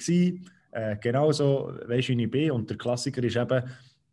Äh, 0.72 0.96
genauso, 1.00 1.72
weißt 1.86 2.08
du, 2.08 2.16
wie 2.16 2.24
ich 2.24 2.30
bin. 2.30 2.50
Und 2.52 2.70
der 2.70 2.78
Klassiker 2.78 3.22
ist 3.22 3.36
eben, 3.36 3.62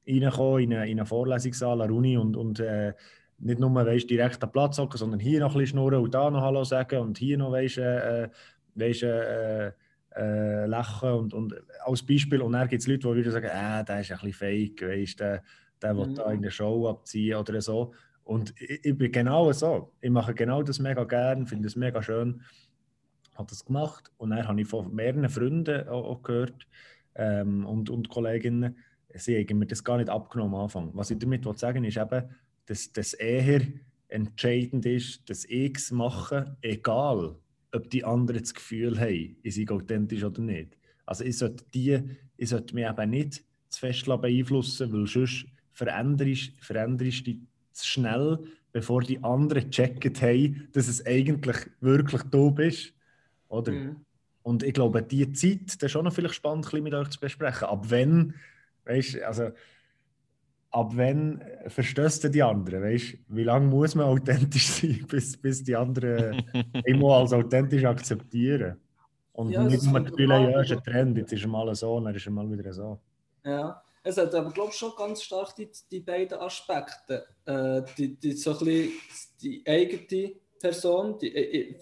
reingekommen 0.07 0.63
in 0.63 0.73
einen, 0.73 0.89
in 0.89 0.99
einen 0.99 1.05
Vorlesungssaal 1.05 1.81
an 1.81 1.91
Uni 1.91 2.17
und, 2.17 2.36
und 2.36 2.60
äh, 2.60 2.93
nicht 3.39 3.60
nur 3.60 3.73
weißt, 3.73 4.10
direkt 4.10 4.43
am 4.43 4.51
Platz 4.51 4.77
hocken, 4.77 4.97
sondern 4.97 5.19
hier 5.19 5.39
noch 5.39 5.53
ein 5.53 5.60
bisschen 5.60 5.77
schnurren 5.77 6.03
und 6.03 6.13
da 6.13 6.29
noch 6.31 6.41
Hallo 6.41 6.63
sagen 6.63 6.99
und 6.99 7.17
hier 7.17 7.38
noch 7.38 7.51
weißt, 7.51 7.77
äh, 7.77 8.29
weißt, 8.75 9.03
äh, 9.03 9.71
äh, 10.15 10.65
lachen 10.65 11.12
und, 11.12 11.33
und 11.33 11.55
als 11.86 12.03
Beispiel. 12.03 12.41
Und 12.41 12.53
dann 12.53 12.67
gibt 12.67 12.81
es 12.81 12.88
Leute, 12.88 13.07
die 13.07 13.15
wieder 13.15 13.31
sagen, 13.31 13.47
äh, 13.47 13.83
der 13.83 13.99
ist 14.01 14.12
ein 14.12 14.17
bisschen 14.17 14.33
fake, 14.33 14.81
weißt, 14.81 15.19
der, 15.19 15.43
der 15.81 15.93
mhm. 15.93 15.97
will 15.97 16.13
da 16.13 16.31
in 16.31 16.41
der 16.41 16.51
Show 16.51 16.87
abziehen 16.87 17.37
oder 17.37 17.61
so. 17.61 17.93
Und 18.23 18.53
ich, 18.59 18.83
ich, 18.83 18.97
bin 18.97 19.11
genau 19.11 19.51
so. 19.51 19.93
Ich 20.01 20.09
mache 20.09 20.33
genau 20.33 20.61
das 20.63 20.79
mega 20.79 21.03
gern, 21.05 21.47
finde 21.47 21.67
es 21.67 21.75
mega 21.75 22.01
schön. 22.01 22.41
Habe 23.35 23.49
das 23.49 23.63
gemacht 23.63 24.11
und 24.17 24.31
dann 24.31 24.47
habe 24.47 24.61
ich 24.61 24.67
von 24.67 24.93
mehreren 24.93 25.29
Freunden 25.29 25.87
auch, 25.87 26.05
auch 26.05 26.23
gehört 26.23 26.67
ähm, 27.15 27.65
und, 27.65 27.89
und 27.89 28.09
Kolleginnen, 28.09 28.77
sie 29.13 29.37
haben 29.37 29.59
mir 29.59 29.67
das 29.67 29.83
gar 29.83 29.97
nicht 29.97 30.09
abgenommen 30.09 30.55
am 30.55 30.61
Anfang. 30.61 30.91
Was 30.93 31.11
ich 31.11 31.19
damit 31.19 31.45
sagen 31.57 31.83
will, 31.83 31.89
ist 31.89 31.97
eben, 31.97 32.23
dass 32.65 32.91
das 32.91 33.13
eher 33.13 33.61
entscheidend 34.09 34.85
ist, 34.85 35.29
dass 35.29 35.45
ich 35.45 35.75
es 35.75 35.91
mache, 35.91 36.57
egal 36.61 37.35
ob 37.73 37.89
die 37.89 38.03
anderen 38.03 38.41
das 38.41 38.53
Gefühl 38.53 38.99
haben, 38.99 39.37
ich 39.43 39.55
sei 39.55 39.65
authentisch 39.69 40.23
oder 40.23 40.41
nicht. 40.41 40.77
Also 41.05 41.23
ich 41.23 41.37
sollte, 41.37 41.63
die, 41.73 41.99
ich 42.37 42.49
sollte 42.49 42.73
mich 42.75 42.85
eben 42.85 43.09
nicht 43.09 43.43
zu 43.69 43.79
fest 43.79 44.05
beeinflussen, 44.05 44.91
weil 44.91 45.07
sonst 45.07 45.45
veränderst, 45.77 46.51
veränderst 46.59 47.19
du 47.19 47.23
dich 47.23 47.37
zu 47.71 47.85
schnell, 47.85 48.39
bevor 48.71 49.01
die 49.01 49.23
anderen 49.23 49.69
checken 49.69 50.13
haben, 50.21 50.67
dass 50.71 50.87
es 50.87 51.05
eigentlich 51.05 51.57
wirklich 51.81 52.23
du 52.23 52.51
bist. 52.51 52.93
Oder? 53.47 53.71
Mhm. 53.71 53.97
Und 54.41 54.63
ich 54.63 54.73
glaube, 54.73 55.03
diese 55.03 55.31
Zeit, 55.33 55.67
das 55.67 55.83
ist 55.83 55.91
schon 55.91 56.05
noch 56.05 56.13
vielleicht 56.13 56.35
spannend, 56.35 56.71
mit 56.73 56.93
euch 56.93 57.09
zu 57.09 57.19
besprechen. 57.19 57.67
Ab 57.67 57.85
wann, 57.89 58.33
weißt 58.85 59.21
also 59.21 59.51
ab 60.71 60.91
wann 60.95 61.43
verstößt 61.67 62.23
du 62.23 62.29
die 62.29 62.41
anderen? 62.41 62.81
Weißt? 62.81 63.17
Wie 63.27 63.43
lange 63.43 63.67
muss 63.67 63.93
man 63.93 64.07
authentisch 64.07 64.67
sein, 64.81 65.05
bis, 65.07 65.37
bis 65.37 65.63
die 65.63 65.75
anderen 65.75 66.43
immer 66.85 67.17
als 67.17 67.33
authentisch 67.33 67.85
akzeptieren? 67.85 68.77
Und 69.33 69.51
ja, 69.51 69.63
nicht 69.63 69.83
nur 69.83 69.99
das 69.99 70.11
Gefühl, 70.11 70.29
ja, 70.29 70.61
ist 70.61 70.71
ein 70.71 70.83
Trend, 70.83 71.17
jetzt 71.19 71.33
ist 71.33 71.43
er 71.43 71.47
mal 71.47 71.75
so, 71.75 71.99
dann 71.99 72.15
ist 72.15 72.25
er 72.25 72.31
mal 72.31 72.49
wieder 72.49 72.73
so. 72.73 72.99
Ja, 73.45 73.83
es 74.07 74.17
hat 74.17 74.33
aber, 74.33 74.51
glaube 74.51 74.71
schon 74.71 74.93
ganz 74.97 75.21
stark 75.21 75.53
die, 75.55 75.69
die 75.91 75.99
beiden 75.99 76.37
Aspekte. 76.39 77.25
Äh, 77.45 77.81
die, 77.97 78.15
die, 78.15 78.31
so 78.33 78.51
ein 78.51 78.59
bisschen 78.59 78.91
die 79.41 79.63
eigene 79.67 80.31
Person, 80.59 81.17
die, 81.19 81.35
äh, 81.35 81.61
äh, 81.61 81.75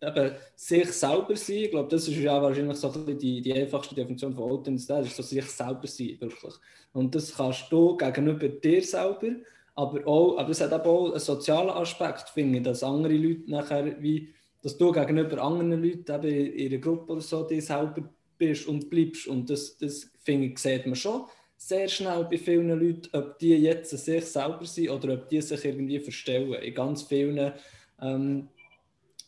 eben 0.00 0.34
sich 0.54 0.92
selber 0.92 1.34
sein, 1.36 1.56
ich 1.56 1.70
glaube, 1.70 1.88
das 1.88 2.06
ist 2.06 2.18
ja 2.18 2.40
wahrscheinlich 2.40 2.78
so 2.78 2.88
die, 2.90 3.42
die 3.42 3.52
einfachste 3.52 3.96
Definition 3.96 4.32
von 4.32 4.50
Authentizität, 4.50 5.06
ist 5.06 5.16
so 5.16 5.22
sich 5.22 5.44
selber 5.44 5.86
sein, 5.86 6.16
wirklich. 6.20 6.54
Und 6.92 7.14
das 7.14 7.34
kannst 7.34 7.66
du 7.70 7.96
gegenüber 7.96 8.48
dir 8.48 8.82
selber, 8.82 9.32
aber 9.74 10.06
auch, 10.06 10.38
aber 10.38 10.50
es 10.50 10.60
hat 10.60 10.72
auch 10.72 11.10
einen 11.10 11.18
sozialen 11.18 11.70
Aspekt, 11.70 12.28
finde 12.28 12.58
ich, 12.58 12.64
dass 12.64 12.84
andere 12.84 13.14
Leute 13.14 13.50
nachher, 13.50 14.00
wie, 14.00 14.32
dass 14.62 14.78
du 14.78 14.92
gegenüber 14.92 15.42
anderen 15.42 15.82
Leuten 15.82 16.14
eben 16.14 16.46
in 16.46 16.70
ihrer 16.70 16.80
Gruppe 16.80 17.12
oder 17.12 17.20
so, 17.20 17.42
dir 17.42 17.60
selber 17.60 18.08
bist 18.38 18.68
und 18.68 18.88
bleibst. 18.88 19.26
Und 19.26 19.50
das, 19.50 19.76
das 19.78 20.08
finde 20.20 20.46
ich, 20.46 20.58
sieht 20.58 20.86
man 20.86 20.94
schon 20.94 21.24
sehr 21.68 21.88
schnell 21.88 22.24
bei 22.24 22.38
vielen 22.38 22.68
Leuten, 22.68 23.08
ob 23.12 23.38
die 23.38 23.54
jetzt 23.54 23.90
sich 23.90 24.24
selber 24.24 24.64
sind 24.64 24.90
oder 24.90 25.14
ob 25.14 25.28
die 25.28 25.40
sich 25.40 25.64
irgendwie 25.64 26.00
verstellen. 26.00 26.54
In 26.54 26.74
ganz 26.74 27.02
vielen 27.02 27.52
ähm, 28.00 28.48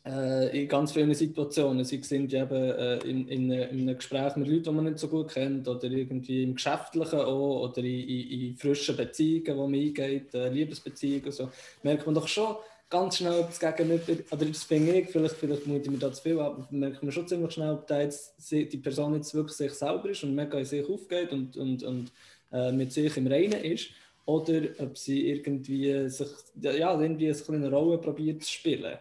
äh, 0.07 0.63
in 0.63 0.69
ganz 0.69 0.93
vielen 0.93 1.15
Situationen. 1.15 1.85
Sie 1.85 2.03
sind 2.03 2.33
eben 2.35 2.55
äh, 2.55 2.99
in, 2.99 3.27
in, 3.29 3.51
in, 3.51 3.89
einem 3.89 3.97
Gespräch 3.97 4.37
mit 4.37 4.49
Leuten, 4.49 4.65
die 4.65 4.71
man 4.71 4.85
nicht 4.85 4.99
so 4.99 5.09
gut 5.09 5.33
kennt, 5.33 5.67
oder 5.67 5.85
irgendwie 5.85 6.43
im 6.43 6.55
Geschäftlichen 6.57 7.21
auch, 7.21 7.71
oder 7.71 7.79
in, 7.79 8.09
in, 8.09 8.49
in 8.49 8.57
frischen 8.57 8.97
Beziehungen, 8.97 9.45
die 9.45 9.53
man 9.53 9.75
eingeht, 9.75 10.35
äh, 10.35 10.51
Liebesbeziehungen. 10.51 11.33
So. 11.33 11.49
Merkt 11.83 12.05
man 12.05 12.15
doch 12.15 12.29
schon 12.29 12.57
ganz 12.91 13.17
schnell, 13.17 13.43
das 13.43 13.59
Gegenüber, 13.59 14.13
oder 14.31 14.47
das 14.47 14.65
finde 14.65 15.01
ich, 15.01 15.09
vielleicht, 15.09 15.35
vielleicht 15.37 15.67
ich 15.67 15.91
mir 15.91 15.99
da 15.99 16.13
zu 16.13 16.23
viel, 16.23 16.39
aber 16.39 16.67
merkt 16.71 17.03
man 17.03 17.13
schon 17.13 17.27
ziemlich 17.27 17.53
schnell, 17.53 17.73
ob 17.73 17.91
jetzt, 17.91 18.35
die 18.51 18.79
Person 18.79 19.15
jetzt 19.15 19.35
wirklich 19.35 19.57
sich 19.57 19.73
selber 19.73 20.11
ist 20.11 20.23
und 20.23 20.35
mega 20.35 20.59
in 20.59 20.65
sich 20.65 20.89
aufgeht 20.89 21.33
und, 21.33 21.57
und, 21.57 21.83
und 21.83 22.13
äh, 22.53 22.73
mit 22.73 22.93
sich 22.93 23.17
im 23.17 23.27
Reinen 23.27 23.65
ist 23.65 23.91
oder 24.27 24.63
ob 24.79 24.97
sie 24.97 25.29
irgendwie 25.31 26.09
sich 26.09 26.29
ja, 26.61 27.01
irgendwie 27.01 27.35
eine 27.49 27.71
Rolle 27.71 27.99
probiert 27.99 28.43
zu 28.43 28.53
spielen. 28.53 28.97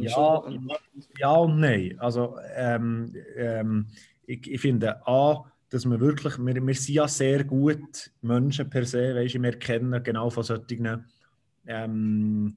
Ja, 0.00 0.42
ja 1.18 1.34
und 1.34 1.60
nein. 1.60 1.96
Also 1.98 2.38
ähm, 2.54 3.14
ähm, 3.36 3.86
ich, 4.26 4.50
ich 4.50 4.60
finde 4.60 5.06
A, 5.06 5.44
dass 5.68 5.84
wir 5.84 6.00
wirklich, 6.00 6.38
wir, 6.38 6.66
wir 6.66 6.74
sind 6.74 6.94
ja 6.94 7.06
sehr 7.06 7.44
gut 7.44 8.10
Menschen 8.22 8.70
per 8.70 8.86
se, 8.86 9.14
weißt, 9.14 9.42
wir 9.42 9.58
kennen 9.58 10.02
genau 10.02 10.30
von 10.30 10.42
solchen 10.42 11.04
ähm, 11.66 12.56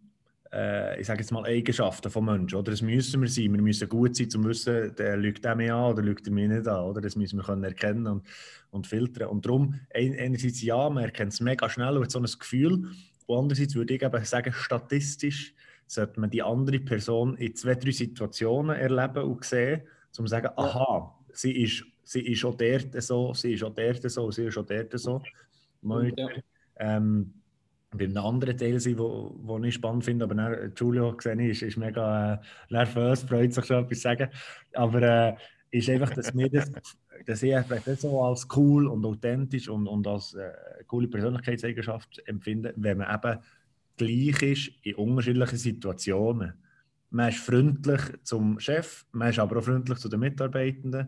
äh, 0.54 1.00
ich 1.00 1.08
sage 1.08 1.22
jetzt 1.22 1.32
mal 1.32 1.46
Eigenschaften 1.46 2.10
von 2.10 2.26
Menschen, 2.26 2.58
oder? 2.58 2.72
Das 2.72 2.82
müssen 2.82 3.22
wir 3.22 3.30
sein. 3.30 3.54
Wir 3.54 3.62
müssen 3.62 3.90
gut 3.90 4.16
sein, 4.16 4.26
um 4.28 4.32
zu 4.32 4.44
wissen, 4.46 4.96
der 4.96 5.18
lügt 5.18 5.46
er 5.46 5.56
mich 5.56 5.72
an 5.72 5.92
oder 5.92 6.02
lügt 6.02 6.28
er 6.28 6.34
mich 6.34 6.48
nicht 6.48 6.68
an, 6.68 6.86
oder? 6.86 7.02
Das 7.02 7.16
müssen 7.16 7.38
wir 7.38 7.44
können 7.44 7.64
erkennen 7.64 8.08
und, 8.08 8.24
und 8.72 8.88
filtern. 8.88 9.30
Und 9.30 9.46
darum, 9.46 9.80
einerseits 9.94 10.62
ja, 10.62 10.90
man 10.90 11.04
erkennt 11.04 11.34
es 11.34 11.42
mega 11.42 11.70
schnell 11.70 11.98
und 11.98 12.04
hat 12.04 12.12
so 12.12 12.20
ein 12.20 12.26
Gefühl. 12.26 12.90
Und 13.26 13.38
andererseits 13.38 13.76
würde 13.76 13.94
ich 13.94 14.02
eben 14.02 14.26
sagen, 14.26 14.54
statistisch 14.54 15.54
sollte 15.86 16.20
man 16.20 16.30
die 16.30 16.44
andere 16.44 16.80
Person 16.80 17.36
in 17.38 17.56
zwei, 17.56 17.76
drei 17.76 17.92
Situationen 17.92 18.76
erleben 18.76 19.24
und 19.24 19.44
sehen, 19.44 19.82
um 20.18 20.26
zu 20.26 20.28
sagen, 20.28 20.50
aha, 20.56 21.16
sie 21.32 21.52
ist, 21.64 21.84
sie 22.04 22.22
ist 22.22 22.44
auch 22.44 22.56
dort 22.56 23.02
so, 23.02 23.34
sie 23.34 23.54
ist 23.54 23.64
auch 23.64 23.74
dort 23.74 24.10
so, 24.10 24.32
sie 24.32 24.46
ist 24.46 24.58
auch 24.58 24.66
dort 24.66 24.98
so. 25.00 25.22
Ja. 25.82 26.30
Ähm, 26.80 27.34
bei 27.98 28.06
einem 28.06 28.18
anderen 28.18 28.58
Teil 28.58 28.80
sein, 28.80 28.98
wo, 28.98 29.36
wo 29.42 29.58
ich 29.60 29.76
spannend 29.76 30.06
finde, 30.06 30.26
aber 30.26 30.36
dann, 30.36 30.74
Giulio 30.76 31.16
gesehen 31.16 31.40
ist, 31.40 31.62
ist 31.62 31.78
mega 31.78 32.36
äh, 32.36 32.38
nervös, 32.70 33.24
freut 33.24 33.54
sich 33.54 33.66
schon 33.66 33.84
etwas 33.84 33.98
zu 33.98 34.04
sagen. 34.04 34.30
Aber 34.74 35.02
äh, 35.02 35.36
ist 35.72 35.90
einfach, 35.90 36.12
dass 36.12 36.36
wir 36.36 36.50
das, 36.50 36.72
dass 37.26 37.44
ich 37.44 37.54
das 37.54 38.02
so 38.02 38.24
als 38.24 38.48
cool 38.56 38.88
und 38.88 39.06
authentisch 39.06 39.68
und, 39.68 39.88
und 39.88 40.08
als 40.08 40.34
äh, 40.34 40.52
coole 40.88 41.08
Persönlichkeitseigenschaft 41.08 42.22
empfinde, 42.26 42.74
wenn 42.78 42.98
man 42.98 43.14
eben 43.14 43.40
gleich 43.98 44.42
ist 44.44 44.72
in 44.84 44.96
unterschiedlichen 44.96 45.58
Situationen. 45.58 46.54
Man 47.10 47.30
ist 47.30 47.40
freundlich 47.40 48.02
zum 48.24 48.60
Chef, 48.60 49.06
man 49.12 49.30
ist 49.30 49.40
aber 49.40 49.58
auch 49.58 49.64
freundlich 49.64 50.00
zu 50.00 50.10
den 50.10 50.20
Mitarbeitenden, 50.20 51.08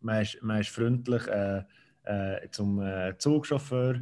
man 0.00 0.22
ist, 0.22 0.42
man 0.42 0.60
ist 0.60 0.70
freundlich 0.70 1.26
äh, 1.28 1.62
äh, 2.04 2.48
zum 2.50 2.80
äh, 2.80 3.16
Zugchauffeur 3.18 4.00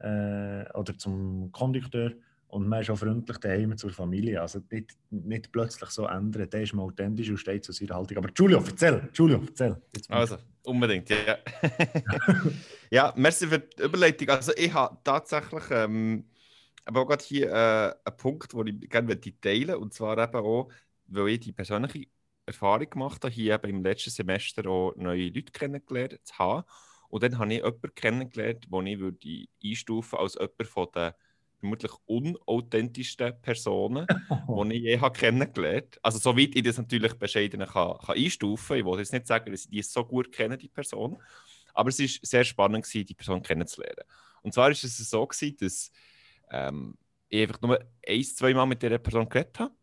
äh, 0.00 0.64
oder 0.74 0.96
zum 0.98 1.50
Kondukteur 1.52 2.12
und 2.48 2.68
man 2.68 2.80
ist 2.80 2.90
auch 2.90 2.98
freundlich 2.98 3.38
daheim 3.38 3.76
zur 3.76 3.90
Familie. 3.90 4.40
Also 4.40 4.60
nicht, 4.70 4.96
nicht 5.10 5.52
plötzlich 5.52 5.90
so 5.90 6.06
ändern, 6.06 6.50
der 6.50 6.62
ist 6.62 6.74
mal 6.74 6.82
authentisch 6.82 7.30
und 7.30 7.38
steht 7.38 7.64
zu 7.64 7.72
seiner 7.72 7.94
Haltung. 7.94 8.18
Aber 8.18 8.28
Giulio, 8.28 8.62
erzähl, 8.66 9.08
Giulio, 9.12 9.40
erzähl. 9.46 9.76
also, 10.08 10.36
unbedingt, 10.64 11.08
ja. 11.10 11.38
ja, 12.90 13.12
merci 13.16 13.46
für 13.46 13.60
die 13.60 13.82
Überleitung. 13.82 14.28
Also 14.30 14.52
ich 14.56 14.72
habe 14.72 14.98
tatsächlich... 15.04 15.64
Ähm, 15.70 16.24
aber 16.84 17.02
auch 17.02 17.06
gerade 17.06 17.24
hier 17.24 17.50
äh, 17.50 17.94
einen 18.04 18.16
Punkt, 18.16 18.52
den 18.52 18.82
ich 18.82 18.90
gerne 18.90 19.20
teilen 19.20 19.66
möchte, 19.66 19.78
und 19.78 19.94
zwar 19.94 20.18
eben 20.18 20.44
auch, 20.44 20.68
weil 21.06 21.28
ich 21.28 21.40
die 21.40 21.52
persönliche 21.52 22.06
Erfahrung 22.46 22.90
gemacht 22.90 23.22
habe, 23.22 23.32
hier 23.32 23.54
eben 23.54 23.76
im 23.76 23.84
letzten 23.84 24.10
Semester 24.10 24.66
auch 24.66 24.96
neue 24.96 25.28
Leute 25.28 25.52
kennengelernt 25.52 26.18
zu 26.24 26.38
haben. 26.38 26.64
Und 27.10 27.22
dann 27.22 27.38
habe 27.38 27.52
ich 27.52 27.58
jemanden 27.58 27.94
kennengelernt, 27.94 28.66
den 28.72 28.86
ich 28.86 28.98
würde 28.98 29.46
einstufen 29.62 30.18
als 30.18 30.34
jemand 30.34 30.66
von 30.66 30.86
den 30.94 31.12
vermutlich 31.58 31.92
unauthentischsten 32.06 33.40
Personen, 33.42 34.06
die 34.48 34.74
ich 34.74 34.82
je 34.82 35.00
habe 35.00 35.18
kennengelernt 35.18 35.96
habe. 35.96 36.04
Also 36.04 36.18
soweit 36.18 36.54
ich 36.54 36.62
das 36.62 36.78
natürlich 36.78 37.14
bescheiden 37.14 37.60
kann, 37.60 37.98
kann 37.98 38.16
einstufen 38.16 38.78
Ich 38.78 38.84
wollte 38.84 39.02
jetzt 39.02 39.12
nicht 39.12 39.26
sagen, 39.26 39.50
dass 39.50 39.64
ich 39.64 39.70
die 39.70 39.82
so 39.82 40.04
gut 40.04 40.32
kenne, 40.32 40.56
die 40.56 40.68
Person. 40.68 41.18
Aber 41.74 41.90
es 41.90 42.00
war 42.00 42.08
sehr 42.22 42.44
spannend, 42.44 42.84
gewesen, 42.84 43.06
die 43.06 43.14
Person 43.14 43.42
kennenzulernen. 43.42 44.04
Und 44.42 44.54
zwar 44.54 44.64
war 44.64 44.70
es 44.70 44.80
so, 44.82 45.26
gewesen, 45.26 45.56
dass 45.60 45.92
ähm, 46.50 46.96
ich 47.28 47.42
einfach 47.42 47.60
nur 47.60 47.78
ein, 48.06 48.24
zwei 48.24 48.54
Mal 48.54 48.66
mit 48.66 48.82
dieser 48.82 48.98
Person 48.98 49.28
geredet 49.28 49.58
habe. 49.58 49.74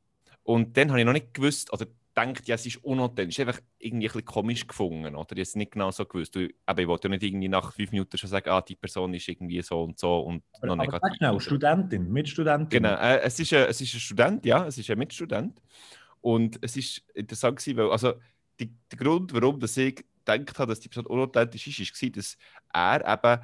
Und 0.44 0.76
dann 0.76 0.90
habe 0.90 1.00
ich 1.00 1.06
noch 1.06 1.14
nicht 1.14 1.34
gewusst, 1.34 1.72
oder 1.72 1.86
gedacht, 2.26 2.48
ja, 2.48 2.56
es 2.56 2.66
ist 2.66 2.84
unauthentisch. 2.84 3.36
Es 3.36 3.40
ist 3.40 3.48
einfach 3.48 3.62
irgendwie 3.78 4.08
ein 4.08 4.12
bisschen 4.12 4.26
komisch 4.26 4.68
gefunden, 4.68 5.16
oder? 5.16 5.38
Es 5.38 5.56
nicht 5.56 5.72
genau 5.72 5.92
so 5.92 6.06
gewusst. 6.06 6.36
Du, 6.36 6.48
aber 6.66 6.82
ich 6.82 6.88
wollte 6.88 7.08
ja 7.08 7.10
nicht 7.12 7.24
irgendwie 7.24 7.48
nach 7.48 7.74
fünf 7.74 7.92
Minuten 7.92 8.18
schon 8.18 8.30
sagen, 8.30 8.50
ah, 8.50 8.62
die 8.62 8.76
Person 8.76 9.14
ist 9.14 9.28
irgendwie 9.28 9.62
so 9.62 9.84
und 9.84 10.00
so 10.00 10.20
und 10.20 10.44
aber, 10.54 10.68
noch 10.68 10.76
negativ. 10.76 11.04
Aber 11.04 11.16
genau, 11.16 11.40
Studentin, 11.40 12.12
Mitstudentin. 12.12 12.84
Genau, 12.84 12.96
äh, 12.96 13.22
es, 13.22 13.40
ist 13.40 13.54
ein, 13.54 13.66
es 13.70 13.82
ist 13.82 13.94
ein 13.94 14.00
Student, 14.00 14.46
ja, 14.46 14.66
es 14.66 14.78
ist 14.78 14.90
ein 14.90 14.98
Mitstudent. 14.98 15.62
Und 16.22 16.58
es 16.62 16.76
ist 16.76 17.04
interessant 17.14 17.58
gewesen, 17.58 17.78
weil, 17.78 17.92
also, 17.92 18.14
die, 18.60 18.74
der 18.92 18.98
Grund, 18.98 19.34
warum 19.34 19.60
dass 19.60 19.78
ich 19.78 20.04
gedacht 20.26 20.60
habe, 20.60 20.72
dass 20.72 20.80
die 20.80 20.90
Person 20.90 21.06
unauthentisch 21.06 21.68
ist, 21.68 22.02
war, 22.02 22.10
dass 22.10 22.38
er 22.74 23.14
eben 23.14 23.42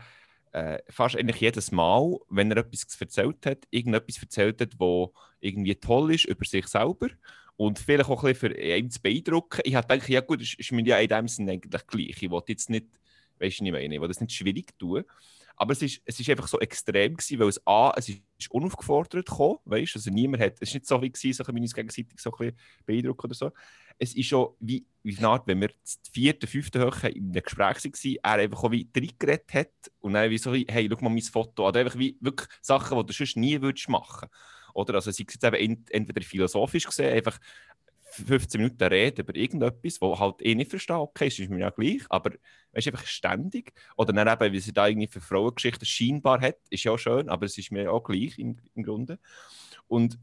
äh, 0.53 0.79
fast 0.89 1.15
eigentlich 1.15 1.39
jedes 1.41 1.71
Mal, 1.71 2.17
wenn 2.29 2.51
er 2.51 2.57
etwas 2.57 2.85
erzählt 2.99 3.45
hat, 3.45 3.59
irgendetwas 3.69 4.21
erzählt 4.21 4.61
hat, 4.61 4.79
was 4.79 5.09
irgendwie 5.39 5.75
toll 5.75 6.13
ist 6.13 6.25
über 6.25 6.45
sich 6.45 6.67
selber 6.67 7.09
und 7.57 7.79
vielleicht 7.79 8.09
auch 8.09 8.23
ein 8.23 8.33
bisschen 8.33 8.51
für 8.51 8.59
ihn 8.59 8.89
zu 8.89 9.01
beeindrucken. 9.01 9.61
Ich 9.63 9.75
habe 9.75 10.01
ja 10.07 10.21
gut, 10.21 10.41
ist, 10.41 10.59
ist 10.59 10.71
mir 10.71 10.85
ja 10.85 10.97
in 10.97 11.09
dem 11.09 11.27
Sinne 11.27 11.53
eigentlich 11.53 11.87
gleich. 11.87 12.21
Ich 12.21 12.29
wollte 12.29 12.51
jetzt 12.51 12.69
nicht, 12.69 12.87
weißt 13.39 13.59
du 13.59 13.63
nicht 13.63 13.73
meine, 13.73 13.93
ich 13.93 14.01
will 14.01 14.07
das 14.07 14.21
nicht 14.21 14.33
schwierig 14.33 14.77
tun. 14.77 15.03
Aber 15.55 15.73
es 15.73 15.81
ist, 15.81 16.01
es 16.05 16.19
ist 16.19 16.29
einfach 16.29 16.47
so 16.47 16.59
extrem 16.59 17.15
gewesen, 17.15 17.39
weil 17.39 17.47
es 17.47 17.61
A, 17.67 17.93
es 17.95 18.09
ist 18.09 18.21
unaufgefordert 18.49 19.27
gekommen, 19.27 19.59
weißt 19.65 19.95
also 19.95 20.09
niemand 20.09 20.41
hat, 20.41 20.53
es 20.59 20.69
ist 20.69 20.73
nicht 20.73 20.87
so 20.87 20.99
wie 21.01 21.11
gewesen, 21.11 21.43
so 21.43 21.53
wir 21.53 21.61
uns 21.61 21.75
gegenseitig 21.75 22.19
so 22.19 22.31
ein 22.31 22.37
bisschen 22.37 22.57
beeindrucken 22.85 23.27
oder 23.27 23.35
so. 23.35 23.51
Es 23.99 24.15
ist 24.15 24.25
schon 24.27 24.55
wie, 24.59 24.85
wie 25.03 25.15
eine 25.15 25.27
Art, 25.27 25.45
wenn 25.45 25.61
wir 25.61 25.69
das 25.83 25.99
vierte, 26.11 26.47
fünfte 26.47 26.79
Höhe 26.79 27.11
in 27.11 27.29
einem 27.29 27.43
Gespräch 27.43 27.83
waren, 27.83 28.17
er 28.23 28.43
einfach 28.43 28.63
auch 28.63 28.71
wie 28.71 28.89
reingeredet 28.95 29.53
hat 29.53 29.91
und 29.99 30.13
dann 30.13 30.31
wie 30.31 30.39
so 30.39 30.53
hey, 30.53 30.89
schau 30.91 31.03
mal 31.03 31.09
mein 31.09 31.21
Foto, 31.21 31.67
oder 31.67 31.81
einfach 31.81 31.99
wie 31.99 32.17
wirklich 32.19 32.49
Sachen, 32.61 32.97
die 32.97 33.05
du 33.05 33.13
sonst 33.13 33.37
nie 33.37 33.61
würdest 33.61 33.89
machen 33.89 34.29
oder? 34.73 34.95
Also 34.95 35.11
sei 35.11 35.23
es 35.27 35.33
jetzt 35.33 35.43
eben 35.43 35.85
entweder 35.89 36.21
philosophisch 36.21 36.85
gesehen, 36.85 37.13
einfach 37.13 37.39
15 38.13 38.61
Minuten 38.61 38.83
reden 38.83 39.21
über 39.21 39.35
irgendetwas, 39.35 39.99
wo 39.99 40.17
halt 40.19 40.35
eh 40.41 40.53
nicht 40.53 40.69
verstehe, 40.69 40.99
okay, 40.99 41.27
es 41.27 41.39
ist 41.39 41.49
mir 41.49 41.59
ja 41.59 41.69
gleich, 41.71 42.03
aber 42.09 42.31
weißt, 42.73 42.87
einfach 42.87 43.05
ständig. 43.05 43.73
Oder 43.97 44.13
dann 44.13 44.27
eben, 44.27 44.53
wie 44.53 44.59
sie 44.59 44.73
da 44.73 44.87
irgendwie 44.87 45.07
für 45.07 45.21
Frauengeschichten 45.21 45.85
scheinbar 45.85 46.41
hat, 46.41 46.57
ist 46.69 46.83
ja 46.83 46.91
auch 46.91 46.99
schön, 46.99 47.29
aber 47.29 47.45
es 47.45 47.57
ist 47.57 47.71
mir 47.71 47.91
auch 47.91 48.03
gleich 48.03 48.37
im, 48.37 48.57
im 48.75 48.83
Grunde. 48.83 49.19
Und, 49.87 50.19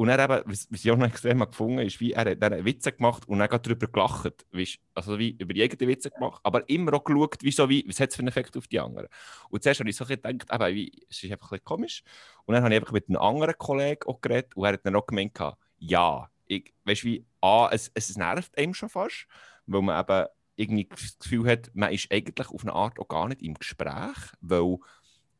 und 0.00 0.08
er 0.08 0.18
eben, 0.18 0.50
was, 0.50 0.66
ich 0.72 0.90
auch 0.90 0.96
noch 0.96 1.08
extrem 1.08 1.40
gefunden 1.40 1.80
ist, 1.80 2.00
wie 2.00 2.14
er, 2.14 2.24
hat 2.30 2.64
Witze 2.64 2.90
gemacht 2.90 3.28
und 3.28 3.38
dann 3.38 3.50
darüber 3.50 3.86
gelacht. 3.86 4.46
Weißt, 4.50 4.78
also 4.94 5.18
wie 5.18 5.32
über 5.32 5.52
eigenen 5.52 5.90
Witze 5.90 6.10
gemacht, 6.10 6.40
aber 6.42 6.66
immer 6.70 6.94
auch 6.94 7.04
geschaut, 7.04 7.42
wie 7.42 7.50
so, 7.50 7.68
wie, 7.68 7.84
was 7.86 8.00
hat 8.00 8.08
es 8.08 8.16
für 8.16 8.20
einen 8.20 8.28
Effekt 8.28 8.56
auf 8.56 8.66
die 8.66 8.80
anderen. 8.80 9.08
Und 9.50 9.62
zuerst 9.62 9.80
habe 9.80 9.90
ich 9.90 9.96
so 9.96 10.06
gedacht, 10.06 10.46
eben, 10.50 10.74
wie, 10.74 10.90
es 11.10 11.22
ist 11.22 11.30
einfach 11.30 11.52
ein 11.52 11.62
komisch. 11.62 12.02
Und 12.46 12.54
dann 12.54 12.64
habe 12.64 12.72
ich 12.72 12.80
einfach 12.80 12.94
mit 12.94 13.10
einem 13.10 13.20
anderen 13.20 13.58
Kollegen 13.58 14.08
auch 14.08 14.22
geredet 14.22 14.56
und 14.56 14.64
er 14.64 14.72
hat 14.72 14.86
dann 14.86 14.96
auch 14.96 15.06
gemeint, 15.06 15.38
ja, 15.76 16.30
ich, 16.46 16.72
weißt 16.84 17.04
wie, 17.04 17.26
A, 17.42 17.68
es, 17.70 17.90
es 17.92 18.16
nervt 18.16 18.56
einem 18.56 18.72
schon 18.72 18.88
fast, 18.88 19.26
weil 19.66 19.82
man 19.82 20.00
eben 20.00 20.28
irgendwie 20.56 20.88
das 20.88 21.18
Gefühl 21.18 21.46
hat, 21.46 21.70
man 21.74 21.92
ist 21.92 22.10
eigentlich 22.10 22.48
auf 22.48 22.62
eine 22.62 22.72
Art 22.72 22.98
auch 22.98 23.08
gar 23.08 23.28
nicht 23.28 23.42
im 23.42 23.52
Gespräch, 23.52 24.16
weil, 24.40 24.78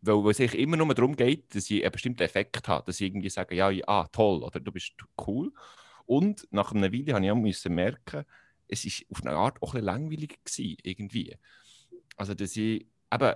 weil, 0.03 0.25
weil 0.25 0.31
es 0.31 0.39
sich 0.39 0.55
immer 0.55 0.77
nur 0.77 0.95
darum 0.95 1.17
geht, 1.17 1.55
dass 1.55 1.71
ich 1.71 1.83
einen 1.83 1.93
bestimmten 1.93 2.23
Effekt 2.23 2.69
habe, 2.69 2.85
dass 2.87 3.01
ich 3.01 3.09
irgendwie 3.09 3.31
sage, 3.31 3.55
ja, 3.55 3.71
ja 3.71 3.85
ah, 3.87 4.09
toll, 4.11 4.43
oder 4.43 4.61
du 4.61 4.73
bist 4.73 4.93
cool. 5.27 5.53
Und 6.07 6.47
nach 6.51 6.73
einem 6.73 6.91
Video 6.93 7.15
habe 7.15 7.25
ich 7.25 7.31
auch 7.31 7.37
müssen 7.37 7.75
merken, 7.75 8.25
es 8.69 8.85
ist 8.85 9.05
auf 9.11 9.23
eine 9.23 9.37
Art 9.37 9.61
auch 9.63 9.75
ein 9.75 9.85
langweilig 9.85 10.39
gewesen, 10.45 10.77
irgendwie. 10.83 11.37
Also, 12.17 12.35
dass 12.35 12.57
ich 12.57 12.87
eben, 13.13 13.35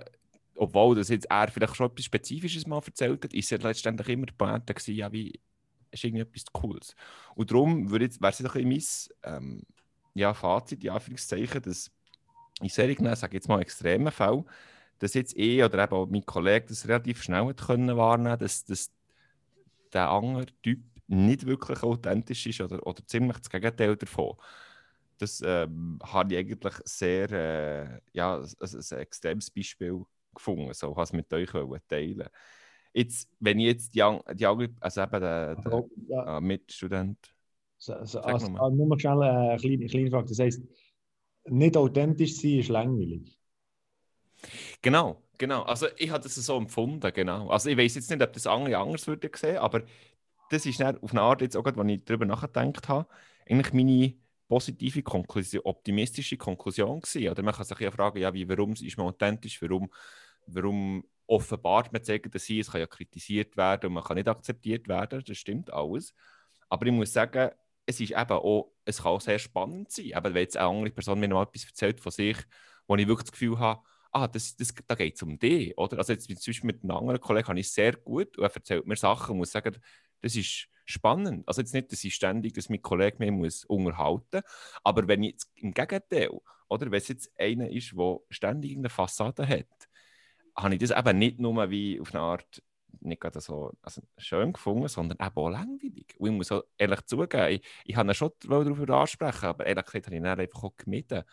obwohl 0.55 0.95
das 0.95 1.09
jetzt 1.09 1.29
er 1.29 1.49
vielleicht 1.49 1.75
schon 1.75 1.91
etwas 1.91 2.05
Spezifisches 2.05 2.67
mal 2.67 2.81
erzählt 2.85 3.23
hat, 3.23 3.33
ist 3.33 3.51
er 3.51 3.59
letztendlich 3.59 4.09
immer 4.09 4.25
die 4.25 4.33
Pointe 4.33 4.73
gewesen, 4.73 4.95
ja, 4.95 5.11
wie, 5.11 5.39
ist 5.91 6.03
etwas 6.03 6.45
Cooles. 6.51 6.95
Und 7.35 7.51
darum 7.51 7.91
wäre 7.91 8.05
es 8.05 8.19
doch 8.19 8.55
ein 8.55 8.67
mein 8.67 8.83
ähm, 9.23 9.63
ja, 10.13 10.33
Fazit, 10.33 10.83
in 10.83 10.89
Anführungszeichen, 10.91 11.61
dass 11.61 11.91
in 12.61 12.69
solchen, 12.69 13.13
sage 13.15 13.35
jetzt 13.35 13.49
mal, 13.49 13.61
extremen 13.61 14.11
Fällen, 14.11 14.45
dass 14.99 15.13
jetzt 15.13 15.35
ich 15.35 15.63
oder 15.63 15.83
eben 15.83 15.93
auch 15.93 16.07
mein 16.07 16.25
Kollege 16.25 16.67
das 16.67 16.87
relativ 16.87 17.23
schnell 17.23 17.45
hat 17.45 17.65
können 17.65 17.95
wahrnehmen 17.97 18.37
dass, 18.39 18.65
dass 18.65 18.91
der 19.93 20.09
andere 20.09 20.45
Typ 20.61 20.79
nicht 21.07 21.45
wirklich 21.45 21.83
authentisch 21.83 22.45
ist 22.47 22.61
oder, 22.61 22.85
oder 22.85 23.05
ziemlich 23.05 23.37
das 23.37 23.49
Gegenteil 23.49 23.95
davon. 23.95 24.35
Das 25.17 25.41
ähm, 25.45 25.99
habe 26.03 26.33
ich 26.33 26.39
eigentlich 26.39 26.73
sehr, 26.83 27.31
äh, 27.31 27.99
ja, 28.11 28.37
ein, 28.37 28.47
ein 28.59 28.99
extremes 28.99 29.49
Beispiel 29.49 30.03
gefunden, 30.33 30.73
so 30.73 30.95
was 30.95 31.13
mit 31.13 31.31
euch 31.33 31.51
teilen 31.87 32.27
Jetzt, 32.93 33.29
wenn 33.39 33.59
ich 33.59 33.65
jetzt 33.65 33.95
die, 33.95 34.03
die 34.33 34.45
also 34.45 35.01
eben 35.01 35.21
der, 35.21 35.55
der 35.55 35.85
ja. 36.07 36.37
äh, 36.37 36.41
Mitstudent. 36.41 37.17
So, 37.77 37.93
so, 38.05 38.21
also, 38.21 38.47
nur 38.49 38.87
mal 38.87 38.99
schnell 38.99 39.21
äh, 39.21 39.25
eine 39.25 39.57
kleine, 39.57 39.85
kleine 39.87 40.09
Frage. 40.09 40.29
Das 40.29 40.39
heisst, 40.39 40.63
nicht 41.45 41.77
authentisch 41.77 42.39
sein 42.39 42.59
ist 42.59 42.69
langweilig. 42.69 43.37
Genau, 44.85 45.19
genau. 45.39 45.63
Also 45.63 45.87
ich 45.97 46.11
habe 46.11 46.21
das 46.21 46.35
so 46.35 46.57
empfunden, 46.57 47.11
genau. 47.11 47.49
Also 47.49 47.71
ich 47.71 47.77
weiß 47.77 47.95
jetzt 47.95 48.07
nicht, 48.11 48.21
ob 48.21 48.31
das 48.33 48.45
andere 48.45 48.77
anders 48.77 49.07
würde 49.07 49.31
sehen, 49.35 49.57
aber 49.57 49.81
das 50.51 50.67
ist 50.67 50.79
auf 50.83 51.11
eine 51.11 51.21
Art 51.21 51.41
jetzt 51.41 51.57
auch 51.57 51.63
gerade, 51.63 51.81
als 51.81 51.89
ich 51.89 52.05
darüber 52.05 52.25
nachgedacht 52.27 52.87
habe, 52.87 53.09
eigentlich 53.49 53.73
meine 53.73 54.13
positive 54.47 55.01
Konklusion, 55.01 55.63
optimistische 55.65 56.37
Konklusion 56.37 57.01
gewesen. 57.01 57.29
Oder 57.29 57.41
man 57.41 57.55
kann 57.55 57.65
sich 57.65 57.79
ja 57.79 57.89
fragen, 57.89 58.19
ja, 58.19 58.31
wie, 58.35 58.47
warum 58.47 58.73
ist 58.73 58.95
man 58.95 59.07
authentisch, 59.07 59.59
warum, 59.59 59.89
warum 60.45 61.03
offenbart 61.25 61.91
man 61.91 62.03
zeigen, 62.03 62.29
dass 62.29 62.43
sie, 62.45 62.59
es 62.59 62.69
kann 62.71 62.81
ja 62.81 62.85
kritisiert 62.85 63.57
werden 63.57 63.87
und 63.87 63.93
man 63.93 64.03
kann 64.03 64.17
nicht 64.17 64.27
akzeptiert 64.27 64.87
werden, 64.87 65.23
das 65.25 65.35
stimmt 65.35 65.73
alles. 65.73 66.13
Aber 66.69 66.85
ich 66.85 66.91
muss 66.91 67.11
sagen, 67.11 67.49
es 67.87 67.99
ist 67.99 68.11
eben 68.11 68.31
auch, 68.31 68.71
es 68.85 68.97
kann 68.97 69.13
auch 69.13 69.21
sehr 69.21 69.39
spannend 69.39 69.91
sein, 69.91 70.05
eben, 70.05 70.23
wenn 70.25 70.35
jetzt 70.35 70.57
eine 70.57 70.67
andere 70.69 70.91
Person 70.91 71.19
mir 71.19 71.27
noch 71.27 71.41
etwas 71.41 71.65
erzählt 71.65 71.99
von 71.99 72.11
sich, 72.11 72.37
wo 72.85 72.95
ich 72.95 73.07
wirklich 73.07 73.25
das 73.25 73.31
Gefühl 73.31 73.57
habe, 73.57 73.81
ah, 74.15 74.27
das, 74.27 74.55
das, 74.55 74.73
da 74.87 74.95
geht 74.95 75.15
es 75.15 75.23
um 75.23 75.37
dich, 75.37 75.77
oder? 75.77 75.97
Also 75.97 76.13
jetzt 76.13 76.25
zum 76.25 76.35
Beispiel 76.35 76.67
mit 76.67 76.83
einem 76.83 76.91
anderen 76.91 77.19
Kollegen 77.19 77.47
habe 77.47 77.59
ich 77.59 77.71
sehr 77.71 77.93
gut 77.93 78.37
und 78.37 78.43
er 78.45 78.55
erzählt 78.55 78.87
mir 78.87 78.95
Sachen 78.95 79.33
und 79.33 79.37
muss 79.39 79.51
sagen, 79.51 79.75
das 80.21 80.35
ist 80.35 80.67
spannend. 80.85 81.47
Also 81.47 81.61
jetzt 81.61 81.73
nicht, 81.73 81.91
dass 81.91 82.03
ich 82.03 82.15
ständig, 82.15 82.53
dass 82.53 82.69
mein 82.69 82.81
Kollege 82.81 83.17
mich 83.19 83.31
muss 83.31 83.65
unterhalten 83.65 84.41
aber 84.83 85.07
wenn 85.07 85.23
ich 85.23 85.31
jetzt 85.31 85.51
im 85.55 85.73
Gegenteil, 85.73 86.29
oder 86.69 86.85
wenn 86.89 86.97
es 86.97 87.09
jetzt 87.09 87.31
einer 87.37 87.69
ist, 87.69 87.91
der 87.91 88.19
ständig 88.29 88.77
eine 88.77 88.89
Fassade 88.89 89.47
hat, 89.47 89.67
habe 90.55 90.75
ich 90.75 90.79
das 90.79 90.97
eben 90.97 91.17
nicht 91.19 91.39
nur 91.39 91.69
wie 91.69 91.99
auf 91.99 92.13
eine 92.13 92.23
Art 92.23 92.63
nicht 93.01 93.21
gerade 93.21 93.41
so 93.41 93.73
also 93.81 94.01
schön 94.17 94.53
gefunden, 94.53 94.87
sondern 94.87 95.17
eben 95.19 95.35
auch 95.35 95.49
langweilig. 95.49 96.15
Und 96.17 96.29
ich 96.29 96.37
muss 96.37 96.51
auch 96.51 96.63
ehrlich 96.77 97.01
zugeben, 97.05 97.51
ich, 97.51 97.61
ich 97.83 97.95
habe 97.97 98.09
ihn 98.09 98.15
schon 98.15 98.31
darüber 98.39 98.95
ansprechen, 98.95 99.45
aber 99.45 99.65
ehrlich 99.65 99.85
gesagt 99.85 100.05
habe 100.07 100.15
ich 100.15 100.21
ihn 100.21 100.25
einfach 100.25 100.63
auch 100.63 100.77
gemieden, 100.77 101.23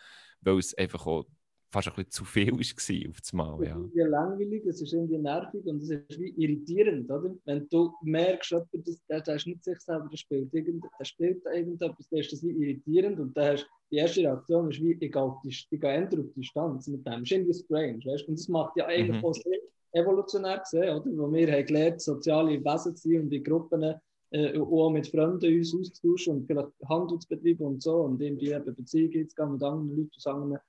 weil 0.41 0.57
es 0.57 0.77
einfach 0.77 1.07
auch 1.07 1.25
fast 1.73 1.87
ein 1.87 1.95
bisschen 1.95 2.11
zu 2.11 2.25
viel 2.25 2.51
war 2.51 3.09
auf 3.09 3.19
das 3.19 3.33
Mal. 3.33 3.65
Ja. 3.65 3.77
Es 3.77 3.95
ist 3.95 4.09
langweilig, 4.09 4.65
es 4.65 4.81
ist 4.81 4.93
irgendwie 4.93 5.17
nervig 5.17 5.65
und 5.65 5.81
es 5.81 5.89
ist 5.89 6.19
wie 6.19 6.33
irritierend, 6.37 7.09
oder? 7.09 7.35
Wenn 7.45 7.67
du 7.69 7.91
merkst, 8.03 8.51
dass 8.51 9.01
der, 9.09 9.21
der 9.21 9.35
ist 9.35 9.47
nicht 9.47 9.63
sich 9.63 9.79
selber, 9.79 10.07
der 10.09 10.17
spielt, 10.17 10.53
irgend, 10.53 10.85
der 10.99 11.05
spielt 11.05 11.43
irgendetwas, 11.45 12.07
dann 12.09 12.19
ist 12.19 12.31
das 12.31 12.43
wie 12.43 12.51
irritierend 12.51 13.19
und 13.19 13.35
dann 13.35 13.53
hast, 13.53 13.67
die 13.91 13.97
erste 13.97 14.21
Reaktion 14.21 14.69
ist 14.69 14.81
wie, 14.81 14.93
ich 14.93 15.11
gehe 15.11 15.21
auf 15.21 15.41
die, 15.43 15.49
ich 15.49 15.81
gehe 15.81 16.03
auf 16.03 16.33
Distanz 16.35 16.87
mit 16.87 17.05
dem. 17.05 17.11
Das 17.13 17.21
ist 17.23 17.31
irgendwie 17.31 17.53
strange, 17.53 18.05
weißt? 18.05 18.27
Und 18.27 18.37
das 18.37 18.47
macht 18.47 18.77
ja 18.77 18.85
eigentlich 18.85 19.19
mhm. 19.19 19.25
auch 19.25 19.33
Sinn, 19.33 19.53
evolutionär 19.93 20.59
gesehen, 20.59 20.95
oder? 20.95 21.05
Wo 21.17 21.31
wir 21.31 21.51
haben 21.51 21.65
gelernt, 21.65 22.01
soziale 22.01 22.63
Wesen 22.63 22.95
zu 22.95 23.09
sein 23.09 23.21
und 23.21 23.33
in 23.33 23.43
Gruppen 23.43 23.95
äh, 24.29 24.59
auch 24.59 24.89
mit 24.91 25.07
Freunden 25.07 25.57
uns 25.57 25.73
auszutauschen 25.73 26.37
und 26.37 26.45
vielleicht 26.45 26.69
Handelsbetriebe 26.87 27.63
und 27.63 27.81
so 27.81 27.97
und 28.01 28.21
irgendwie 28.21 28.51
eben 28.51 28.75
Beziehungen 28.75 29.27
zu 29.27 29.35
gehen 29.35 29.53
mit 29.53 29.63
anderen 29.63 29.95
Leuten 29.95 30.29
anderen 30.29 30.59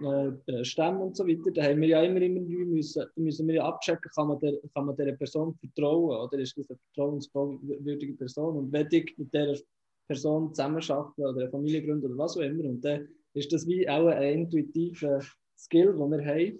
äh, 0.00 0.64
Stämme 0.64 1.00
und 1.00 1.16
so 1.16 1.26
weiter, 1.26 1.50
da 1.52 1.62
haben 1.64 1.80
wir 1.80 1.88
ja 1.88 2.02
immer, 2.02 2.20
immer 2.20 2.40
müssen, 2.40 3.04
müssen 3.16 3.46
wir 3.46 3.56
ja 3.56 3.64
abchecken, 3.64 4.10
kann 4.14 4.28
man, 4.28 4.38
der, 4.40 4.54
kann 4.74 4.86
man 4.86 4.96
dieser 4.96 5.12
Person 5.12 5.54
vertrauen 5.54 6.26
oder 6.26 6.38
ist 6.38 6.56
das 6.56 6.70
eine 6.70 6.78
vertrauenswürdige 6.78 8.14
Person? 8.14 8.56
Und 8.56 8.72
wenn 8.72 8.88
ich 8.90 9.16
mit 9.18 9.32
dieser 9.32 9.60
Person 10.06 10.54
zusammenarbeiten 10.54 11.22
oder 11.22 11.40
eine 11.40 11.50
Familie 11.50 11.84
gründen 11.84 12.06
oder 12.06 12.18
was 12.18 12.36
auch 12.36 12.42
immer 12.42 12.64
und 12.64 12.84
dann 12.84 13.08
ist 13.34 13.52
das 13.52 13.66
wie 13.66 13.88
auch 13.88 14.06
ein 14.06 14.40
intuitiver 14.40 15.20
Skill, 15.56 15.92
den 15.92 16.10
wir 16.10 16.24
haben, 16.24 16.58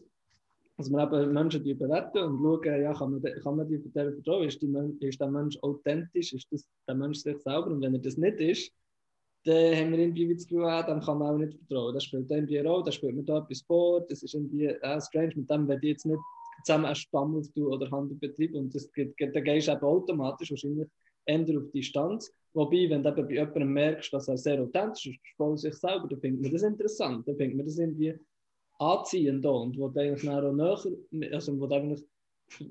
dass 0.76 0.90
wir 0.90 1.02
eben 1.02 1.32
Menschen 1.32 1.62
bewerten 1.62 2.18
und 2.18 2.38
schauen, 2.38 2.82
ja, 2.82 2.92
kann 2.94 3.12
man, 3.12 3.22
kann 3.22 3.56
man 3.56 3.68
die 3.68 3.78
vertrauen, 3.78 4.48
ist, 4.48 4.62
die, 4.62 4.96
ist 5.00 5.20
der 5.20 5.30
Mensch 5.30 5.58
authentisch, 5.62 6.32
ist 6.32 6.50
das 6.50 6.66
der 6.88 6.94
Mensch 6.94 7.18
sich 7.18 7.38
selber? 7.38 7.66
Und 7.66 7.82
wenn 7.82 7.94
er 7.94 8.00
das 8.00 8.16
nicht 8.16 8.40
ist, 8.40 8.72
dann 9.44 9.76
haben 9.76 9.90
wir 9.92 9.98
irgendwie 9.98 10.34
das 10.34 10.46
Gefühl, 10.46 10.64
ah, 10.64 10.82
dann 10.82 11.00
kann 11.00 11.18
man 11.18 11.34
auch 11.34 11.38
nicht 11.38 11.58
vertrauen. 11.58 11.94
Das 11.94 12.04
spielt 12.04 12.30
irgendwie 12.30 12.58
eine 12.58 12.68
Rolle, 12.68 12.84
da 12.84 12.92
spielt 12.92 13.14
mir 13.14 13.24
da 13.24 13.38
etwas 13.38 13.62
vor, 13.62 14.00
das 14.02 14.22
ist 14.22 14.34
irgendwie 14.34 14.66
äh, 14.66 15.00
strange, 15.00 15.32
mit 15.34 15.50
dem 15.50 15.66
werde 15.68 15.86
ich 15.86 15.92
jetzt 15.92 16.06
nicht 16.06 16.20
zusammen 16.64 16.84
einen 16.86 16.94
Stamm 16.94 17.36
aufbauen 17.36 17.66
oder 17.66 17.90
Handel 17.90 18.16
betreiben 18.18 18.56
und 18.56 18.74
das, 18.74 18.88
da 18.92 19.40
gehst 19.40 19.68
du 19.68 19.72
eben 19.72 19.82
automatisch 19.82 20.50
wahrscheinlich 20.50 20.88
eher 21.26 21.58
auf 21.58 21.70
Distanz. 21.72 22.32
Wobei, 22.54 22.88
wenn 22.88 23.02
du 23.02 23.10
bei 23.10 23.32
jemandem 23.32 23.72
merkst, 23.72 24.12
dass 24.12 24.28
er 24.28 24.36
sehr 24.36 24.62
authentisch 24.62 25.06
ist, 25.06 25.18
voll 25.36 25.56
sich 25.56 25.74
selber, 25.74 26.06
dann 26.08 26.20
findet 26.20 26.42
man 26.42 26.52
das 26.52 26.62
interessant, 26.62 27.26
dann 27.26 27.36
findet 27.36 27.56
man 27.56 27.66
das 27.66 27.78
irgendwie 27.78 28.14
anziehend 28.78 29.44
und 29.44 29.76
wo 29.78 29.88
du 29.88 30.00
eigentlich 30.00 30.28
auch 30.28 30.52
näher, 30.52 31.32
also 31.32 31.58
wo 31.58 31.66
du 31.66 31.74
eigentlich 31.74 32.04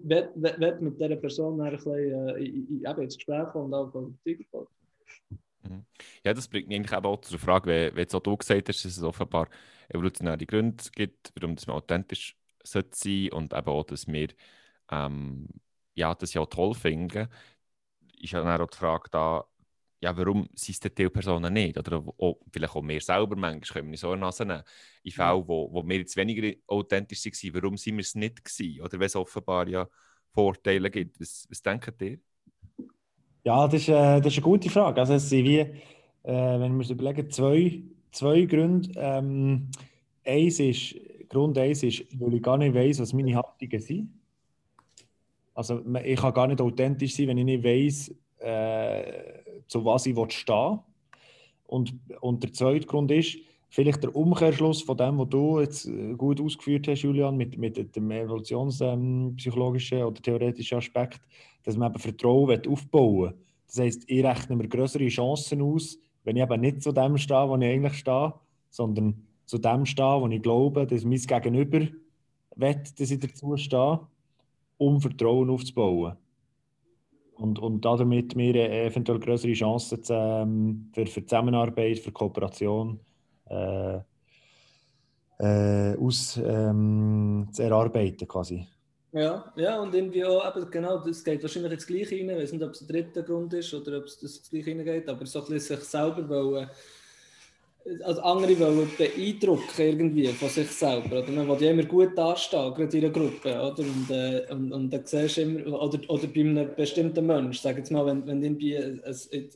mit 0.03 0.99
dieser 0.99 1.15
Person 1.15 1.59
ein 1.61 1.75
bisschen, 1.75 1.93
äh, 1.95 2.43
in, 2.43 2.67
in, 2.67 2.83
in, 2.85 3.01
ins 3.01 3.15
Gespräch 3.15 3.47
kommen 3.49 3.73
und 3.73 3.73
auch 3.73 3.91
Beziehung 4.23 4.67
Mhm. 5.29 5.50
Ja, 6.23 6.33
das 6.33 6.47
bringt 6.47 6.67
mich 6.67 6.77
eigentlich 6.77 6.93
auch 6.93 7.21
zur 7.21 7.39
Frage, 7.39 7.69
wie, 7.69 7.95
wie 7.95 8.01
jetzt 8.01 8.15
auch 8.15 8.21
du 8.21 8.37
gesagt 8.37 8.69
hast, 8.69 8.85
dass 8.85 8.97
es 8.97 9.03
offenbar 9.03 9.47
evolutionäre 9.89 10.45
Gründe 10.45 10.83
gibt, 10.95 11.31
warum 11.35 11.55
das 11.55 11.67
man 11.67 11.75
authentisch 11.77 12.35
sollte 12.63 12.89
sein 12.93 13.29
und 13.31 13.53
eben 13.53 13.67
auch, 13.67 13.83
dass 13.83 14.07
wir 14.07 14.29
ähm, 14.91 15.47
ja, 15.95 16.15
das 16.15 16.33
ja 16.33 16.41
auch 16.41 16.49
toll 16.49 16.73
finden. 16.73 17.27
Ist 18.19 18.33
ja 18.33 18.43
dann 18.43 18.61
auch 18.61 18.69
die 18.69 18.77
Frage 18.77 19.09
da, 19.11 19.45
ja, 19.99 20.15
warum 20.17 20.47
sind 20.55 20.85
es 20.85 20.93
die 20.95 21.09
Personen 21.09 21.53
nicht? 21.53 21.77
Oder 21.77 21.97
auch, 22.17 22.39
vielleicht 22.51 22.75
auch 22.75 22.83
wir 22.83 23.01
selber 23.01 23.35
manchmal 23.35 23.81
können 23.81 23.91
wir 23.91 23.97
so 23.97 24.15
Nase 24.15 24.45
nehmen. 24.45 24.63
In 25.03 25.11
Fällen, 25.11 25.47
wo, 25.47 25.71
wo 25.71 25.87
wir 25.87 25.97
jetzt 25.97 26.15
weniger 26.17 26.55
authentisch 26.67 27.23
waren, 27.25 27.53
warum 27.53 27.77
sind 27.77 27.97
wir 27.97 28.01
es 28.01 28.15
nicht 28.15 28.43
gewesen? 28.43 28.81
Oder 28.81 28.93
wenn 28.93 29.05
es 29.05 29.15
offenbar 29.15 29.67
ja 29.67 29.87
Vorteile 30.33 30.89
gibt. 30.89 31.19
Was, 31.19 31.45
was 31.49 31.61
denkt 31.61 32.01
ihr? 32.01 32.19
Ja, 33.43 33.67
das 33.67 33.81
ist, 33.83 33.89
äh, 33.89 34.21
das 34.21 34.27
ist 34.33 34.37
eine 34.37 34.43
gute 34.43 34.69
Frage. 34.69 34.99
Also 35.01 35.13
es 35.13 35.29
sind 35.29 35.45
wie, 35.45 35.57
äh, 35.59 35.69
wenn 36.23 36.71
wir 36.73 36.79
uns 36.79 36.89
überlegen, 36.89 37.29
zwei, 37.31 37.81
zwei 38.11 38.45
Gründe. 38.45 38.89
Ähm, 38.95 39.69
eins 40.25 40.59
ist, 40.59 40.95
Grund 41.29 41.57
eins 41.57 41.83
ist, 41.83 42.05
weil 42.19 42.35
ich 42.35 42.43
gar 42.43 42.57
nicht 42.57 42.75
weiß, 42.75 42.99
was 42.99 43.13
meine 43.13 43.35
Haltungen 43.35 43.79
sind. 43.81 44.09
Also 45.53 45.81
ich 46.03 46.19
kann 46.19 46.33
gar 46.33 46.47
nicht 46.47 46.61
authentisch 46.61 47.15
sein, 47.15 47.27
wenn 47.27 47.37
ich 47.37 47.45
nicht 47.45 47.63
weiß, 47.63 48.15
äh, 48.39 49.43
zu 49.67 49.83
was 49.85 50.05
ich 50.05 50.15
stehen 50.33 50.79
und, 51.67 51.93
und 52.21 52.43
der 52.43 52.53
zweite 52.53 52.87
Grund 52.87 53.11
ist, 53.11 53.37
vielleicht 53.71 54.03
der 54.03 54.15
Umkehrschluss 54.15 54.81
von 54.83 54.97
dem, 54.97 55.17
was 55.17 55.29
du 55.29 55.59
jetzt 55.61 55.87
äh, 55.87 56.13
gut 56.13 56.39
ausgeführt 56.39 56.87
hast, 56.87 57.01
Julian, 57.01 57.37
mit, 57.37 57.57
mit 57.57 57.95
dem 57.95 58.11
evolutionspsychologischen 58.11 59.99
ähm, 59.99 60.05
oder 60.05 60.21
theoretischen 60.21 60.77
Aspekt, 60.77 61.21
dass 61.63 61.77
man 61.77 61.91
eben 61.91 61.99
Vertrauen 61.99 62.61
aufbauen 62.67 63.21
will. 63.21 63.33
Das 63.67 63.79
heisst, 63.79 64.03
ich 64.07 64.23
rechne 64.23 64.57
mir 64.57 64.67
größere 64.67 65.07
Chancen 65.07 65.61
aus, 65.61 65.97
wenn 66.25 66.35
ich 66.35 66.43
eben 66.43 66.61
nicht 66.61 66.83
zu 66.83 66.91
dem 66.91 67.17
stehe, 67.17 67.47
wo 67.47 67.55
ich 67.55 67.63
eigentlich 67.63 67.93
stehe, 67.93 68.33
sondern 68.69 69.25
zu 69.45 69.57
dem 69.57 69.85
stehe, 69.85 70.21
wo 70.21 70.27
ich 70.27 70.41
glaube, 70.41 70.85
dass 70.85 71.05
mein 71.05 71.19
Gegenüber 71.19 71.79
will, 72.57 72.83
dass 72.97 73.11
ich 73.11 73.19
dazu 73.19 73.55
stehe, 73.55 74.01
um 74.77 74.99
Vertrauen 74.99 75.49
aufzubauen. 75.49 76.17
Und, 77.35 77.57
und 77.57 77.85
damit 77.85 78.35
wir 78.35 78.69
eventuell 78.69 79.19
größere 79.19 79.53
Chancen 79.53 80.03
zu, 80.03 80.13
ähm, 80.13 80.89
für, 80.93 81.07
für 81.07 81.25
Zusammenarbeit, 81.25 81.99
für 81.99 82.11
Kooperation 82.11 82.99
äh, 83.51 83.99
äh, 85.39 85.97
aus, 85.97 86.37
ähm, 86.37 87.47
zu 87.51 87.63
erarbeiten 87.63 88.27
quasi. 88.27 88.67
Ja, 89.13 89.51
ja, 89.57 89.79
und 89.81 89.93
irgendwie 89.93 90.23
auch, 90.23 90.55
eben, 90.55 90.71
genau, 90.71 90.97
das 90.99 91.23
geht 91.23 91.41
wahrscheinlich 91.41 91.73
ins 91.73 91.87
Gleiche 91.87 92.15
rein. 92.15 92.29
Ich 92.29 92.37
weiß 92.37 92.51
nicht, 92.53 92.63
ob 92.63 92.71
es 92.71 92.85
der 92.85 92.87
dritte 92.87 93.23
Grund 93.23 93.53
ist 93.53 93.73
oder 93.73 93.97
ob 93.97 94.05
es 94.05 94.19
das 94.19 94.49
Gleiche 94.49 94.71
reingeht, 94.71 95.09
aber 95.09 95.25
so 95.25 95.39
ein 95.43 95.49
bisschen 95.49 95.77
sich 95.77 95.89
selber 95.89 96.29
wollen, 96.29 96.69
also 98.03 98.21
andere 98.21 98.57
wollen 98.59 98.89
beeindrucken 98.97 99.81
irgendwie 99.81 100.27
von 100.27 100.49
sich 100.49 100.69
selber. 100.69 101.23
Oder 101.23 101.31
man 101.31 101.47
will 101.49 101.61
ja 101.61 101.71
immer 101.71 101.83
gut 101.83 102.17
dastehen, 102.17 102.73
gerade 102.73 102.97
in 102.97 103.03
einer 103.03 103.13
Gruppe. 103.13 103.49
Oder? 103.49 103.79
Und, 103.79 104.09
äh, 104.09 104.45
und, 104.51 104.71
und 104.71 104.89
dann 104.91 105.05
siehst 105.05 105.37
du 105.37 105.41
immer, 105.41 105.81
oder, 105.81 105.99
oder 106.07 106.27
bei 106.27 106.41
einem 106.41 106.75
bestimmten 106.75 107.25
Menschen, 107.25 107.61
sag 107.61 107.77
jetzt 107.77 107.91
mal, 107.91 108.05
wenn, 108.05 108.25
wenn 108.25 108.43
irgendwie 108.43 108.77
eine, 108.77 109.03
eine, 109.03 109.17
eine 109.33 109.49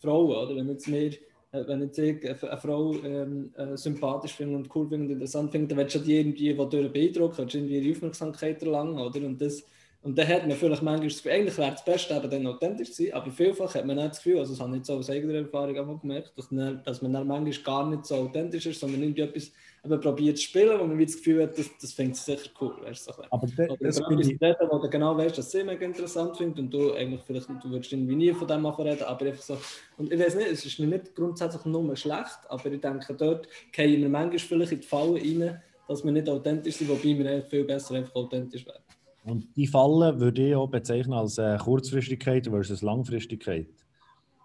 Frau, 0.00 0.42
oder 0.42 0.56
wenn 0.56 0.68
jetzt 0.68 0.88
äh, 0.88 1.20
wenn 1.50 1.90
ich 1.90 1.98
eine 1.98 2.58
Frau 2.58 2.94
ähm, 3.04 3.52
äh, 3.56 3.76
sympathisch 3.76 4.32
finde 4.32 4.56
und 4.56 4.74
cool 4.74 4.88
finde 4.88 5.06
und 5.06 5.12
interessant 5.12 5.50
finde, 5.50 5.68
dann 5.68 5.78
willst 5.78 5.94
du 5.94 6.00
die 6.00 6.18
irgendwie 6.18 6.54
die 6.54 6.88
beeindrucken, 6.88 7.38
willst 7.38 7.54
du 7.54 7.58
irgendwie 7.58 7.78
ihre 7.78 7.96
Aufmerksamkeit 7.96 8.62
erlangen, 8.62 8.98
oder? 8.98 9.24
Und 9.26 9.40
das, 9.40 9.64
und 10.02 10.18
dann 10.18 10.28
hat 10.28 10.46
man 10.46 10.56
vielleicht 10.56 10.82
manchmal 10.82 11.08
das 11.08 11.16
Gefühl, 11.22 11.32
eigentlich 11.32 11.58
wäre 11.58 11.70
das 11.70 11.84
Beste, 11.84 12.14
eben 12.14 12.30
dann 12.30 12.46
authentisch 12.46 12.92
zu 12.92 13.04
sein, 13.04 13.14
aber 13.14 13.30
vielfach 13.30 13.74
hat 13.74 13.86
man 13.86 13.96
nicht 13.96 14.10
das 14.10 14.22
Gefühl, 14.22 14.38
also 14.38 14.52
das 14.52 14.60
habe 14.60 14.72
ich 14.72 14.78
jetzt 14.78 14.90
auch 14.90 14.98
aus 14.98 15.10
eigener 15.10 15.34
Erfahrung 15.34 15.78
auch 15.78 16.00
gemerkt, 16.00 16.32
dass, 16.36 16.48
dass 16.84 17.02
man 17.02 17.12
dann 17.12 17.26
manchmal 17.26 17.64
gar 17.64 17.88
nicht 17.88 18.04
so 18.04 18.16
authentisch 18.16 18.66
ist, 18.66 18.80
sondern 18.80 19.02
irgendwie 19.02 19.22
etwas 19.22 19.50
eben 19.84 20.00
probiert 20.00 20.38
zu 20.38 20.44
spielen, 20.44 20.78
wo 20.78 20.84
man 20.84 20.98
das 20.98 21.16
Gefühl 21.16 21.42
hat, 21.42 21.58
das, 21.58 21.70
das 21.80 21.94
sie 21.94 22.12
sicher 22.12 22.50
cool. 22.60 22.74
Weißt, 22.82 23.04
so 23.04 23.12
aber 23.30 23.46
de, 23.46 23.68
Oder 23.68 23.84
das 23.84 24.08
bin 24.08 24.18
ich... 24.18 24.40
Reden, 24.40 24.68
wo 24.70 24.78
du 24.78 24.88
genau 24.88 25.16
weißt, 25.16 25.38
dass 25.38 25.50
sie 25.50 25.64
mega 25.64 25.84
interessant 25.84 26.36
findet 26.36 26.58
und 26.58 26.70
du 26.72 26.92
eigentlich 26.94 27.22
vielleicht, 27.22 27.48
du 27.48 27.70
würdest 27.70 27.92
irgendwie 27.92 28.16
nie 28.16 28.32
von 28.32 28.48
dem 28.48 28.62
machen 28.62 28.86
reden, 28.86 29.04
aber 29.04 29.26
einfach 29.26 29.42
so, 29.42 29.58
und 29.96 30.12
ich 30.12 30.18
weiß 30.18 30.36
nicht, 30.36 30.50
es 30.50 30.64
ist 30.64 30.78
mir 30.78 30.86
nicht 30.86 31.14
grundsätzlich 31.14 31.64
nur 31.64 31.96
schlecht, 31.96 32.38
aber 32.48 32.72
ich 32.72 32.80
denke, 32.80 33.14
dort 33.14 33.48
gehen 33.72 34.00
wir 34.00 34.08
manchmal 34.08 34.38
vielleicht 34.38 34.72
in 34.72 34.80
die 34.80 34.86
Falle 34.86 35.14
rein, 35.14 35.62
dass 35.86 36.04
wir 36.04 36.12
nicht 36.12 36.28
authentisch 36.28 36.76
sind, 36.76 36.90
wobei 36.90 37.18
wir 37.18 37.42
viel 37.42 37.64
besser 37.64 37.94
einfach 37.94 38.14
authentisch 38.14 38.66
werden. 38.66 38.82
Und 39.24 39.56
die 39.56 39.66
Falle 39.66 40.18
würde 40.18 40.48
ich 40.48 40.54
auch 40.54 40.68
bezeichnen 40.68 41.12
als 41.12 41.38
äh, 41.38 41.56
Kurzfristigkeit 41.58 42.46
versus 42.46 42.82
Langfristigkeit. 42.82 43.68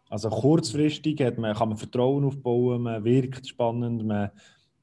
Also 0.10 0.30
kurzfristig 0.30 1.22
hat 1.22 1.38
man, 1.38 1.56
kann 1.56 1.70
man 1.70 1.78
Vertrauen 1.78 2.24
aufbauen, 2.26 2.84
man 2.84 3.04
wirkt 3.04 3.48
spannend, 3.48 4.06
man 4.06 4.30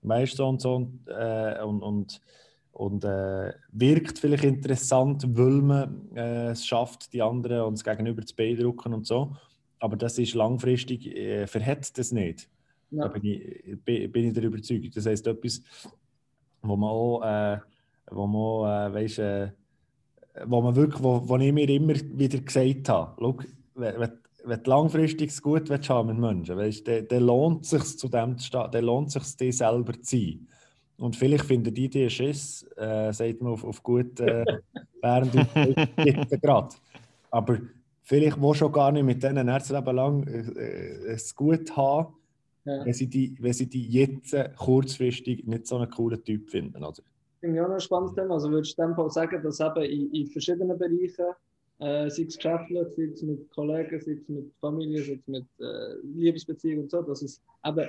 so 0.03 0.49
und 0.49 0.61
so 0.61 0.91
äh, 1.07 1.63
und, 1.63 1.83
und, 1.83 2.21
und 2.73 3.05
äh, 3.05 3.53
wirkt 3.73 4.19
vielleicht 4.19 4.45
interessant, 4.45 5.25
weil 5.37 5.63
man 5.63 6.17
äh, 6.17 6.51
es 6.51 6.67
schafft, 6.67 7.13
die 7.13 7.23
anderen 7.23 7.63
uns 7.63 7.85
gegenüber 7.85 8.25
zu 8.25 8.35
beeindrucken 8.35 8.95
und 8.95 9.07
so. 9.07 9.37
Aber 9.79 9.97
das 9.97 10.19
ist 10.19 10.35
langfristig, 10.35 11.07
äh, 11.07 11.47
verhetzt 11.47 11.99
das 11.99 12.13
nicht. 12.13 12.49
Ja. 12.91 13.05
Da 13.05 13.09
bin 13.09 13.25
ich, 13.25 13.85
bin 13.85 14.27
ich 14.27 14.33
der 14.35 14.45
Überzeugung. 14.45 14.91
Das 14.95 15.07
heisst, 15.07 15.27
etwas, 15.27 15.63
wo 16.63 16.77
man 16.77 16.91
auch, 16.91 17.23
äh, 17.23 17.59
wo 18.11 18.27
man 18.27 18.41
auch, 18.41 18.67
äh, 18.67 18.95
weißt, 18.95 19.19
äh, 19.21 19.51
wo 20.47 20.61
man 20.61 20.75
wirklich, 20.77 21.03
wo, 21.03 21.29
wo 21.29 21.37
ich 21.37 21.53
mir 21.53 21.69
immer 21.69 21.95
wieder 21.95 22.39
gesagt 22.39 22.89
habe, 22.89 23.15
schau, 23.19 23.39
wenn, 23.75 24.11
wenn 24.45 24.63
du 24.63 24.71
langfristig 24.71 25.41
gut 25.43 25.69
willst 25.69 25.91
haben 25.91 26.09
mit 26.09 26.19
Menschen, 26.19 26.57
weißt, 26.57 26.87
dann, 26.87 27.09
dann 27.09 27.23
lohnt 27.23 27.65
es 27.65 27.71
sich 27.71 27.99
zu 27.99 28.09
dem 28.09 28.39
zu 28.39 28.47
stehen, 28.47 28.71
dann 28.71 28.85
lohnt 28.85 29.09
es 29.09 29.15
sich 29.15 29.37
dir 29.37 29.53
selber 29.53 29.93
zu 29.95 30.17
sein. 30.17 30.47
Und 30.99 31.17
vielleicht 31.17 31.45
finden 31.45 31.73
die 31.73 31.85
Idee 31.85 32.11
Schiss, 32.11 32.67
äh, 32.77 33.13
sagt 33.13 33.41
man 33.41 33.53
auf, 33.53 33.65
auf 33.65 33.83
gut 33.83 34.21
äh, 34.21 34.45
während 35.03 35.33
gerade. 36.43 36.75
Aber 37.31 37.59
vielleicht 38.03 38.41
wo 38.41 38.53
schon 38.53 38.73
gar 38.73 38.93
nicht 38.93 39.05
mit 39.05 39.23
denen 39.23 39.49
Herzleben 39.49 39.97
lang 39.97 40.27
äh, 40.27 40.41
äh, 40.41 41.13
es 41.13 41.35
gut 41.35 41.75
haben, 41.77 42.15
ja. 42.65 42.85
wenn, 42.85 42.93
sie 42.93 43.07
die, 43.07 43.35
wenn 43.41 43.53
sie 43.53 43.69
die 43.69 43.89
jetzt 43.89 44.37
kurzfristig 44.57 45.47
nicht 45.47 45.67
so 45.67 45.77
einen 45.77 45.91
coolen 45.91 46.23
Typ 46.23 46.51
finden. 46.51 46.85
Oder? 46.85 47.03
finde 47.41 47.57
ich 47.57 47.63
auch 47.63 47.69
noch 47.69 47.75
ein 47.75 47.81
spannendes 47.81 48.15
Thema. 48.15 48.35
Also 48.35 48.51
würdest 48.51 48.79
du 48.79 48.83
dem 48.83 48.95
Fall 48.95 49.11
sagen, 49.11 49.43
dass 49.43 49.61
eben 49.61 49.83
in, 49.83 50.13
in 50.13 50.27
verschiedenen 50.27 50.79
Bereichen, 50.79 51.35
äh, 51.81 52.11
sei 52.11 52.23
es 52.23 52.37
geschäftlich, 52.37 52.89
sei 52.97 53.05
es 53.05 53.23
mit 53.23 53.51
Kollegen, 53.51 54.01
sei 54.01 54.13
es 54.13 54.29
mit 54.29 54.53
Familie, 54.61 55.03
sei 55.03 55.15
es 55.15 55.27
mit 55.27 55.47
äh, 55.59 55.97
Liebesbeziehungen 56.03 56.85
und 56.85 56.91
so, 56.91 57.03
dass 57.03 57.23
es 57.23 57.41
eben 57.67 57.89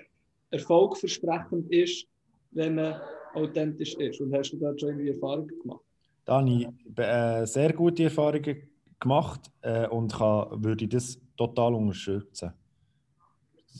erfolgversprechend 0.51 1.71
ist, 1.71 2.07
wenn 2.51 2.75
man 2.75 2.95
authentisch 3.33 3.95
ist. 3.95 4.21
Und 4.21 4.33
hast 4.33 4.51
du 4.51 4.57
da 4.57 4.77
schon 4.77 4.89
irgendwie 4.89 5.09
Erfahrungen 5.09 5.59
gemacht? 5.61 5.83
Da 6.25 6.39
habe 6.39 6.49
ich 6.49 6.67
äh, 6.97 7.45
sehr 7.45 7.73
gute 7.73 8.03
Erfahrungen 8.03 8.69
gemacht 8.99 9.51
äh, 9.61 9.87
und 9.87 10.13
kann, 10.13 10.63
würde 10.63 10.87
das 10.87 11.19
total 11.35 11.73
unterstützen. 11.73 12.53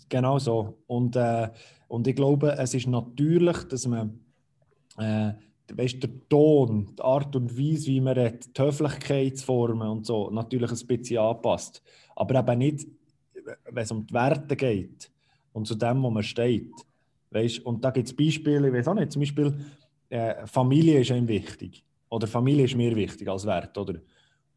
Genau 0.10 0.40
so. 0.40 0.78
Und, 0.88 1.16
äh, 1.16 1.50
und 1.88 2.08
ich 2.08 2.16
glaube, 2.16 2.52
es 2.58 2.74
ist 2.74 2.88
natürlich, 2.88 3.58
dass 3.66 3.88
man 3.88 4.20
äh, 4.98 5.34
weißt, 5.78 6.04
der 6.04 6.10
Ton, 6.30 6.96
die 6.98 7.02
Art 7.02 7.36
und 7.36 7.58
Weise, 7.58 7.88
wie 7.88 8.02
man 8.02 8.14
redet, 8.14 8.58
die 8.58 8.62
Höflichkeitsformen 8.62 9.88
und 9.88 10.06
so, 10.06 10.30
natürlich 10.30 10.72
ein 10.72 10.88
bisschen 10.88 11.20
anpasst. 11.20 11.82
Aber 12.16 12.40
eben 12.40 12.60
nicht, 12.60 12.88
wenn 13.70 13.84
es 13.84 13.92
um 13.92 14.06
die 14.06 14.14
Werte 14.14 14.56
geht 14.56 15.12
und 15.54 15.68
zu 15.68 15.76
dem, 15.76 16.02
wo 16.04 16.10
man 16.10 16.24
steht. 16.24 16.72
Weißt, 17.32 17.66
und 17.66 17.84
da 17.84 17.92
gibt 17.92 18.08
es 18.08 18.16
Beispiele, 18.16 18.68
ich 18.68 18.74
weiß 18.74 18.88
auch 18.90 18.94
nicht, 18.94 19.12
zum 19.12 19.22
Beispiel 19.22 19.56
äh, 20.10 20.46
Familie 20.46 21.00
ist 21.00 21.12
einem 21.12 21.28
wichtig. 21.28 21.84
Oder 22.10 22.28
Familie 22.28 22.66
ist 22.66 22.76
mir 22.76 22.96
wichtig 22.96 23.28
als 23.30 23.46
Wert. 23.46 23.78
Oder, 23.78 23.96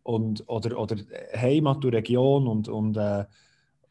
und, 0.03 0.43
oder, 0.49 0.79
oder 0.79 0.97
Heimat 1.37 1.85
und 1.85 1.95
Region 1.95 2.49
und, 2.49 2.69
und 2.69 2.97
äh, 2.97 3.25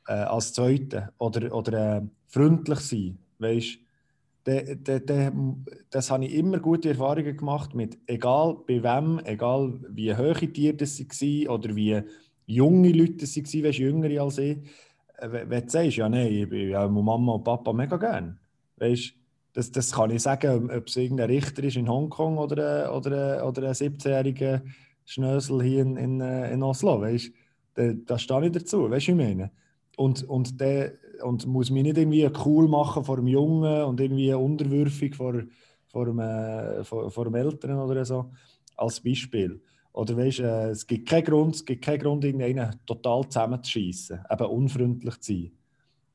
äh, 0.08 0.14
als 0.14 0.54
Zweite. 0.54 1.14
Oder, 1.18 1.56
oder 1.56 1.98
äh, 1.98 2.02
freundlich 2.28 2.80
sein. 2.80 3.18
Weißt, 3.40 3.80
de, 4.46 4.76
de, 4.76 5.00
de, 5.00 5.32
das 5.90 6.12
habe 6.12 6.26
ich 6.26 6.34
immer 6.34 6.60
gute 6.60 6.90
Erfahrungen 6.90 7.38
gemacht 7.38 7.74
mit, 7.74 7.98
egal 8.08 8.58
bei 8.68 8.84
wem, 8.84 9.20
egal 9.24 9.80
wie 9.90 10.16
hohe 10.16 10.52
Tiere 10.52 10.76
das 10.76 11.00
waren 11.00 11.48
oder 11.48 11.76
wie 11.76 12.02
junge 12.46 12.92
Leute 12.92 13.18
das 13.18 13.36
waren, 13.36 13.64
weißt, 13.64 13.80
jüngere 13.80 14.22
als 14.22 14.38
ich. 14.38 14.58
Äh, 15.18 15.30
wenn 15.32 15.64
du 15.64 15.70
sagst, 15.70 15.98
ja, 15.98 16.10
nein, 16.10 16.32
ich 16.32 16.50
bin 16.50 16.70
ja, 16.70 16.88
Mama 16.88 17.34
und 17.34 17.44
Papa 17.44 17.72
mega 17.74 17.98
gern. 17.98 18.40
Weißt, 18.78 19.14
das, 19.54 19.72
das 19.72 19.92
kann 19.92 20.12
ich 20.12 20.24
sagen, 20.24 20.70
ob 20.72 20.88
es 20.88 20.96
irgendein 20.96 21.30
Richter 21.30 21.64
ist 21.64 21.78
in 21.78 21.88
Hongkong 21.88 22.38
oder, 22.38 22.96
oder, 22.96 23.48
oder 23.48 23.68
ein 23.68 23.74
17-jähriger 23.74 24.62
Schnösel 25.06 25.62
hier 25.64 25.82
in, 25.82 25.96
in, 25.98 26.22
äh, 26.22 26.52
in 26.52 26.64
Oslo. 26.64 27.00
Weißt, 27.00 27.32
da, 27.76 27.94
da 27.94 28.18
stehe 28.18 28.46
ich 28.48 28.52
dazu, 28.52 28.90
weißt 28.90 29.08
du, 29.08 29.12
ich 29.12 29.18
meine? 29.18 29.52
Und, 29.96 30.24
und 30.24 30.60
der, 30.60 30.94
und 31.22 31.46
muss 31.46 31.70
mich 31.70 31.84
nicht 31.84 31.98
irgendwie 31.98 32.30
cool 32.46 32.68
machen 32.68 33.04
vor 33.04 33.18
dem 33.18 33.28
Jungen 33.28 33.84
und 33.84 34.00
irgendwie 34.00 34.34
unterwürfig 34.34 35.16
vor, 35.16 35.36
vor, 35.88 36.06
dem, 36.06 36.20
äh, 36.20 36.84
vor, 36.84 37.12
vor 37.12 37.26
dem 37.26 37.36
Eltern 37.36 37.80
oder 37.80 38.04
so, 38.06 38.32
als 38.76 39.00
Beispiel. 39.00 39.62
Oder 39.94 40.18
weißt, 40.18 40.40
äh, 40.40 40.70
es 40.70 40.88
gibt 40.88 41.08
keinen 41.08 41.24
Grund, 41.24 41.56
es 41.56 41.66
gibt 41.66 41.84
keinen 41.84 42.00
Grund, 42.00 42.24
irgendeinen 42.24 42.80
total 42.86 43.28
zusammenzuschießen, 43.30 44.22
eben 44.30 44.46
unfreundlich 44.46 45.20
zu 45.20 45.34
sein. 45.34 45.52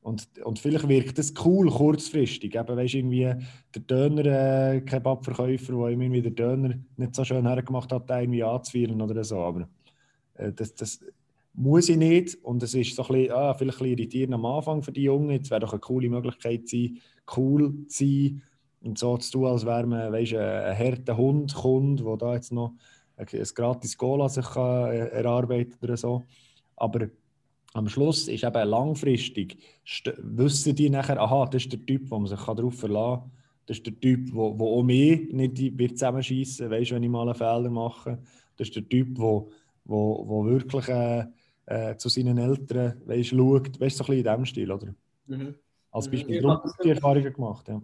Und, 0.01 0.27
und 0.43 0.59
vielleicht 0.59 0.89
wirkt 0.89 1.19
das 1.19 1.35
cool 1.45 1.71
kurzfristig. 1.71 2.55
Eben, 2.55 2.77
weißt, 2.77 2.95
irgendwie 2.95 3.35
der 3.75 3.83
Döner-Kebabverkäufer, 3.83 5.73
äh, 5.73 5.77
der 5.77 5.89
irgendwie 5.89 6.23
den 6.23 6.35
Döner 6.35 6.75
nicht 6.97 7.15
so 7.15 7.25
schön 7.25 7.47
hergemacht 7.47 7.93
hat, 7.93 8.11
irgendwie 8.11 8.43
anzuführen 8.43 9.01
oder 9.03 9.23
so. 9.23 9.39
Aber 9.39 9.69
äh, 10.35 10.53
das, 10.53 10.75
das 10.75 11.01
muss 11.59 11.89
ich 11.89 11.97
nicht. 11.97 12.37
Und 12.45 12.63
es 12.63 12.75
ist 12.75 12.95
so 12.95 13.03
ein 13.03 13.09
bisschen, 13.09 13.33
ah, 13.33 13.55
vielleicht 13.55 13.79
ein 13.79 13.85
bisschen 13.85 13.99
irritierend 13.99 14.35
am 14.35 14.47
Anfang 14.47 14.83
für 14.83 14.93
die 14.93 15.03
Jungen. 15.03 15.41
Es 15.41 15.51
wäre 15.51 15.61
doch 15.61 15.73
eine 15.73 15.81
coole 15.81 16.09
Möglichkeit 16.09 16.69
sein, 16.69 16.99
cool 17.37 17.87
zu 17.89 18.05
sein 18.05 18.43
und 18.81 18.99
so 18.99 19.17
zu 19.19 19.33
tun, 19.33 19.47
als 19.47 19.67
wäre 19.67 19.87
man 19.87 20.13
weißt, 20.13 20.35
ein 20.35 20.79
harter 20.79 21.17
Hund 21.17 21.53
kommt, 21.55 22.01
der 22.01 22.17
da 22.17 22.35
jetzt 22.35 22.53
noch 22.53 22.75
ein, 23.17 23.27
gratis 23.27 23.97
Cola 23.97 24.29
sich 24.29 24.47
kann, 24.47 24.93
äh, 24.93 25.09
erarbeitet 25.09 25.83
oder 25.83 25.97
so. 25.97 26.23
Aber 26.77 27.09
am 27.75 27.89
Schluss 27.89 28.29
ist 28.29 28.45
eben 28.45 28.69
langfristig, 28.69 29.59
wissen 30.19 30.77
die 30.77 30.91
nachher, 30.91 31.21
aha, 31.21 31.47
das 31.47 31.65
ist 31.65 31.73
der 31.73 31.85
Typ, 31.85 32.11
wo 32.11 32.19
man 32.19 32.29
sich 32.29 32.41
darauf 32.41 32.75
verlassen 32.75 33.23
kann. 33.23 33.33
Das 33.67 33.79
ist 33.79 33.87
der 33.87 34.01
Typ, 34.01 34.33
der 34.33 34.41
auch 34.41 34.83
mich 34.83 35.33
nicht 35.33 35.79
wird 35.79 35.99
zusammenschießen 35.99 36.71
weißt, 36.71 36.93
wenn 36.93 37.03
ich 37.03 37.11
mal 37.11 37.29
einen 37.29 37.35
Fehler 37.35 37.69
mache. 37.69 38.19
Das 38.57 38.69
ist 38.69 38.77
der 38.77 38.89
Typ, 38.89 39.17
der 39.17 39.45
wo, 39.89 40.25
wo 40.29 40.45
wirklich 40.45 40.89
äh, 40.89 41.25
äh, 41.69 41.97
zu 41.97 42.09
seinen 42.09 42.39
Eltern 42.39 43.01
weißt, 43.05 43.31
schaut. 43.31 43.79
Weißt 43.79 44.01
du, 44.01 44.05
so 44.05 44.13
ein 44.13 44.17
bisschen 44.17 44.17
in 44.17 44.25
diesem 44.25 44.45
Stil, 44.47 44.73
oder? 44.73 44.95
Mhm. 45.27 45.55
Als 45.91 46.07
mhm. 46.07 46.11
Beispiel, 46.13 46.41
du 46.41 46.61
die 46.83 46.91
Erfahrungen 46.91 47.33
gemacht, 47.33 47.69
ja. 47.69 47.83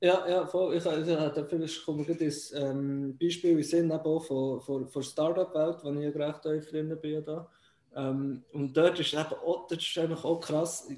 Ja, 0.00 0.28
ja, 0.28 0.46
voll. 0.46 0.76
Ich, 0.76 0.84
ich, 0.84 1.08
ich, 1.08 1.44
vielleicht 1.48 1.84
komme 1.86 2.04
ich 2.06 2.18
das 2.18 2.52
ähm, 2.52 3.16
Beispiel 3.18 3.56
in 3.56 3.62
Sinn 3.62 3.88
von, 4.02 4.60
von, 4.60 4.88
von 4.88 5.02
Startup-Welt, 5.02 5.78
wo 5.82 5.92
ich 5.92 6.14
ja 6.14 6.26
recht 6.26 6.44
drin 6.44 6.98
bin. 7.00 7.24
Da. 7.24 7.48
Ähm, 7.96 8.42
und 8.52 8.76
dort 8.76 9.00
ist, 9.00 9.14
eben 9.14 9.22
auch, 9.22 9.66
das 9.68 9.78
ist 9.78 9.96
einfach 9.96 10.24
auch 10.24 10.40
krass. 10.40 10.88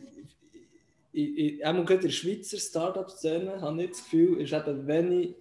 Ich, 1.12 1.38
ich, 1.38 1.64
auch 1.64 1.74
in 1.74 1.86
der 1.86 2.08
Schweizer 2.08 2.58
Startup-Szene 2.58 3.60
habe 3.60 3.84
ich 3.84 3.90
das 3.90 4.02
Gefühl, 4.02 4.40
ist 4.40 4.52
eben 4.52 4.86
wenig, 4.86 5.34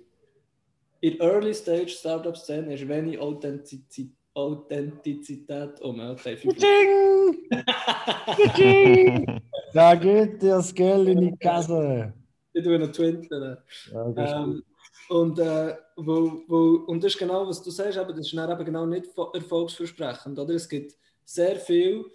in 1.02 1.18
der 1.18 1.28
Early-Stage-Startup-Szene 1.28 2.74
ist 2.74 2.88
wenig 2.88 3.18
Authentizität. 3.18 4.12
Authentizität 4.36 5.82
um. 5.82 6.00
Okay, 8.38 9.26
da 9.74 9.96
geht 9.96 10.44
das 10.44 10.74
Geld 10.74 11.08
in 11.08 11.22
die 11.22 11.38
Kasse. 11.38 12.14
Ich 12.54 12.64
tue 12.64 12.78
noch 12.78 12.92
twittern. 12.92 13.58
Ja, 13.92 14.44
ähm, 14.44 14.64
und, 15.10 15.40
äh, 15.40 15.76
wo, 15.96 16.44
wo, 16.48 16.84
und 16.88 17.04
das 17.04 17.14
ist 17.14 17.20
genau, 17.20 17.48
was 17.48 17.62
du 17.64 17.70
sagst, 17.70 17.98
aber 17.98 18.12
das 18.12 18.28
ist 18.28 18.34
eben 18.34 18.66
genau 18.66 18.86
nicht 18.86 19.08
erfolgsversprechend. 19.34 20.38
Oder? 20.38 20.54
Es 20.56 20.68
gibt 20.68 20.96
sehr 21.24 21.56
viele 21.56 22.06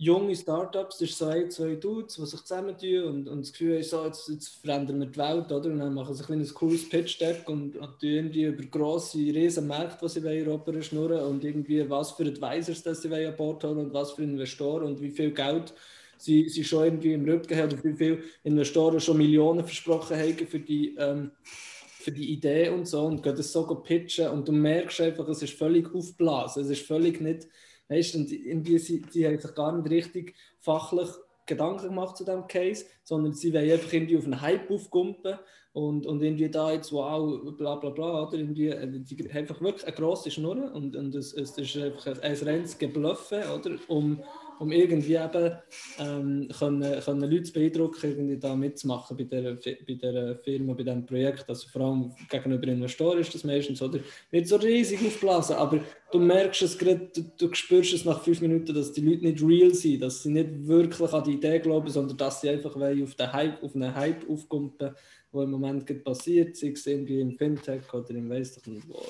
junge 0.00 0.34
Startups, 0.34 0.96
das 0.96 1.10
ist 1.10 1.18
so 1.18 1.26
ein, 1.26 1.50
zwei 1.50 1.74
Dudes, 1.74 2.14
die 2.14 2.24
sich 2.24 2.40
zusammentun 2.40 3.04
und, 3.04 3.28
und 3.28 3.42
das 3.42 3.52
Gefühl 3.52 3.74
haben, 3.74 3.82
so, 3.82 4.06
jetzt, 4.06 4.28
jetzt 4.30 4.48
verändern 4.48 5.00
wir 5.00 5.06
die 5.08 5.18
Welt, 5.18 5.52
oder? 5.52 5.70
Und 5.70 5.78
dann 5.78 5.92
machen 5.92 6.14
sie 6.14 6.24
ein, 6.32 6.40
ein 6.40 6.54
cooles 6.54 6.88
Pitch-Deck 6.88 7.46
und, 7.50 7.76
und 7.76 8.02
irgendwie 8.02 8.44
über 8.44 8.64
grosse, 8.64 9.18
riesen 9.18 9.66
Märkte, 9.66 10.06
die 10.06 10.08
sie 10.08 10.24
wollen, 10.24 10.82
schnurren 10.82 11.24
und 11.24 11.44
irgendwie 11.44 11.88
was 11.90 12.12
für 12.12 12.24
Advisors 12.24 12.82
das 12.82 13.02
sie 13.02 13.14
an 13.14 13.36
Bord 13.36 13.62
haben 13.62 13.78
und 13.78 13.92
was 13.92 14.12
für 14.12 14.22
Investoren 14.22 14.84
und 14.84 15.02
wie 15.02 15.10
viel 15.10 15.32
Geld 15.32 15.74
sie, 16.16 16.48
sie 16.48 16.64
schon 16.64 16.84
irgendwie 16.84 17.12
im 17.12 17.28
Rücken 17.28 17.54
haben 17.58 17.72
und 17.72 17.84
wie 17.84 17.92
viele 17.92 18.22
Investoren 18.42 19.00
schon 19.00 19.18
Millionen 19.18 19.66
versprochen 19.66 20.16
haben 20.16 20.46
für 20.46 20.60
die, 20.60 20.96
ähm, 20.98 21.32
für 21.44 22.10
die 22.10 22.32
Idee 22.32 22.70
und 22.70 22.88
so 22.88 23.04
und 23.04 23.22
gehen 23.22 23.36
das 23.36 23.52
so 23.52 23.66
pitchen 23.66 24.28
und 24.28 24.48
du 24.48 24.52
merkst 24.52 25.02
einfach, 25.02 25.28
es 25.28 25.42
ist 25.42 25.58
völlig 25.58 25.94
aufblasen, 25.94 26.62
es 26.62 26.70
ist 26.70 26.86
völlig 26.86 27.20
nicht 27.20 27.48
Weißt, 27.90 28.14
und 28.14 28.30
irgendwie, 28.30 28.78
sie, 28.78 29.02
sie 29.10 29.26
haben 29.26 29.38
sich 29.38 29.54
gar 29.54 29.76
nicht 29.76 29.90
richtig 29.90 30.34
fachlich 30.60 31.08
Gedanken 31.44 31.88
gemacht 31.88 32.16
zu 32.16 32.24
diesem 32.24 32.46
Case, 32.46 32.86
sondern 33.02 33.32
sie 33.34 33.52
wollen 33.52 33.70
einfach 33.70 33.92
irgendwie 33.92 34.16
auf 34.16 34.24
einen 34.24 34.40
Hype 34.40 34.70
aufkumpen 34.70 35.36
und, 35.72 36.06
und 36.06 36.22
irgendwie 36.22 36.48
da 36.48 36.70
jetzt, 36.72 36.92
wow, 36.92 37.40
bla 37.56 37.74
bla 37.74 37.90
bla, 37.90 38.22
oder? 38.22 38.38
Irgendwie, 38.38 38.68
äh, 38.68 38.88
die, 38.88 39.30
einfach 39.30 39.60
wirklich 39.60 39.84
eine 39.84 39.96
grosse 39.96 40.30
Schnur 40.30 40.72
und, 40.72 40.94
und 40.94 41.14
es, 41.16 41.32
es 41.32 41.58
ist 41.58 41.76
einfach 41.76 42.06
ein, 42.06 42.20
ein 42.20 42.36
reines 42.36 42.78
Gebluffe, 42.78 43.42
oder, 43.52 43.76
um, 43.88 44.22
um 44.60 44.72
irgendwie 44.72 45.14
eben 45.14 45.52
ähm, 45.98 46.48
können, 46.58 47.00
können 47.00 47.30
Leute 47.30 47.44
zu 47.44 47.52
beeindrucken, 47.54 48.10
irgendwie 48.10 48.36
da 48.36 48.54
mitzumachen 48.54 49.16
bei 49.16 49.24
der, 49.24 49.54
bei 49.54 49.94
der 49.94 50.36
Firma, 50.36 50.74
bei 50.74 50.82
diesem 50.82 51.06
Projekt. 51.06 51.48
Also 51.48 51.66
vor 51.68 51.80
allem 51.80 52.12
gegenüber 52.28 52.68
Investoren 52.68 53.20
ist 53.20 53.34
das 53.34 53.42
meistens, 53.42 53.80
oder? 53.80 54.00
Wird 54.30 54.46
so 54.46 54.56
riesig 54.56 55.00
aufblasen, 55.04 55.56
aber 55.56 55.80
du 56.12 56.18
merkst 56.18 56.60
es 56.60 56.76
gerade, 56.76 57.10
du, 57.14 57.22
du 57.38 57.54
spürst 57.54 57.94
es 57.94 58.04
nach 58.04 58.22
fünf 58.22 58.42
Minuten, 58.42 58.74
dass 58.74 58.92
die 58.92 59.00
Leute 59.00 59.24
nicht 59.24 59.42
real 59.42 59.72
sind, 59.72 60.02
dass 60.02 60.22
sie 60.22 60.30
nicht 60.30 60.66
wirklich 60.66 61.10
an 61.10 61.24
die 61.24 61.32
Idee 61.32 61.58
glauben, 61.58 61.88
sondern 61.88 62.18
dass 62.18 62.42
sie 62.42 62.50
einfach 62.50 62.76
auf, 62.76 63.14
den 63.14 63.32
Hype, 63.32 63.62
auf 63.62 63.74
einen 63.74 63.94
Hype 63.94 64.28
aufkumpen, 64.28 64.94
der 65.32 65.42
im 65.42 65.50
Moment 65.52 66.04
passiert, 66.04 66.54
sei 66.58 66.72
es 66.72 66.86
irgendwie 66.86 67.20
im 67.22 67.32
Fintech 67.32 67.94
oder 67.94 68.10
im 68.10 68.28
weiss 68.28 68.56
doch 68.56 68.66
nicht 68.66 68.86
wo. 68.86 69.02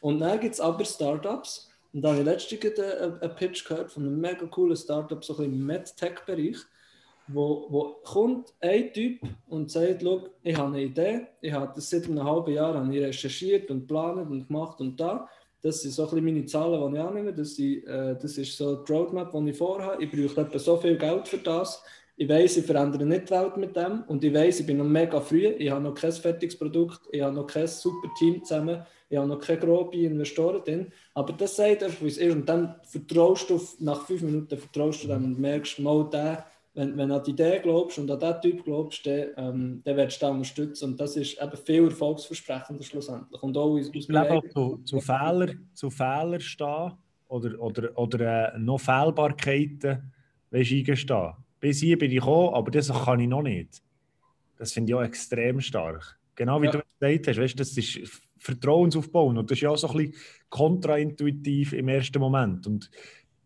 Und 0.00 0.20
dann 0.20 0.38
gibt 0.38 0.54
es 0.54 0.60
aber 0.60 0.84
Startups, 0.84 1.71
und 1.92 2.02
da 2.02 2.10
habe 2.10 2.20
ich 2.20 2.24
letztens 2.24 2.78
einen, 2.78 3.34
Pitch 3.36 3.66
gehört 3.66 3.92
von 3.92 4.04
einem 4.04 4.20
mega 4.20 4.46
coolen 4.46 4.76
Startup, 4.76 5.22
so 5.22 5.36
ein 5.38 5.64
MedTech-Bereich, 5.64 6.56
wo, 7.28 7.66
wo 7.68 7.96
kommt 8.02 8.54
ein 8.60 8.92
Typ 8.92 9.20
und 9.48 9.70
sagt, 9.70 10.02
ich 10.42 10.56
habe 10.56 10.68
eine 10.68 10.82
Idee, 10.82 11.26
ich 11.40 11.52
habe 11.52 11.72
das 11.74 11.90
seit 11.90 12.06
einem 12.06 12.24
halben 12.24 12.52
Jahr 12.52 12.74
habe 12.74 12.94
ich 12.94 13.02
recherchiert 13.02 13.70
und 13.70 13.80
geplant 13.80 14.30
und 14.30 14.48
gemacht 14.48 14.80
und 14.80 14.98
da. 14.98 15.28
Das 15.60 15.82
sind 15.82 15.92
so 15.92 16.10
ein 16.10 16.24
meine 16.24 16.44
Zahlen, 16.44 16.92
die 16.92 16.98
ich 16.98 17.04
annehme. 17.04 17.32
Das, 17.32 17.54
sind, 17.54 17.86
äh, 17.86 18.16
das 18.20 18.36
ist 18.36 18.56
so 18.56 18.82
die 18.82 18.92
Roadmap, 18.92 19.30
die 19.30 19.50
ich 19.50 19.56
vorhabe. 19.56 20.02
Ich 20.02 20.10
brauche 20.10 20.40
etwa 20.40 20.58
so 20.58 20.76
viel 20.76 20.98
Geld 20.98 21.28
für 21.28 21.38
das. 21.38 21.84
Ich 22.16 22.28
weiß, 22.28 22.58
ich 22.58 22.66
verändere 22.66 23.06
nicht 23.06 23.28
die 23.28 23.34
Welt 23.34 23.56
mit 23.56 23.76
dem. 23.76 24.04
Und 24.06 24.22
ich 24.22 24.32
weiß, 24.32 24.60
ich 24.60 24.66
bin 24.66 24.78
noch 24.78 24.84
mega 24.84 25.20
früh. 25.20 25.46
Ich 25.46 25.70
habe 25.70 25.82
noch 25.82 25.94
kein 25.94 26.12
fertiges 26.12 26.58
Produkt. 26.58 27.08
Ich 27.10 27.22
habe 27.22 27.34
noch 27.34 27.46
kein 27.46 27.66
super 27.66 28.08
Team 28.18 28.44
zusammen 28.44 28.82
ich 29.12 29.18
habe 29.18 29.28
noch 29.28 29.40
keine 29.40 29.60
groben 29.60 29.92
Investoren 29.92 30.64
drin. 30.64 30.92
Aber 31.12 31.34
das 31.34 31.56
sagt 31.56 31.82
einfach, 31.82 32.00
wie 32.00 32.08
es 32.08 32.16
ist. 32.16 32.34
Und 32.34 32.48
dann 32.48 32.76
vertraust 32.82 33.50
du, 33.50 33.60
nach 33.80 34.06
fünf 34.06 34.22
Minuten 34.22 34.56
vertraust 34.56 35.04
du 35.04 35.08
dann 35.08 35.24
und 35.24 35.38
merkst, 35.38 35.80
mal 35.80 36.08
der, 36.08 36.46
wenn, 36.72 36.96
wenn 36.96 37.10
du 37.10 37.16
an 37.16 37.22
die 37.22 37.32
Idee 37.32 37.60
glaubst 37.62 37.98
und 37.98 38.10
an 38.10 38.18
diesen 38.18 38.40
Typ 38.40 38.64
glaubst, 38.64 39.04
dann, 39.04 39.26
ähm, 39.36 39.82
dann 39.84 39.96
wirst 39.98 40.22
du 40.22 40.26
da 40.26 40.32
unterstützen. 40.32 40.92
Und 40.92 41.00
das 41.00 41.16
ist 41.16 41.38
eben 41.42 41.56
viel 41.58 41.84
erfolgsversprechender 41.84 42.82
schlussendlich. 42.82 43.42
Und 43.42 43.58
auch 43.58 43.76
aus, 43.76 43.90
ich 43.92 44.08
glaube 44.08 44.32
auch 44.32 44.48
zu, 44.48 44.80
zu 44.82 44.98
Fehlern 44.98 45.68
zu 45.74 45.90
Fehler 45.90 46.40
stehen 46.40 46.92
oder, 47.28 47.60
oder, 47.60 47.98
oder 47.98 48.54
äh, 48.54 48.58
noch 48.58 48.80
Fehlbarkeiten 48.80 50.10
weißt, 50.50 50.72
eingestehen. 50.72 51.34
Bis 51.62 51.78
hier 51.78 51.96
bin 51.96 52.10
ich 52.10 52.18
gekommen, 52.18 52.54
aber 52.54 52.72
das 52.72 52.88
kann 52.88 53.20
ich 53.20 53.28
noch 53.28 53.42
nicht. 53.42 53.80
Das 54.56 54.72
finde 54.72 54.90
ich 54.90 54.94
auch 54.96 55.02
extrem 55.02 55.60
stark. 55.60 56.18
Genau 56.34 56.60
wie 56.60 56.66
ja. 56.66 56.72
du 56.72 56.82
gesagt 56.98 57.28
hast, 57.28 57.38
weißt, 57.38 57.60
das 57.60 57.78
ist 57.78 58.00
Vertrauensaufbauen. 58.38 59.38
Und 59.38 59.48
das 59.48 59.58
ist 59.58 59.62
ja 59.62 59.70
auch 59.70 59.76
so 59.76 59.88
ein 59.88 59.96
bisschen 59.96 60.14
kontraintuitiv 60.50 61.72
im 61.72 61.86
ersten 61.86 62.18
Moment. 62.18 62.66
Und 62.66 62.90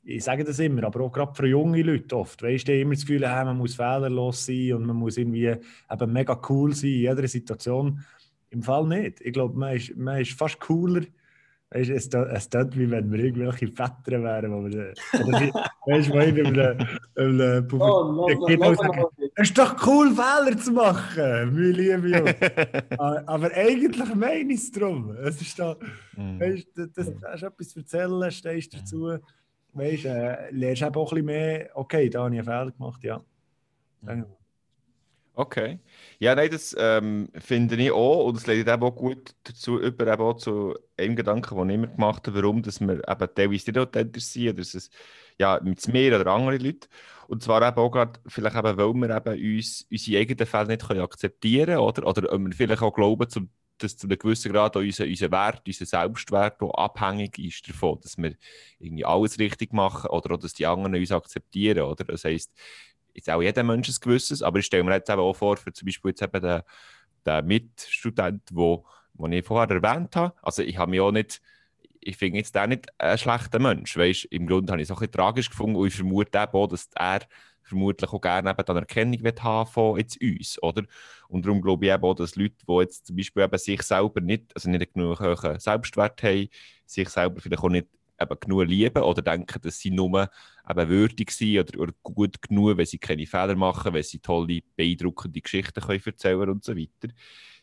ich 0.02 0.24
sage 0.24 0.44
das 0.44 0.58
immer, 0.60 0.84
aber 0.84 1.02
auch 1.02 1.12
gerade 1.12 1.34
für 1.34 1.46
junge 1.46 1.82
Leute 1.82 2.16
oft. 2.16 2.42
Weißt 2.42 2.66
du, 2.66 2.80
immer 2.80 2.94
das 2.94 3.04
Gefühl, 3.04 3.28
hey, 3.28 3.44
man 3.44 3.58
muss 3.58 3.74
fehlerlos 3.74 4.46
sein 4.46 4.72
und 4.72 4.86
man 4.86 4.96
muss 4.96 5.18
irgendwie 5.18 5.54
eben 5.90 6.12
mega 6.12 6.40
cool 6.48 6.74
sein 6.74 6.90
in 6.92 7.00
jeder 7.00 7.28
Situation. 7.28 8.02
Im 8.48 8.62
Fall 8.62 8.86
nicht. 8.86 9.20
Ich 9.20 9.34
glaube, 9.34 9.58
man 9.58 9.76
ist, 9.76 9.94
man 9.94 10.22
ist 10.22 10.32
fast 10.32 10.58
cooler, 10.60 11.02
Weißt, 11.70 11.90
es, 11.90 12.08
es 12.08 12.48
tut 12.48 12.78
wie 12.78 12.88
wenn 12.88 13.10
wir 13.10 13.18
irgendwelche 13.18 13.66
Väter 13.66 14.22
wären, 14.22 14.52
wo 14.52 14.64
wir, 14.64 14.92
weißt 15.84 16.08
du, 16.08 16.12
wo 16.12 16.20
ich 16.20 16.46
einem 16.46 17.66
Publikum 17.66 18.18
oh, 18.18 19.10
es 19.34 19.50
ist 19.50 19.58
doch 19.58 19.76
cool, 19.86 20.14
Fehler 20.14 20.56
zu 20.56 20.70
machen, 20.70 21.52
meine 21.52 21.70
liebe 21.72 22.08
Jungs. 22.08 22.34
Aber 22.98 23.50
eigentlich 23.52 24.14
meine 24.14 24.52
ich 24.52 24.60
es 24.60 24.70
darum. 24.70 25.10
Es 25.16 25.40
ist 25.42 25.58
da, 25.58 25.76
mm. 26.16 26.40
weißt, 26.40 26.68
das, 26.76 26.92
das, 26.92 27.18
das 27.18 27.34
ist 27.34 27.42
etwas 27.42 27.68
zu 27.70 27.80
erzählen, 27.80 28.30
stehst 28.30 28.72
dazu, 28.72 29.18
weißt, 29.72 30.04
äh, 30.04 30.50
lernst 30.52 30.82
eben 30.82 30.94
auch 30.94 31.12
ein 31.12 31.16
bisschen 31.16 31.26
mehr, 31.26 31.70
okay, 31.74 32.08
da 32.08 32.22
habe 32.22 32.34
ich 32.34 32.40
einen 32.40 32.48
Fehler 32.48 32.70
gemacht, 32.70 33.02
ja. 33.02 33.20
Mhm. 34.02 34.24
Okay. 35.38 35.80
Ja, 36.18 36.34
nein, 36.34 36.50
das 36.50 36.74
ähm, 36.78 37.28
finde 37.38 37.76
ich 37.76 37.90
auch. 37.92 38.24
Und 38.26 38.38
es 38.38 38.46
leitet 38.46 38.68
eben 38.68 38.82
auch 38.82 38.90
gut 38.96 39.34
dazu 39.44 39.78
über 39.78 40.10
eben 40.10 40.22
auch 40.22 40.34
zu 40.38 40.74
einem 40.96 41.14
Gedanken, 41.14 41.58
den 41.58 41.68
ich 41.68 41.74
immer 41.74 41.86
gemacht 41.88 42.26
habe, 42.26 42.42
warum 42.42 42.62
dass 42.62 42.80
wir 42.80 42.94
eben 43.06 43.34
teilweise 43.34 43.70
nicht 43.70 43.78
authentisch 43.78 44.24
sind, 44.24 44.48
oder 44.54 44.60
es 44.62 44.90
ja, 45.38 45.60
mit 45.62 45.86
mir 45.88 46.18
oder 46.18 46.30
anderen 46.32 46.58
Leuten. 46.60 46.88
Und 47.28 47.42
zwar 47.42 47.60
eben 47.68 47.76
auch 47.76 47.90
gerade, 47.90 48.18
vielleicht 48.26 48.56
eben, 48.56 48.78
weil 48.78 48.94
wir 48.94 49.16
eben 49.16 49.56
uns, 49.58 49.86
unsere 49.90 50.20
eigenen 50.20 50.46
Fälle 50.46 50.68
nicht 50.68 50.86
können 50.88 51.00
akzeptieren 51.02 51.66
können, 51.66 51.78
oder? 51.80 52.06
Oder 52.06 52.38
wir 52.38 52.52
vielleicht 52.54 52.80
auch 52.82 52.94
glauben, 52.94 53.28
zum, 53.28 53.50
dass 53.76 53.98
zu 53.98 54.06
einem 54.06 54.18
gewissen 54.18 54.52
Grad 54.52 54.74
auch 54.74 54.80
unser, 54.80 55.04
unser 55.04 55.30
Wert, 55.30 55.62
unser 55.66 55.84
Selbstwert 55.84 56.62
auch 56.62 56.72
abhängig 56.72 57.38
ist 57.38 57.68
davon, 57.68 58.00
dass 58.00 58.16
wir 58.16 58.34
irgendwie 58.78 59.04
alles 59.04 59.38
richtig 59.38 59.74
machen 59.74 60.08
oder 60.08 60.34
auch, 60.34 60.38
dass 60.38 60.54
die 60.54 60.64
anderen 60.64 60.94
uns 60.94 61.12
akzeptieren, 61.12 61.80
oder? 61.82 62.04
Das 62.04 62.24
heisst, 62.24 62.52
jetzt 63.16 63.30
auch 63.30 63.42
jeder 63.42 63.62
Mensch 63.62 63.88
ein 63.88 63.96
gewisses, 64.00 64.42
aber 64.42 64.58
ich 64.58 64.66
stelle 64.66 64.84
mir 64.84 64.94
jetzt 64.94 65.10
eben 65.10 65.20
auch 65.20 65.34
vor, 65.34 65.56
für 65.56 65.72
zum 65.72 65.86
Beispiel 65.86 66.10
jetzt 66.10 66.22
eben 66.22 66.40
den, 66.40 66.62
den 67.26 67.46
Mitstudent, 67.46 68.42
wo, 68.52 68.84
wo 69.14 69.26
ich 69.26 69.44
vorher 69.44 69.74
erwähnt 69.74 70.14
habe, 70.16 70.34
also 70.42 70.62
ich 70.62 70.76
habe 70.78 70.90
mich 70.90 71.00
auch 71.00 71.12
nicht, 71.12 71.40
ich 72.00 72.16
finde 72.16 72.38
jetzt 72.38 72.56
auch 72.56 72.66
nicht 72.66 72.88
ein 72.98 73.18
schlechter 73.18 73.58
Mensch, 73.58 73.96
weißt, 73.96 74.26
im 74.26 74.46
Grunde 74.46 74.72
habe 74.72 74.82
ich 74.82 74.88
es 74.88 74.92
auch 74.92 74.98
ein 74.98 75.08
bisschen 75.08 75.12
tragisch 75.12 75.50
gefunden 75.50 75.76
und 75.76 75.86
ich 75.86 75.94
vermute 75.94 76.52
auch, 76.52 76.66
dass 76.68 76.88
er 76.94 77.20
vermutlich 77.62 78.12
auch 78.12 78.20
gerne 78.20 78.50
eben 78.50 78.64
dann 78.64 78.76
Erkennung 78.76 79.20
haben 79.40 79.70
von 79.70 79.98
jetzt 79.98 80.20
uns, 80.22 80.62
oder? 80.62 80.84
Und 81.28 81.44
darum 81.44 81.60
glaube 81.60 81.86
ich 81.86 81.92
eben 81.92 82.04
auch, 82.04 82.14
dass 82.14 82.36
Leute, 82.36 82.54
die 82.68 82.72
jetzt 82.80 83.06
zum 83.06 83.16
Beispiel 83.16 83.42
eben 83.42 83.58
sich 83.58 83.82
selber 83.82 84.20
nicht, 84.20 84.52
also 84.54 84.70
nicht 84.70 84.94
genug 84.94 85.18
Selbstwert 85.58 86.22
haben, 86.22 86.48
sich 86.84 87.08
selber 87.08 87.40
vielleicht 87.40 87.62
auch 87.62 87.68
nicht 87.68 87.88
eben 88.20 88.40
genug 88.40 88.66
lieben 88.66 89.02
oder 89.02 89.22
denken, 89.22 89.60
dass 89.62 89.78
sie 89.78 89.90
nur 89.90 90.30
eben 90.68 90.88
würdig 90.88 91.30
sind 91.30 91.58
oder, 91.58 91.80
oder 91.80 91.92
gut 92.02 92.40
genug, 92.42 92.76
wenn 92.76 92.86
sie 92.86 92.98
keine 92.98 93.26
Fehler 93.26 93.56
machen, 93.56 93.92
wenn 93.92 94.02
sie 94.02 94.18
tolle, 94.18 94.60
beeindruckende 94.76 95.40
Geschichten 95.40 95.80
können 95.80 96.02
erzählen 96.04 96.50
und 96.50 96.64
so 96.64 96.76
weiter, 96.76 97.12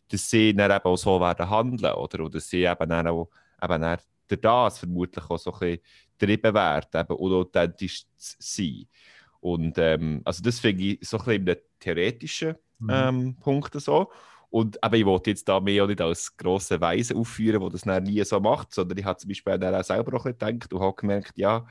dass 0.09 0.29
sie 0.29 0.53
dann 0.53 0.71
eben 0.71 0.85
auch 0.85 0.97
so 0.97 1.19
werden 1.19 1.49
handeln, 1.49 1.93
oder? 1.93 2.19
Oder 2.19 2.29
dass 2.29 2.49
sie 2.49 2.63
eben 2.63 2.89
dann 2.89 3.07
auch 3.07 3.29
eben 3.61 3.81
dann 3.81 3.97
durch 4.27 4.41
das 4.41 4.79
vermutlich 4.79 5.29
auch 5.29 5.37
so 5.37 5.53
ein 5.53 5.59
bisschen 5.59 5.79
getrieben 6.17 6.53
werden, 6.53 7.01
eben 7.01 7.15
unauthentisch 7.17 8.05
zu 8.17 8.35
sein. 8.39 8.87
Und 9.39 9.77
ähm, 9.77 10.21
also 10.23 10.41
das 10.41 10.59
finde 10.59 10.83
ich 10.83 11.07
so 11.07 11.17
ein 11.17 11.25
bisschen 11.25 11.47
in 11.47 11.55
theoretischen 11.79 12.55
mhm. 12.79 12.89
ähm, 12.89 13.17
mhm. 13.17 13.35
Punkten 13.39 13.79
so. 13.79 14.11
Und 14.53 14.83
aber 14.83 14.97
ich 14.97 15.05
wollte 15.05 15.31
jetzt 15.31 15.49
da 15.49 15.59
mehr 15.59 15.83
auch 15.83 15.87
nicht 15.87 15.99
als 15.99 16.37
grosse 16.37 16.79
Weise 16.79 17.15
aufführen, 17.15 17.59
wo 17.59 17.69
das 17.69 17.87
nie 17.87 18.23
so 18.23 18.39
macht, 18.39 18.71
sondern 18.71 18.99
ich 18.99 19.03
habe 19.03 19.17
zum 19.17 19.29
Beispiel 19.29 19.53
auch 19.53 19.83
selber 19.83 20.15
auch 20.15 20.25
gedacht 20.25 20.71
und 20.71 20.79
habe 20.79 20.95
gemerkt, 20.95 21.35
ja, 21.39 21.65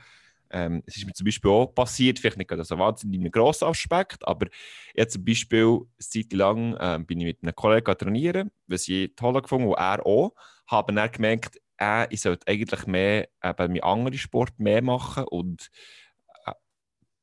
ähm, 0.49 0.83
es 0.85 0.97
ist 0.97 1.05
mir 1.05 1.13
zum 1.13 1.23
Beispiel 1.23 1.49
auch 1.49 1.67
passiert, 1.67 2.19
vielleicht 2.19 2.37
nicht 2.37 2.51
so 2.51 2.77
wahnsinnig 2.77 3.15
in 3.15 3.21
einem 3.21 3.31
grossen 3.31 3.69
Aspekt, 3.69 4.27
aber 4.27 4.47
jetzt 4.93 5.13
zum 5.13 5.23
Beispiel 5.23 5.63
eine 5.65 5.85
Zeit 5.97 6.33
lang 6.33 6.75
äh, 6.75 6.99
bin 6.99 7.21
ich 7.21 7.27
mit 7.27 7.37
einem 7.41 7.55
Kollegen 7.55 7.97
trainieren, 7.97 8.51
was 8.67 8.89
ich 8.89 9.15
toll 9.15 9.41
gefunden 9.41 9.69
und 9.69 9.75
er 9.75 10.05
auch, 10.05 10.33
habe 10.67 10.93
dann 10.93 11.09
gemerkt, 11.09 11.61
äh, 11.79 12.05
ich 12.13 12.19
sollte 12.19 12.45
eigentlich 12.51 12.85
mehr 12.85 13.29
eben 13.41 13.71
mit 13.71 13.83
anderen 13.85 14.17
Sport 14.17 14.59
mehr 14.59 14.81
machen 14.81 15.23
und 15.23 15.71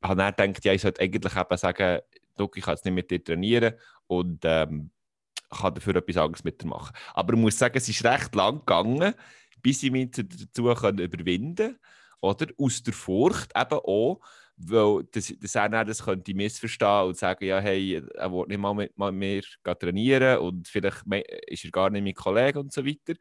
habe 0.03 0.17
dann 0.17 0.55
gedacht, 0.55 0.65
ja, 0.65 0.73
ich 0.73 0.81
sollte 0.81 1.03
eigentlich 1.03 1.37
eben 1.37 1.57
sagen, 1.59 2.01
ich 2.39 2.63
kann 2.63 2.75
jetzt 2.75 2.85
nicht 2.87 2.95
mit 2.95 3.11
dir 3.11 3.23
trainieren 3.23 3.75
und 4.07 4.41
ähm, 4.45 4.91
kann 5.51 5.75
dafür 5.75 5.97
etwas 5.97 6.17
anderes 6.17 6.45
mit 6.45 6.65
machen. 6.65 6.95
Aber 7.15 7.35
ich 7.35 7.41
muss 7.41 7.59
sagen, 7.59 7.77
es 7.77 7.89
ist 7.89 8.05
recht 8.05 8.35
lang 8.35 8.61
gegangen, 8.61 9.15
bis 9.63 9.83
ich 9.83 9.91
mich 9.91 10.11
dazu 10.13 10.71
überwinden 10.71 11.79
konnte. 12.21 12.55
Aus 12.59 12.83
der 12.83 12.93
Furcht 12.93 13.51
eben 13.57 13.79
auch, 13.79 14.21
weil 14.57 15.05
das, 15.13 15.33
das 15.41 15.57
auch 15.57 15.69
das 15.69 16.05
könnte 16.05 16.35
missverstehen 16.35 17.07
und 17.07 17.17
sagen, 17.17 17.45
ja, 17.45 17.59
hey, 17.61 18.03
er 18.15 18.31
will 18.31 18.47
nicht 18.47 18.59
mal 18.59 18.75
mit, 18.75 18.97
mir 18.97 19.43
trainieren 19.65 20.39
und 20.39 20.69
vielleicht 20.69 21.03
ist 21.47 21.65
er 21.65 21.71
gar 21.71 21.91
nicht 21.91 22.05
mein 22.05 22.15
Kollege 22.15 22.61
und 22.61 22.73
so 22.73 22.85
weiter. 22.85 23.15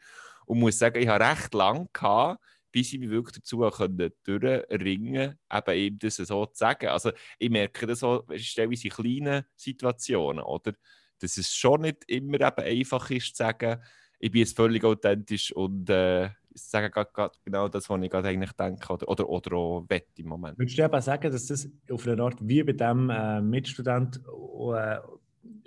Und 0.45 0.57
ich 0.57 0.61
muss 0.61 0.79
sagen, 0.79 1.01
ich 1.01 1.07
habe 1.07 1.23
recht 1.23 1.53
lange 1.53 1.87
gehabt, 1.93 2.43
bis 2.71 2.93
ich 2.93 2.99
mich 2.99 3.09
wirklich 3.09 3.37
dazu 3.37 3.57
durchringen 3.59 5.37
konnte, 5.49 5.73
eben 5.73 5.93
ihm 5.93 5.99
das 5.99 6.15
so 6.17 6.45
zu 6.45 6.57
sagen. 6.57 6.87
Also 6.87 7.11
ich 7.37 7.49
merke 7.49 7.87
das 7.87 7.99
so, 7.99 8.25
stellenweise 8.35 8.87
in 8.87 8.93
kleinen 8.93 9.43
Situationen, 9.55 10.43
oder? 10.43 10.73
Dass 11.19 11.37
es 11.37 11.53
schon 11.53 11.81
nicht 11.81 12.03
immer 12.07 12.35
eben 12.35 12.63
einfach 12.63 13.09
ist 13.09 13.35
zu 13.35 13.43
sagen, 13.43 13.81
ich 14.19 14.31
bin 14.31 14.39
jetzt 14.39 14.55
völlig 14.55 14.83
authentisch 14.83 15.51
und 15.53 15.89
äh, 15.89 16.29
sage 16.53 16.89
grad, 16.89 17.13
grad 17.13 17.39
genau 17.43 17.67
das, 17.67 17.89
was 17.89 18.01
ich 18.01 18.09
gerade 18.09 18.27
eigentlich 18.27 18.51
denke 18.53 18.93
oder, 18.93 19.07
oder, 19.07 19.29
oder 19.29 19.55
auch 19.55 19.85
wette 19.87 20.21
im 20.21 20.27
Moment. 20.27 20.57
Würdest 20.57 20.77
du 20.77 20.85
aber 20.85 21.01
sagen, 21.01 21.31
dass 21.31 21.45
das 21.47 21.69
auf 21.89 22.07
eine 22.07 22.21
Art 22.21 22.37
wie 22.41 22.63
bei 22.63 22.73
diesem 22.73 23.09
äh, 23.09 23.41
Mitstudent 23.41 24.17
äh, 24.17 24.97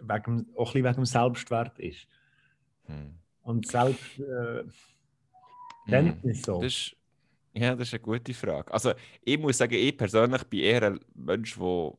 wegen, 0.03 0.47
auch 0.57 0.75
ein 0.75 0.85
wegen 0.85 0.95
dem 0.95 1.05
Selbstwert 1.05 1.79
ist? 1.79 2.07
Hm. 2.85 3.15
Und 3.43 3.67
selbst... 3.67 4.19
Äh, 4.19 4.65
hm. 5.87 6.19
ist 6.23 6.47
so. 6.47 6.61
Das 6.61 6.95
ja, 7.55 7.75
das 7.75 7.89
ist 7.89 7.95
eine 7.95 8.03
gute 8.03 8.33
Frage. 8.33 8.73
Also, 8.73 8.93
ich 9.23 9.39
muss 9.39 9.59
sagen, 9.59 9.75
ich 9.75 9.97
persönlich 9.97 10.43
bin 10.45 10.61
eher 10.61 10.83
ein 10.85 11.01
Mensch, 11.15 11.59
der 11.59 11.93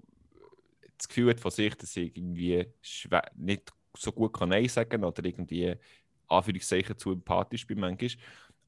das 1.03 1.07
Gefühl 1.09 1.29
hat 1.31 1.39
von 1.39 1.51
sich, 1.51 1.75
dass 1.75 1.95
ich 1.97 2.15
irgendwie 2.15 2.65
nicht 3.35 3.73
so 3.95 4.11
gut 4.11 4.33
kann 4.33 4.49
Nein 4.49 4.67
sagen 4.67 5.03
oder 5.03 5.23
irgendwie 5.23 5.75
Anführungszeichen 6.27 6.97
zu 6.97 7.11
empathisch 7.11 7.67
bin 7.67 7.79
manchmal. 7.79 8.11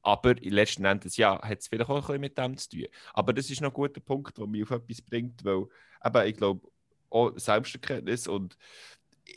Aber 0.02 0.34
letzten 0.34 0.84
Endes, 0.84 1.16
ja, 1.16 1.40
hat 1.42 1.58
es 1.58 1.66
vielleicht 1.66 1.90
auch 1.90 1.96
ein 1.96 2.00
bisschen 2.02 2.20
mit 2.20 2.38
dem 2.38 2.56
zu 2.56 2.68
tun. 2.70 2.86
Aber 3.12 3.32
das 3.32 3.50
ist 3.50 3.60
noch 3.60 3.70
ein 3.70 3.74
guter 3.74 4.00
Punkt, 4.00 4.38
der 4.38 4.46
mich 4.46 4.62
auf 4.62 4.70
etwas 4.70 5.02
bringt, 5.02 5.44
weil 5.44 5.66
eben, 6.04 6.28
ich 6.28 6.36
glaube, 6.36 6.68
auch 7.10 7.36
Selbsterkenntnis 7.36 8.28
und 8.28 8.56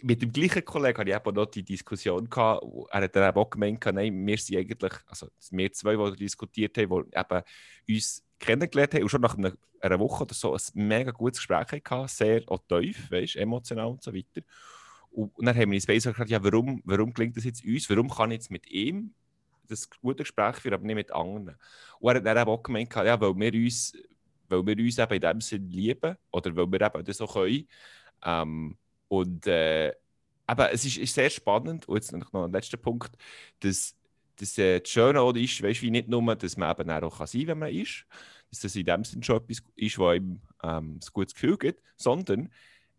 mit 0.03 0.21
dem 0.21 0.31
gleichen 0.31 0.63
Kollegen 0.63 0.99
hatte 0.99 1.09
ich 1.09 1.15
eben 1.15 1.35
noch 1.35 1.47
die 1.47 1.63
Diskussion 1.63 2.29
gehabt. 2.29 2.63
Er 2.91 3.01
hat 3.01 3.15
dann 3.15 3.35
auch 3.35 3.49
gemeint, 3.49 3.83
nein, 3.85 4.27
wir 4.27 4.37
sind 4.37 4.57
eigentlich, 4.57 4.93
also 5.07 5.27
wir 5.49 5.71
zwei, 5.71 6.11
die 6.11 6.17
diskutiert 6.17 6.77
haben, 6.77 7.09
die 7.09 7.17
eben 7.17 7.43
uns 7.89 8.23
kennengelernt 8.39 8.93
haben 8.93 9.03
und 9.03 9.09
schon 9.09 9.21
nach 9.21 9.37
einer, 9.37 9.99
Woche 9.99 10.23
oder 10.23 10.33
so 10.33 10.53
ein 10.53 10.61
mega 10.73 11.11
gutes 11.11 11.39
Gespräch 11.39 11.83
hatten, 11.89 12.07
sehr 12.07 12.41
auch 12.47 12.61
tief, 12.67 13.11
weißt, 13.11 13.35
emotional 13.35 13.87
und 13.87 14.03
so 14.03 14.13
weiter. 14.13 14.41
Und, 15.11 15.31
dann 15.37 15.55
haben 15.55 15.71
wir 15.71 15.77
uns 15.77 15.85
beide 15.85 15.99
gefragt, 15.99 16.29
ja, 16.29 16.43
warum, 16.43 16.81
warum 16.85 17.13
klingt 17.13 17.35
das 17.35 17.43
jetzt 17.43 17.65
uns? 17.65 17.89
Warum 17.89 18.09
kann 18.09 18.31
ich 18.31 18.35
jetzt 18.35 18.51
mit 18.51 18.69
ihm 18.69 19.13
das 19.67 19.89
gute 19.89 20.23
Gespräch 20.23 20.57
führen, 20.57 20.75
aber 20.75 20.85
nicht 20.85 20.95
mit 20.95 21.11
anderen? 21.11 21.57
Und 21.99 22.11
er 22.11 22.19
hat 22.19 22.25
dann 22.25 22.47
auch 22.47 22.63
gemeint, 22.63 22.93
ja, 22.95 23.19
weil 23.19 23.35
wir 23.35 23.53
uns, 23.53 23.93
weil 24.47 24.65
wir 24.65 24.77
uns 24.77 24.97
eben 24.97 25.13
in 25.13 25.21
dem 25.21 25.41
Sinn 25.41 25.69
lieben 25.69 26.15
oder 26.31 26.55
weil 26.55 26.71
wir 26.71 26.81
eben 26.81 27.03
das 27.03 27.17
so 27.17 27.27
können. 27.27 27.67
Ähm, 28.23 28.77
und 29.07 29.47
äh, 29.47 29.93
aber 30.45 30.71
es 30.71 30.83
ist, 30.85 30.97
ist, 30.97 31.13
sehr 31.13 31.29
spannend, 31.29 31.87
und 31.87 31.95
jetzt 31.95 32.11
noch 32.11 32.33
ein 32.33 32.51
letzter 32.51 32.77
Punkt, 32.77 33.11
dass, 33.59 33.95
dass 34.39 34.57
äh, 34.57 34.79
das 34.79 34.89
Schöne 34.89 35.21
auch 35.21 35.35
ist, 35.35 35.61
weißt, 35.61 35.81
wie 35.81 35.91
nicht 35.91 36.07
nur, 36.07 36.35
dass 36.35 36.57
man 36.57 36.71
eben 36.71 36.89
auch 36.89 37.25
sein 37.25 37.41
kann, 37.41 37.47
wenn 37.47 37.59
man 37.59 37.73
ist, 37.73 38.05
dass 38.49 38.61
das 38.61 38.75
in 38.75 38.85
dem 38.85 39.03
Sinne 39.03 39.23
schon 39.23 39.37
etwas 39.37 39.61
ist, 39.75 39.99
was 39.99 40.15
ihm 40.15 40.41
ähm, 40.63 40.95
ein 40.95 40.99
gutes 41.13 41.33
Gefühl 41.33 41.57
gibt, 41.57 41.81
sondern 41.97 42.49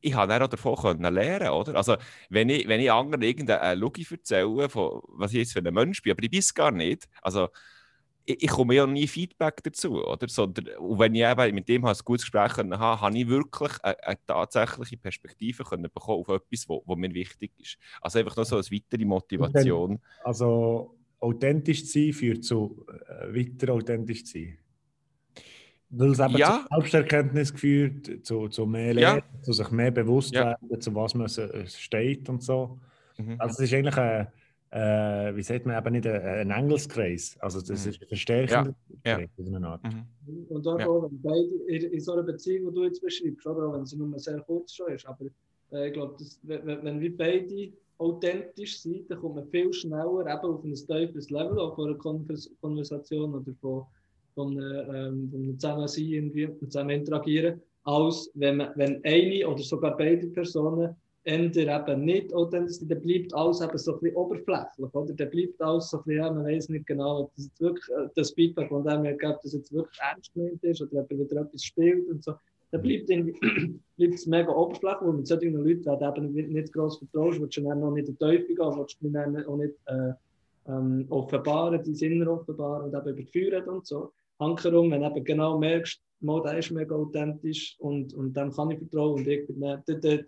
ich 0.03 0.15
habe 0.15 0.43
auch 0.43 0.49
davon 0.49 0.77
können 0.77 1.15
lernen, 1.15 1.51
oder? 1.51 1.75
Also, 1.75 1.97
wenn 2.31 2.49
ich, 2.49 2.67
wenn 2.69 2.81
ich 2.81 2.91
anderen 2.91 3.23
irgendeine 3.23 3.75
Logik 3.75 4.11
erzähle, 4.11 4.69
von 4.69 5.03
was 5.09 5.33
ich 5.33 5.39
jetzt 5.39 5.53
für 5.53 5.59
ein 5.61 5.75
Mensch 5.75 6.03
bin, 6.03 6.13
aber 6.13 6.23
ich 6.23 6.31
bin 6.31 6.39
es 6.39 6.55
gar 6.55 6.71
nicht, 6.71 7.09
also 7.21 7.49
ich, 8.25 8.43
ich 8.43 8.51
komme 8.51 8.75
ja 8.75 8.87
nie 8.87 9.07
Feedback 9.07 9.63
dazu, 9.63 10.05
oder? 10.05 10.29
Sondern, 10.29 10.69
und 10.77 10.99
wenn 10.99 11.15
ich 11.15 11.23
eben 11.23 11.55
mit 11.55 11.69
dem 11.69 11.85
ein 11.85 11.97
gutes 12.05 12.23
Gespräch 12.23 12.57
habe, 12.57 12.79
habe 12.79 13.19
ich 13.19 13.29
wirklich 13.29 13.73
eine, 13.83 14.03
eine 14.03 14.27
tatsächliche 14.27 14.97
Perspektive 14.97 15.65
können 15.65 15.91
bekommen 15.93 16.21
auf 16.21 16.29
etwas, 16.29 16.69
was 16.69 16.97
mir 16.97 17.13
wichtig 17.13 17.53
ist. 17.59 17.77
Also 18.01 18.19
einfach 18.19 18.37
noch 18.37 18.45
so 18.45 18.57
eine 18.57 18.65
weitere 18.65 19.05
Motivation. 19.05 20.01
Also 20.25 20.97
authentisch 21.21 21.87
zu 21.87 21.93
sein 21.93 22.13
führt 22.13 22.45
zu 22.45 22.85
äh, 22.89 23.35
weiter 23.35 23.73
authentisch 23.73 24.25
zu 24.25 24.33
sein. 24.33 24.59
Weil 25.91 26.11
es 26.11 26.21
eben 26.21 26.37
ja. 26.37 26.61
zu 26.61 26.75
Selbsterkenntnis 26.75 27.53
geführt, 27.53 28.25
zu, 28.25 28.49
zu 28.49 28.67
mehr 28.67 28.95
Lernen, 28.95 29.23
ja. 29.35 29.43
zu 29.43 29.53
sich 29.53 29.71
mehr 29.71 29.91
bewusst 29.91 30.35
ja. 30.35 30.57
werden, 30.61 30.81
zu 30.81 30.95
was 30.95 31.15
man 31.15 31.29
steht 31.67 32.29
und 32.29 32.43
so. 32.43 32.79
Mhm. 33.19 33.37
Also 33.39 33.63
es 33.63 33.71
ist 33.71 33.75
eigentlich 33.75 33.97
eine 33.97 34.33
äh, 34.71 35.35
wie 35.35 35.43
sagt 35.43 35.67
man, 35.67 35.77
eben 35.77 35.93
nicht 35.93 36.07
ein, 36.07 36.51
Engelskreis. 36.51 37.37
Also 37.41 37.61
das 37.61 37.85
mhm. 37.85 37.91
ist 37.91 38.03
ein 38.03 38.09
verstärkender 38.09 38.75
ja. 39.05 39.17
Kreis 39.17 39.29
ja. 39.37 39.57
einer 39.57 39.69
Art. 39.69 39.83
Mhm. 39.83 40.45
Und 40.49 40.67
auch, 40.67 40.79
ja. 40.79 40.87
wenn 40.87 41.23
beide 41.23 41.49
in, 41.67 41.93
in, 41.93 42.01
so 42.01 42.13
einer 42.13 42.23
Beziehung, 42.23 42.69
die 42.69 42.75
du 42.77 42.85
jetzt 42.85 43.03
beschreibst, 43.03 43.47
oder 43.47 43.67
auch 43.67 43.75
wenn 43.75 43.85
sie 43.85 43.97
nur 43.97 44.17
sehr 44.19 44.41
kurz 44.41 44.75
schon 44.75 44.93
ist, 44.93 45.07
aber 45.07 45.27
äh, 45.73 45.89
ich 45.89 45.93
glaube, 45.93 46.17
wenn, 46.43 46.85
wenn 46.85 47.01
wir 47.01 47.17
beide 47.17 47.73
authentisch 48.01 48.81
sind, 48.81 49.11
dann 49.11 49.21
kommt 49.21 49.37
man 49.37 49.47
viel 49.49 49.73
schneller 49.73 50.21
eben 50.21 50.55
auf 50.55 50.65
ein 50.65 50.75
tieferes 50.75 51.31
Level, 51.31 51.59
auch 51.59 51.75
von 51.75 51.89
einer 51.89 51.99
Konvers 51.99 52.51
Konversation 52.61 53.35
oder 53.35 53.53
von, 53.61 53.85
von 54.35 54.53
ähm, 54.53 55.31
einem 55.35 55.59
Zusammensein, 55.59 56.05
irgendwie, 56.05 56.49
zusammen 56.67 56.91
interagieren, 56.91 57.61
als 57.85 58.31
wenn, 58.35 58.57
man, 58.57 58.73
wenn 58.77 59.05
eine 59.05 59.47
oder 59.47 59.63
sogar 59.63 59.97
beide 59.97 60.27
Personen 60.29 60.97
ändert 61.25 61.89
eben 61.89 62.05
nicht 62.05 62.33
authentisch, 62.33 62.79
dann 62.81 63.01
bleibt 63.03 63.35
alles 63.35 63.61
eben 63.61 63.77
so 63.77 63.95
ein 63.95 64.01
bisschen 64.01 64.17
oberflächlich, 64.17 64.95
oder? 64.95 65.13
Dann 65.13 65.31
bleibt 65.31 65.61
alles 65.61 65.91
so 65.91 65.99
ein 65.99 66.05
bisschen, 66.05 66.19
ja, 66.19 66.33
man 66.33 66.45
weiß 66.47 66.69
nicht 66.71 66.87
genau, 66.87 67.21
ob 67.21 67.35
das 67.35 67.45
jetzt 67.47 67.61
wirklich, 67.61 67.89
äh, 67.91 68.09
das 68.15 68.31
Feedback 68.33 68.69
von 68.69 68.85
dem 68.85 69.05
her 69.05 69.15
gibt, 69.15 69.45
das 69.45 69.53
jetzt 69.53 69.73
wirklich 69.73 69.99
ernst 70.01 70.33
gemeint 70.33 70.65
ist 70.65 70.81
oder 70.81 71.03
ob 71.03 71.11
er 71.11 71.19
wieder 71.19 71.43
etwas 71.43 71.63
spielt 71.63 72.09
und 72.09 72.25
so. 72.25 72.33
Dann 72.73 72.83
bleibt, 73.97 74.15
es 74.15 74.27
mega 74.27 74.53
oberflächlich, 74.53 75.09
weil 75.09 75.13
mit 75.15 75.27
solchen 75.27 75.55
Leuten, 75.55 76.33
die 76.35 76.39
eben 76.39 76.53
nicht 76.53 76.73
gross 76.73 76.99
vertraust, 76.99 77.41
willst 77.41 77.57
du 77.57 77.63
dann 77.63 77.81
noch 77.81 77.91
nicht 77.91 78.09
in 78.09 78.15
die 78.15 78.19
Teufel 78.19 78.55
gehen, 78.55 78.79
willst 78.79 78.97
du 79.01 79.11
dann 79.11 79.45
auch 79.45 79.57
nicht 79.57 79.75
äh, 79.87 80.13
ähm, 80.69 81.07
offenbaren, 81.11 81.83
die 81.83 81.95
Sinne 81.95 82.31
offenbaren 82.31 82.85
und 82.85 82.95
eben 82.95 83.19
überführen 83.19 83.69
und 83.69 83.87
so. 83.87 84.13
Hankerum, 84.39 84.91
wenn 84.91 85.03
du 85.03 85.09
eben 85.09 85.25
genau 85.25 85.59
merkst, 85.59 86.01
mal, 86.21 86.43
der 86.43 86.59
ist 86.59 86.71
mega 86.71 86.95
authentisch 86.95 87.77
und, 87.79 88.15
und 88.15 88.37
dem 88.37 88.53
kann 88.53 88.71
ich 88.71 88.79
vertrauen 88.79 89.21
und 89.21 89.29
ich 89.29 89.47
bin 89.47 89.61
dann, 89.61 89.83
dort, 89.87 90.05
dann 90.05 90.27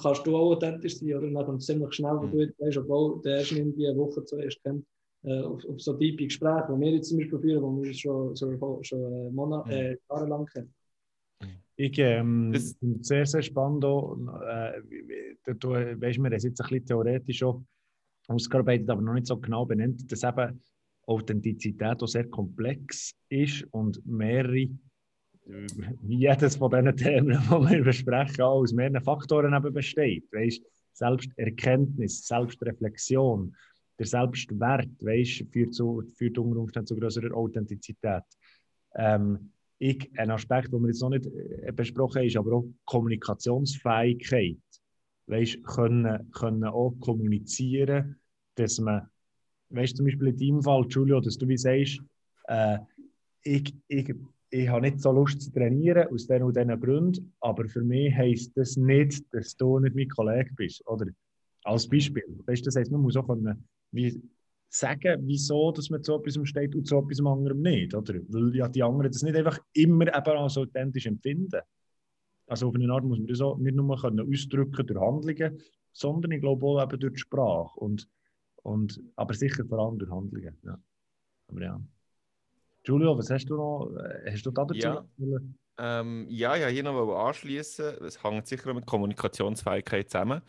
kannst 0.00 0.26
du 0.26 0.36
auch 0.36 0.52
authentisch 0.52 0.98
sein, 0.98 1.14
oder? 1.14 1.30
Dann 1.30 1.44
kommt 1.46 1.62
ziemlich 1.62 1.92
schnell, 1.94 2.16
wo 2.16 2.26
du 2.26 2.52
weißt, 2.58 2.78
obwohl 2.78 3.20
der 3.22 3.38
erst 3.38 3.52
irgendwie 3.52 3.88
eine 3.88 3.98
Woche 3.98 4.24
zuerst 4.24 4.62
kennt, 4.62 4.84
äh, 5.24 5.40
auf, 5.42 5.64
auf 5.64 5.80
so 5.80 5.92
tiefe 5.94 6.24
Gespräche, 6.24 6.66
die 6.74 6.80
wir 6.80 6.90
jetzt 6.92 7.08
zum 7.08 7.18
Beispiel 7.18 7.38
führen, 7.38 7.82
die 7.82 7.88
wir 7.88 7.94
schon, 7.94 8.36
schon, 8.36 8.84
schon 8.84 9.12
äh, 9.12 9.30
Monate, 9.30 9.72
äh, 9.72 9.96
jahrelang 10.10 10.46
kennen. 10.46 10.72
Ich 11.82 11.98
ähm, 11.98 12.52
das 12.52 12.76
sehr, 13.00 13.26
sehr 13.26 13.42
spannend. 13.42 13.84
Auch, 13.84 14.16
äh, 14.46 14.82
du 15.58 15.70
weißt, 15.70 16.00
wir 16.18 16.24
haben 16.26 16.32
es 16.32 16.44
jetzt 16.44 16.60
ein 16.60 16.68
bisschen 16.68 16.86
theoretisch 16.86 17.38
schon 17.38 17.66
ausgearbeitet, 18.28 18.88
aber 18.88 19.02
noch 19.02 19.14
nicht 19.14 19.26
so 19.26 19.36
genau 19.36 19.66
benannt, 19.66 20.10
dass 20.10 20.22
eben 20.22 20.60
Authentizität 21.08 22.00
auch 22.00 22.06
sehr 22.06 22.28
komplex 22.28 23.16
ist 23.28 23.66
und 23.72 24.00
mehrere 24.06 24.68
wie 25.44 26.16
jedes 26.18 26.54
von 26.54 26.70
diesen 26.70 26.96
Themen, 26.96 27.42
die 27.50 27.70
wir 27.70 27.82
besprechen, 27.82 28.42
auch 28.42 28.60
aus 28.60 28.72
mehreren 28.72 29.02
Faktoren 29.02 29.52
eben 29.52 29.74
besteht. 29.74 30.24
Weißt, 30.30 30.62
Selbsterkenntnis, 30.92 32.24
Selbstreflexion, 32.28 33.56
der 33.98 34.06
Selbstwert 34.06 34.88
weißt, 35.00 35.46
führt, 35.50 35.74
zu, 35.74 36.04
führt 36.16 36.38
unter 36.38 36.60
Umständen 36.60 36.86
zu 36.86 36.94
größerer 36.94 37.34
Authentizität. 37.34 38.22
Ähm, 38.94 39.50
ich, 39.82 40.10
ein 40.16 40.30
Aspekt, 40.30 40.72
den 40.72 40.80
wir 40.80 40.88
jetzt 40.88 41.02
noch 41.02 41.10
nicht 41.10 41.26
äh, 41.26 41.72
besprochen 41.74 42.18
haben, 42.18 42.26
ist 42.26 42.36
aber 42.36 42.52
auch 42.52 42.64
Kommunikationsfähigkeit. 42.84 44.58
Weißt, 45.26 45.64
können, 45.64 46.30
können 46.30 46.64
auch 46.64 46.94
kommunizieren, 47.00 48.16
dass 48.54 48.78
man, 48.78 49.08
weißt 49.70 49.96
zum 49.96 50.06
Beispiel 50.06 50.28
in 50.28 50.36
deinem 50.36 50.62
Fall, 50.62 50.86
Julio, 50.88 51.20
dass 51.20 51.36
du 51.36 51.48
wie 51.48 51.56
sagst, 51.56 52.00
äh, 52.44 52.78
ich, 53.42 53.74
ich, 53.88 54.14
ich 54.50 54.68
habe 54.68 54.82
nicht 54.82 55.00
so 55.00 55.10
Lust 55.10 55.40
zu 55.40 55.50
trainieren, 55.50 56.06
aus 56.12 56.28
diesen 56.28 56.44
und 56.44 56.56
diesen 56.56 56.80
Gründen, 56.80 57.32
aber 57.40 57.68
für 57.68 57.82
mich 57.82 58.14
heisst 58.14 58.56
das 58.56 58.76
nicht, 58.76 59.24
dass 59.34 59.56
du 59.56 59.80
nicht 59.80 59.96
mein 59.96 60.08
Kollege 60.08 60.50
bist. 60.54 60.86
Oder 60.86 61.06
als 61.64 61.88
Beispiel. 61.88 62.22
Weißt, 62.46 62.64
das 62.64 62.76
heisst, 62.76 62.92
man 62.92 63.00
muss 63.00 63.16
auch 63.16 63.26
können, 63.26 63.66
wie, 63.90 64.22
sagen, 64.72 65.22
wieso 65.26 65.70
dass 65.70 65.90
man 65.90 66.02
zu 66.02 66.14
etwas 66.14 66.38
steht 66.48 66.74
und 66.74 66.86
zu 66.86 66.98
etwas 66.98 67.24
anderem 67.24 67.60
nicht. 67.60 67.94
Oder? 67.94 68.14
Weil 68.28 68.56
ja 68.56 68.68
die 68.68 68.82
anderen 68.82 69.12
das 69.12 69.22
nicht 69.22 69.36
einfach 69.36 69.58
immer 69.74 70.06
eben 70.06 70.36
als 70.38 70.56
authentisch 70.56 71.06
empfinden. 71.06 71.60
Also 72.46 72.68
auf 72.68 72.74
eine 72.74 72.90
Art 72.92 73.04
muss 73.04 73.18
man 73.18 73.26
das 73.26 73.40
auch 73.40 73.58
nicht 73.58 73.74
nur 73.74 73.96
können 74.00 74.20
ausdrücken 74.20 74.86
durch 74.86 75.00
Handlungen, 75.00 75.60
sondern 75.92 76.32
ich 76.32 76.40
glaube 76.40 76.66
auch 76.66 76.82
eben 76.82 76.98
durch 76.98 77.12
die 77.12 77.20
Sprache. 77.20 77.78
Und, 77.80 78.08
und, 78.62 79.00
aber 79.16 79.34
sicher 79.34 79.64
vor 79.66 79.78
allem 79.78 79.98
durch 79.98 80.10
Handlungen. 80.10 80.56
Ja. 80.64 80.78
Aber 81.48 81.62
ja. 81.62 81.80
Julio, 82.84 83.16
was 83.16 83.30
hast 83.30 83.46
du 83.46 83.56
noch? 83.56 83.94
Hast 84.26 84.44
du 84.44 84.50
da 84.50 84.64
dazu? 84.64 84.78
Ja. 84.78 85.04
Ähm, 85.78 86.26
ja, 86.28 86.56
ja, 86.56 86.68
hier 86.68 86.82
noch 86.82 87.26
anschließen. 87.26 88.04
Es 88.04 88.22
hängt 88.22 88.46
sicher 88.46 88.72
mit 88.74 88.86
Kommunikationsfähigkeit 88.86 90.10
zusammen. 90.10 90.42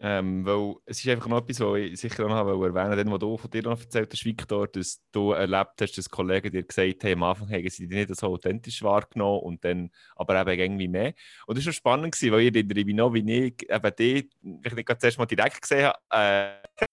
Ähm, 0.00 0.46
weil 0.46 0.76
es 0.84 1.00
ist 1.00 1.08
einfach 1.08 1.26
noch 1.26 1.38
etwas, 1.38 1.58
was 1.58 1.78
ich 1.78 2.00
sicher 2.00 2.28
noch 2.28 2.36
erwähnen 2.36 2.90
wollte, 2.90 3.10
was 3.10 3.18
du 3.18 3.36
von 3.36 3.50
dir 3.50 3.62
noch 3.62 3.80
erzählt 3.80 4.12
hast, 4.12 4.24
Victor, 4.24 4.68
dass 4.68 5.02
du 5.10 5.32
erlebt 5.32 5.80
hast, 5.80 5.98
dass 5.98 6.08
Kollegen 6.08 6.52
dir 6.52 6.62
gesagt 6.62 7.02
haben, 7.02 7.14
am 7.14 7.22
Anfang 7.24 7.50
haben 7.50 7.68
sie 7.68 7.88
dich 7.88 8.06
nicht 8.06 8.14
so 8.14 8.28
authentisch 8.28 8.80
wahrgenommen 8.84 9.40
und 9.40 9.64
dann 9.64 9.90
aber 10.14 10.40
eben 10.40 10.60
irgendwie 10.60 10.86
mehr. 10.86 11.14
Und 11.46 11.58
das 11.58 11.66
war 11.66 11.72
schon 11.72 11.78
spannend, 11.78 12.14
gewesen, 12.14 12.32
weil 12.32 12.42
ich 12.42 12.54
erinnere 12.54 12.84
mich 12.84 12.94
noch, 12.94 13.12
wie 13.12 13.46
ich 13.46 13.68
eben 13.68 13.96
dich, 13.96 14.30
ich 14.62 14.72
nicht 14.72 15.00
zuerst 15.00 15.18
mal 15.18 15.26
direkt 15.26 15.60
gesehen 15.62 15.90
habe, 16.12 16.62
äh, 16.80 16.86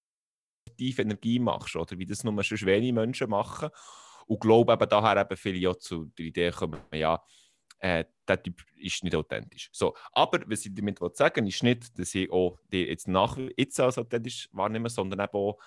Energie 0.80 1.40
machst, 1.40 1.76
oder 1.76 1.98
wie 1.98 2.06
das 2.08 2.24
nur 2.24 2.44
schon 2.44 2.58
wenige 2.66 2.94
Menschen 2.94 3.30
machen. 3.30 3.70
Und 4.26 4.42
glaube 4.42 4.74
eben 4.74 4.90
daher 4.90 5.22
eben 5.22 5.38
viele 5.38 5.70
auch 5.70 5.76
zu 5.76 6.06
der 6.18 6.26
Idee 6.26 6.52
kommen, 6.52 6.80
ja, 6.92 7.22
äh, 7.80 8.06
der 8.28 8.42
Typ 8.42 8.64
ist 8.78 9.04
nicht 9.04 9.16
authentisch. 9.16 9.70
So, 9.72 9.96
aber 10.12 10.42
was 10.48 10.66
ich 10.66 10.74
damit 10.74 11.00
sagen 11.16 11.46
ist 11.48 11.64
nicht, 11.64 11.98
dass 11.98 12.16
ich 12.16 12.32
auch 12.32 12.58
die 12.72 12.84
jetzt 12.86 13.08
nach 13.08 13.38
jetzt 13.58 13.80
als 13.80 13.98
authentisch 13.98 14.50
wahrnehme, 14.52 14.90
sondern 14.90 15.20
eben 15.20 15.34
auch 15.34 15.60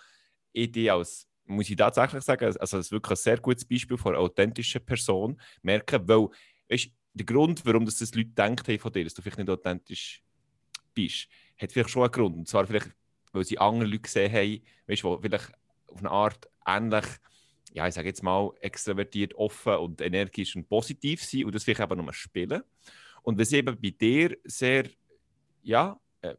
ich 0.52 0.72
die 0.72 0.90
als, 0.90 1.28
muss 1.44 1.70
ich 1.70 1.76
tatsächlich 1.76 2.22
sagen, 2.22 2.44
also 2.44 2.76
das 2.76 2.86
ist 2.86 2.92
wirklich 2.92 3.18
ein 3.18 3.22
sehr 3.22 3.38
gutes 3.38 3.64
Beispiel 3.64 3.96
von 3.96 4.14
einer 4.14 4.22
authentischen 4.22 4.84
Person 4.84 5.40
merken, 5.62 6.08
weil 6.08 6.28
weißt, 6.68 6.90
der 7.14 7.26
Grund, 7.26 7.64
warum 7.64 7.84
das, 7.84 7.98
das 7.98 8.14
Leute 8.14 8.56
hey, 8.66 8.78
von 8.78 8.92
dir, 8.92 9.04
dass 9.04 9.14
du 9.14 9.22
vielleicht 9.22 9.38
nicht 9.38 9.50
authentisch 9.50 10.22
bist, 10.94 11.28
hat 11.60 11.72
vielleicht 11.72 11.90
schon 11.90 12.02
einen 12.02 12.12
Grund. 12.12 12.36
Und 12.36 12.48
zwar 12.48 12.66
vielleicht, 12.66 12.90
weil 13.32 13.44
sie 13.44 13.58
andere 13.58 13.88
Leute 13.88 14.02
gesehen 14.02 14.32
haben, 14.32 14.62
weißt, 14.86 15.02
die 15.02 15.18
vielleicht 15.22 15.52
auf 15.88 15.98
eine 15.98 16.10
Art 16.10 16.48
ähnlich 16.66 17.06
ja, 17.72 17.86
ich 17.86 17.94
sage 17.94 18.08
jetzt 18.08 18.22
mal, 18.22 18.50
extrovertiert, 18.60 19.34
offen 19.34 19.74
und 19.74 20.00
energisch 20.00 20.56
und 20.56 20.68
positiv 20.68 21.22
sein 21.22 21.44
und 21.44 21.54
das 21.54 21.64
vielleicht 21.64 21.80
eben 21.80 22.02
nur 22.02 22.12
spielen. 22.12 22.62
Und 23.22 23.38
was 23.38 23.52
eben 23.52 23.78
bei 23.80 23.90
dir 23.90 24.36
sehr, 24.44 24.88
ja, 25.62 26.00
äh, 26.22 26.34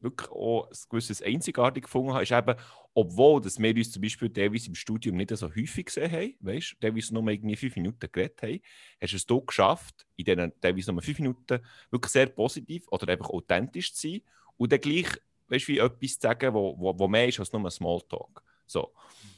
wirklich 0.00 0.30
auch 0.30 0.68
ein 0.68 0.76
gewisses 0.90 1.22
Einzigartig 1.22 1.84
gefunden 1.84 2.12
habe, 2.12 2.22
ist 2.22 2.32
eben, 2.32 2.54
obwohl 2.94 3.40
dass 3.40 3.58
wir 3.60 3.76
uns 3.76 3.92
zum 3.92 4.02
Beispiel 4.02 4.30
teilweise 4.30 4.68
im 4.68 4.74
Studium 4.74 5.16
nicht 5.16 5.30
so 5.36 5.48
häufig 5.48 5.86
gesehen 5.86 6.10
haben, 6.10 6.34
weißt 6.40 6.72
du, 6.72 6.76
teilweise 6.80 7.14
nur 7.14 7.28
irgendwie 7.28 7.56
fünf 7.56 7.76
Minuten 7.76 8.08
geredet 8.10 8.42
haben, 8.42 8.60
hast 9.00 9.12
du 9.12 9.16
es 9.16 9.26
hier 9.28 9.42
geschafft, 9.46 10.06
in 10.16 10.24
diesen 10.24 10.60
teilweise 10.60 10.92
nur 10.92 11.02
fünf 11.02 11.18
Minuten 11.20 11.60
wirklich 11.90 12.12
sehr 12.12 12.26
positiv 12.26 12.88
oder 12.88 13.12
einfach 13.12 13.30
authentisch 13.30 13.94
zu 13.94 14.08
sein 14.08 14.22
und 14.56 14.72
dann 14.72 14.80
gleich, 14.80 15.06
weißt 15.48 15.68
du, 15.68 15.72
wie 15.72 15.78
etwas 15.78 16.18
zu 16.18 16.20
sagen, 16.20 16.54
wo, 16.54 16.76
wo, 16.78 16.98
wo 16.98 17.06
mehr 17.06 17.28
ist 17.28 17.38
als 17.38 17.52
nur 17.52 17.64
ein 17.64 17.70
Smalltalk. 17.70 18.42
So. 18.68 18.92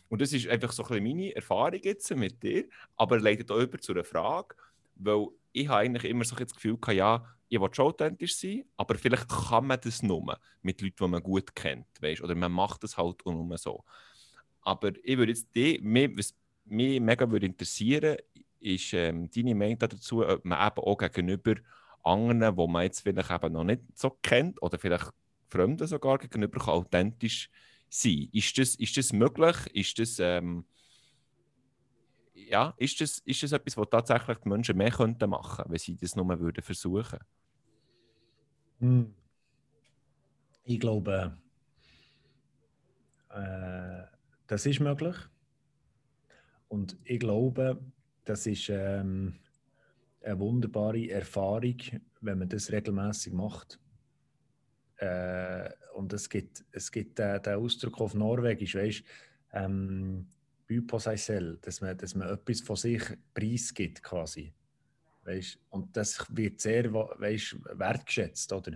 Und 0.09 0.20
das 0.20 0.33
ist 0.33 0.49
einfach 0.49 0.72
so 0.72 0.85
ein 0.85 1.03
meine 1.03 1.35
Erfahrung 1.35 1.81
jetzt 1.83 2.14
mit 2.16 2.43
dir, 2.43 2.64
aber 2.97 3.20
leitet 3.20 3.51
auch 3.51 3.61
über 3.61 3.78
zu 3.78 3.93
einer 3.93 4.05
Frage, 4.05 4.57
weil 4.97 5.28
ich 5.53 5.68
habe 5.68 5.81
eigentlich 5.81 6.05
immer 6.05 6.24
so 6.24 6.37
das 6.37 6.55
Gefühl 6.55 6.76
gehabt, 6.76 6.99
ja, 6.99 7.24
ich 7.49 7.61
will 7.61 7.68
schon 7.72 7.87
authentisch 7.87 8.37
sein, 8.37 8.64
aber 8.76 8.97
vielleicht 8.97 9.28
kann 9.28 9.66
man 9.66 9.81
das 9.81 10.03
nur 10.03 10.39
mit 10.62 10.81
Leuten, 10.81 10.97
die 10.99 11.09
man 11.09 11.22
gut 11.22 11.55
kennt, 11.55 11.87
weißt? 12.01 12.22
oder 12.22 12.35
man 12.35 12.53
macht 12.53 12.83
das 12.85 12.97
halt 12.97 13.24
auch 13.24 13.33
nur 13.33 13.59
so. 13.59 13.85
Aber 14.62 14.93
ich 15.03 15.16
würde 15.16 15.33
jetzt 15.33 15.49
die, 15.55 15.81
was 16.16 16.35
mich 16.66 17.01
mega 17.01 17.28
würde 17.31 17.47
interessieren, 17.47 18.16
ist 18.61 18.93
ähm, 18.93 19.31
deine 19.31 19.55
Meinung 19.55 19.78
dazu, 19.78 20.26
ob 20.26 20.45
man 20.45 20.66
eben 20.66 20.78
auch 20.78 20.99
gegenüber 20.99 21.55
anderen, 22.03 22.57
die 22.57 22.66
man 22.66 22.83
jetzt 22.83 23.01
vielleicht 23.01 23.31
eben 23.31 23.53
noch 23.53 23.64
nicht 23.64 23.83
so 23.95 24.11
kennt 24.22 24.61
oder 24.62 24.78
vielleicht 24.78 25.11
Fremden 25.49 25.87
sogar 25.87 26.18
gegenüber 26.18 26.68
authentisch 26.68 27.51
sein. 27.91 28.28
Ist 28.32 28.57
das, 28.57 28.74
ist 28.76 28.97
das 28.97 29.12
möglich? 29.12 29.57
Ist 29.74 29.99
das, 29.99 30.18
ähm, 30.18 30.64
ja, 32.34 32.74
ist 32.78 33.01
das, 33.01 33.18
ist 33.18 33.43
das 33.43 33.53
etwas, 33.53 33.76
was 33.76 33.91
tatsächlich 33.91 34.38
die 34.38 34.49
Menschen 34.49 34.76
mehr 34.76 34.91
könnten 34.91 35.28
machen, 35.28 35.64
wenn 35.68 35.78
sie 35.78 35.97
das 35.97 36.16
nur 36.16 36.41
würden 36.41 36.62
versuchen? 36.62 37.18
Hm. 38.78 39.14
Ich 40.64 40.80
glaube, 40.80 41.36
äh, 43.30 44.03
das 44.47 44.66
ist 44.66 44.80
möglich. 44.80 45.16
Und 46.68 46.97
ich 47.05 47.18
glaube, 47.18 47.80
das 48.24 48.47
ist 48.47 48.68
ähm, 48.68 49.34
eine 50.22 50.38
wunderbare 50.38 51.11
Erfahrung, 51.11 51.76
wenn 52.20 52.38
man 52.38 52.49
das 52.49 52.70
regelmäßig 52.70 53.32
macht. 53.32 53.80
Äh, 55.01 55.70
und 55.94 56.12
es 56.12 56.28
gibt, 56.28 56.64
es 56.72 56.92
gibt 56.92 57.18
den, 57.18 57.42
den 57.42 57.55
Ausdruck 57.55 58.01
auf 58.01 58.14
Norwegisch, 58.14 58.74
weißt 58.74 59.03
ähm, 59.53 60.26
på 60.86 60.98
dass 60.98 61.80
man, 61.80 61.98
dass 61.98 62.14
man 62.14 62.28
etwas 62.28 62.61
von 62.61 62.76
sich 62.76 63.03
preisgibt 63.34 64.03
quasi. 64.03 64.53
Weißt? 65.24 65.59
Und 65.70 65.96
das 65.96 66.24
wird 66.30 66.61
sehr 66.61 66.92
weißt, 66.92 67.57
wertgeschätzt, 67.76 68.53
oder? 68.53 68.72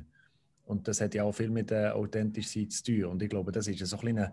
Und 0.64 0.89
das 0.89 1.01
hat 1.01 1.14
ja 1.14 1.22
auch 1.25 1.33
viel 1.33 1.51
mit 1.51 1.70
der 1.70 1.95
Authentizität 1.95 2.72
zu 2.72 2.85
tun. 2.85 3.05
Und 3.05 3.22
ich 3.22 3.29
glaube, 3.29 3.53
das 3.53 3.68
ist 3.68 3.87
so 3.87 3.99
ein, 3.99 4.18
ein 4.18 4.33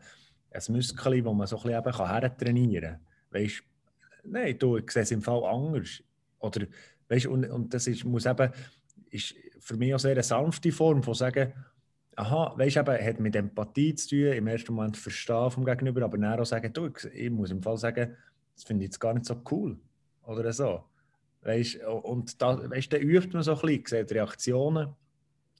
Muskel, 0.69 1.21
das 1.21 1.33
man 1.33 1.47
so 1.47 1.57
ein 1.57 1.63
bisschen 1.63 1.79
eben 1.79 1.91
kann 1.91 2.37
trainieren 2.37 2.99
kann. 3.29 3.41
Weißt 3.41 3.63
nein, 4.23 4.57
du, 4.57 4.77
ich 4.77 4.89
sehe 4.89 5.03
es 5.03 5.11
im 5.11 5.21
Fall 5.21 5.43
anders. 5.43 6.01
Oder, 6.39 6.65
weißt, 7.09 7.27
und, 7.27 7.45
und 7.45 7.73
das 7.73 7.87
ist, 7.87 8.05
muss 8.05 8.25
eben, 8.25 8.51
ist 9.09 9.35
für 9.59 9.77
mich 9.77 9.93
auch 9.93 9.99
sehr 9.99 10.13
eine 10.13 10.23
sanfte 10.23 10.71
Form 10.71 11.03
von 11.03 11.13
sagen, 11.13 11.53
aha, 12.15 12.53
weißt 12.57 12.77
du, 12.77 12.85
hat 12.85 13.19
mit 13.19 13.35
Empathie 13.35 13.95
zu 13.95 14.09
tun, 14.09 14.33
im 14.33 14.47
ersten 14.47 14.73
Moment 14.73 14.97
verstehen 14.97 15.51
vom 15.51 15.65
Gegenüber, 15.65 16.03
aber 16.03 16.17
dann 16.17 16.39
auch 16.39 16.45
sagen, 16.45 16.71
du, 16.73 16.89
ich 17.13 17.29
muss 17.29 17.51
im 17.51 17.61
Fall 17.61 17.77
sagen, 17.77 18.15
das 18.53 18.63
finde 18.63 18.83
ich 18.83 18.89
jetzt 18.89 18.99
gar 18.99 19.13
nicht 19.13 19.25
so 19.25 19.41
cool. 19.49 19.77
Oder 20.23 20.53
so. 20.53 20.83
Weißt, 21.41 21.83
und 21.83 22.41
da, 22.41 22.69
weißt, 22.69 22.93
dann 22.93 23.01
übt 23.01 23.33
man 23.33 23.43
so 23.43 23.53
ein 23.55 23.61
bisschen, 23.61 23.85
sieht 23.85 24.11
Reaktionen, 24.11 24.89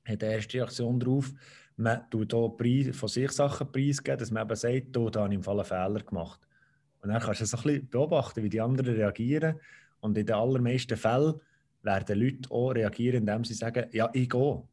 hat 0.05 0.21
die 0.21 0.25
erste 0.25 0.57
Reaktion 0.57 0.99
darauf, 0.99 1.31
man 1.77 2.07
tut 2.09 2.57
Preis, 2.57 2.95
von 2.95 3.09
sich 3.09 3.31
Sachen 3.31 3.71
preisgeben, 3.71 4.19
dass 4.19 4.29
man 4.29 4.43
eben 4.43 4.55
sagt, 4.55 4.95
du, 4.95 5.09
da 5.09 5.21
habe 5.21 5.33
ich 5.33 5.37
im 5.37 5.43
Fall 5.43 5.59
einen 5.59 5.65
Fehler 5.65 6.03
gemacht. 6.03 6.47
Und 7.01 7.09
dann 7.09 7.19
kannst 7.19 7.41
du 7.41 7.45
so 7.45 7.57
ein 7.57 7.63
bisschen 7.63 7.89
beobachten, 7.89 8.43
wie 8.43 8.49
die 8.49 8.61
anderen 8.61 8.93
reagieren. 8.93 9.59
Und 9.99 10.17
in 10.17 10.25
den 10.25 10.35
allermeisten 10.35 10.97
Fällen 10.97 11.35
werden 11.81 12.19
Leute 12.19 12.51
auch 12.51 12.69
reagieren, 12.69 13.21
indem 13.21 13.43
sie 13.43 13.55
sagen, 13.55 13.87
ja, 13.91 14.09
ich 14.13 14.29
gehe. 14.29 14.63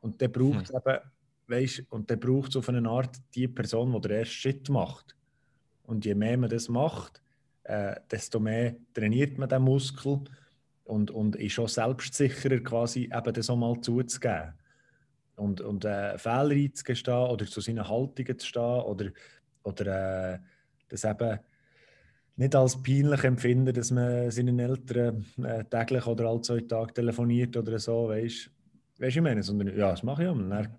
Und 0.00 0.20
dann 0.22 0.32
braucht 0.32 0.64
es 0.64 0.70
hm. 0.70 0.76
eben, 0.76 0.98
weißt, 1.48 1.82
und 1.90 2.10
dann 2.10 2.20
braucht 2.20 2.50
es 2.50 2.56
auf 2.56 2.68
eine 2.68 2.88
Art 2.88 3.16
die 3.34 3.48
Person, 3.48 3.92
die 3.92 4.00
den 4.00 4.18
ersten 4.18 4.34
Schritt 4.34 4.68
macht. 4.68 5.16
Und 5.84 6.04
je 6.04 6.14
mehr 6.14 6.36
man 6.36 6.50
das 6.50 6.68
macht, 6.68 7.22
äh, 7.64 7.96
desto 8.10 8.40
mehr 8.40 8.76
trainiert 8.94 9.38
man 9.38 9.48
den 9.48 9.62
Muskel 9.62 10.20
und, 10.84 11.10
und 11.10 11.36
ist 11.36 11.58
auch 11.58 11.68
selbstsicherer, 11.68 12.60
quasi 12.60 13.10
eben 13.12 13.32
das 13.32 13.50
auch 13.50 13.56
mal 13.56 13.80
zuzugeben. 13.80 14.54
Und, 15.36 15.60
und 15.60 15.84
äh, 15.84 16.18
Fehler 16.18 16.50
einzugestehen 16.50 17.28
oder 17.28 17.46
zu 17.46 17.60
seinen 17.60 17.88
Haltungen 17.88 18.38
zu 18.38 18.46
stehen 18.46 18.80
oder, 18.82 19.10
oder 19.62 20.34
äh, 20.34 20.38
das 20.88 21.04
eben 21.04 21.38
nicht 22.36 22.54
als 22.54 22.82
peinlich 22.82 23.24
empfinden, 23.24 23.74
dass 23.74 23.90
man 23.90 24.30
seinen 24.30 24.58
Eltern 24.58 25.24
äh, 25.42 25.64
täglich 25.64 26.06
oder 26.06 26.26
alle 26.26 26.40
zwei 26.40 26.60
Tage 26.60 26.94
telefoniert 26.94 27.56
oder 27.56 27.78
so, 27.78 28.08
weißt 28.08 28.50
Weißt 28.98 29.14
du, 29.14 29.20
ich 29.20 29.22
meine, 29.22 29.42
sondern 29.42 29.76
ja, 29.76 29.90
das 29.90 30.02
mache 30.02 30.24
ich. 30.24 30.28
Und 30.28 30.50
dann, 30.50 30.76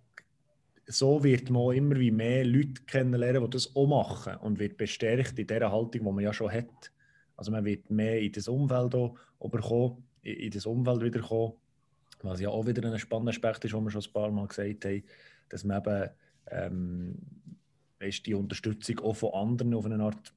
so 0.87 1.23
wird 1.23 1.49
man 1.49 1.75
immer 1.75 1.95
wie 1.97 2.11
mehr 2.11 2.43
Leute 2.45 2.81
kennenlernen, 2.85 3.43
die 3.43 3.49
das 3.51 3.75
auch 3.75 3.87
machen 3.87 4.35
und 4.37 4.59
wird 4.59 4.77
bestärkt 4.77 5.37
in 5.39 5.47
der 5.47 5.71
Haltung, 5.71 5.91
die 5.91 5.99
man 6.01 6.19
ja 6.19 6.33
schon 6.33 6.51
hat. 6.51 6.91
Also 7.37 7.51
man 7.51 7.63
wird 7.63 7.89
mehr 7.89 8.19
in 8.19 8.31
das 8.31 8.47
Umfeld 8.47 8.93
auch 8.95 9.15
bekommen, 9.39 10.03
in 10.23 10.51
das 10.51 10.65
Umfeld 10.65 11.01
wiederkommen, 11.01 11.53
was 12.21 12.41
ja 12.41 12.49
auch 12.49 12.65
wieder 12.65 12.91
ein 12.91 12.99
spannender 12.99 13.29
Aspekt 13.29 13.63
ist, 13.63 13.73
wo 13.73 13.79
wir 13.79 13.91
schon 13.91 14.01
ein 14.01 14.13
paar 14.13 14.31
Mal 14.31 14.47
gesagt 14.47 14.85
haben, 14.85 15.03
dass 15.47 15.63
man 15.63 15.77
eben 15.77 16.09
ähm, 16.51 17.15
weißt, 17.99 18.25
die 18.25 18.33
Unterstützung 18.33 18.99
auch 18.99 19.15
von 19.15 19.33
anderen 19.33 19.73
auf 19.73 19.85
eine 19.85 20.03
Art 20.03 20.33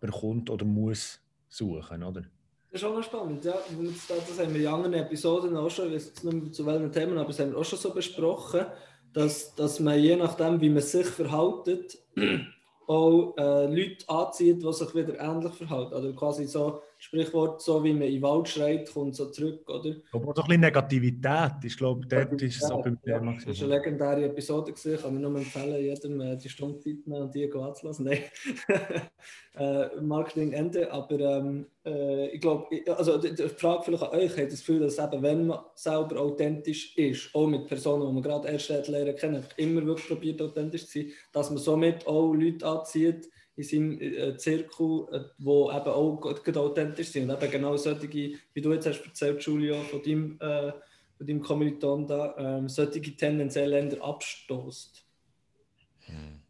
bekommt 0.00 0.48
oder 0.48 0.64
muss 0.64 1.20
suchen, 1.48 2.02
oder? 2.02 2.22
Das 2.70 2.82
ist 2.82 2.88
auch 2.88 2.94
noch 2.94 3.02
spannend, 3.02 3.44
ja. 3.44 3.54
Das 3.54 4.38
haben 4.38 4.54
wir 4.54 4.60
in 4.60 4.66
anderen 4.66 4.94
Episoden 4.94 5.56
auch 5.56 5.70
schon, 5.70 5.88
ich 5.88 5.94
weiß 5.94 6.24
nicht 6.24 6.42
mehr 6.42 6.52
zu 6.52 6.66
welchen 6.66 6.92
Themen, 6.92 7.16
aber 7.16 7.28
das 7.28 7.38
haben 7.40 7.52
wir 7.52 7.58
auch 7.58 7.64
schon 7.64 7.78
so 7.78 7.94
besprochen, 7.94 8.66
dass, 9.12 9.54
dass 9.54 9.80
man 9.80 9.98
je 9.98 10.16
nachdem, 10.16 10.60
wie 10.60 10.68
man 10.68 10.82
sich 10.82 11.06
verhält, 11.06 11.98
auch 12.86 13.34
äh, 13.38 13.66
Leute 13.66 14.08
anzieht, 14.08 14.62
die 14.62 14.72
sich 14.72 14.94
wieder 14.94 15.18
ähnlich 15.18 15.54
verhalten. 15.54 15.94
Oder 15.94 16.12
quasi 16.12 16.46
so 16.46 16.82
Sprichwort, 17.00 17.62
so 17.62 17.82
wie 17.84 17.92
man 17.92 18.02
in 18.02 18.14
den 18.14 18.22
Wald 18.22 18.48
schreit, 18.48 18.92
kommt 18.92 19.14
so 19.14 19.30
zurück, 19.30 19.68
oder? 19.70 19.94
Aber 20.12 20.34
doch 20.34 20.42
ein 20.42 20.48
bisschen 20.48 20.60
Negativität, 20.60 21.52
ich 21.62 21.76
glaube, 21.76 22.04
dort 22.06 22.42
ist 22.42 22.60
es 22.60 22.70
auch 22.70 22.82
beim 22.82 23.00
Thema. 23.00 23.32
Ja, 23.32 23.38
das 23.46 23.60
war 23.60 23.66
eine 23.66 23.76
legendäre 23.76 24.24
Episode, 24.24 24.72
gewesen. 24.72 25.00
kann 25.00 25.14
ich 25.14 25.22
nur 25.22 25.36
empfehlen, 25.36 25.80
jedem 25.80 26.38
die 26.38 26.48
Stunde 26.48 26.80
Zeit 26.80 27.06
nehmen 27.06 27.22
und 27.22 27.34
die 27.34 27.52
anzulassen. 27.52 28.04
Nein, 28.06 28.18
äh, 29.56 30.00
Marketing 30.00 30.52
Ende, 30.52 30.90
aber 30.90 31.20
ähm, 31.20 31.66
äh, 31.84 32.30
ich 32.30 32.40
glaube, 32.40 32.66
also 32.96 33.18
die, 33.18 33.32
die, 33.32 33.48
Frage 33.48 33.84
vielleicht 33.84 34.02
an 34.02 34.18
euch, 34.18 34.36
hat 34.36 34.50
das 34.50 34.58
Gefühl, 34.58 34.80
dass 34.80 34.98
eben, 34.98 35.22
wenn 35.22 35.46
man 35.46 35.60
selber 35.76 36.20
authentisch 36.20 36.96
ist, 36.96 37.32
auch 37.32 37.46
mit 37.46 37.68
Personen, 37.68 38.08
die 38.08 38.12
man 38.12 38.22
gerade 38.22 38.48
erst 38.48 38.88
lernen 38.88 39.14
kennen, 39.14 39.44
immer 39.56 39.86
wirklich 39.86 40.08
probiert, 40.08 40.42
authentisch 40.42 40.86
zu 40.86 40.98
sein, 40.98 41.12
dass 41.32 41.50
man 41.50 41.58
somit 41.58 42.06
auch 42.08 42.34
Leute 42.34 42.66
anzieht, 42.66 43.28
in 43.58 43.64
seinem 43.64 44.00
äh, 44.00 44.36
Zirkel, 44.36 45.06
äh, 45.10 45.20
wo 45.38 45.70
eben 45.70 45.88
auch 45.88 46.22
authentisch 46.56 47.08
sind. 47.08 47.28
Und 47.28 47.42
eben 47.42 47.50
genau 47.50 47.76
solche, 47.76 48.08
wie 48.08 48.60
du 48.60 48.72
jetzt 48.72 48.86
hast 48.86 49.04
erzählt, 49.04 49.42
Julio, 49.42 49.74
von 49.82 50.00
deinem, 50.02 50.38
äh, 50.40 50.72
von 51.16 51.26
deinem 51.26 51.40
Kommiliton 51.40 52.06
da, 52.06 52.34
ähm, 52.38 52.68
solche 52.68 53.00
tendenziell 53.00 53.70
Länder 53.70 54.02
abstoßt. 54.02 55.04
Hm. 56.02 56.40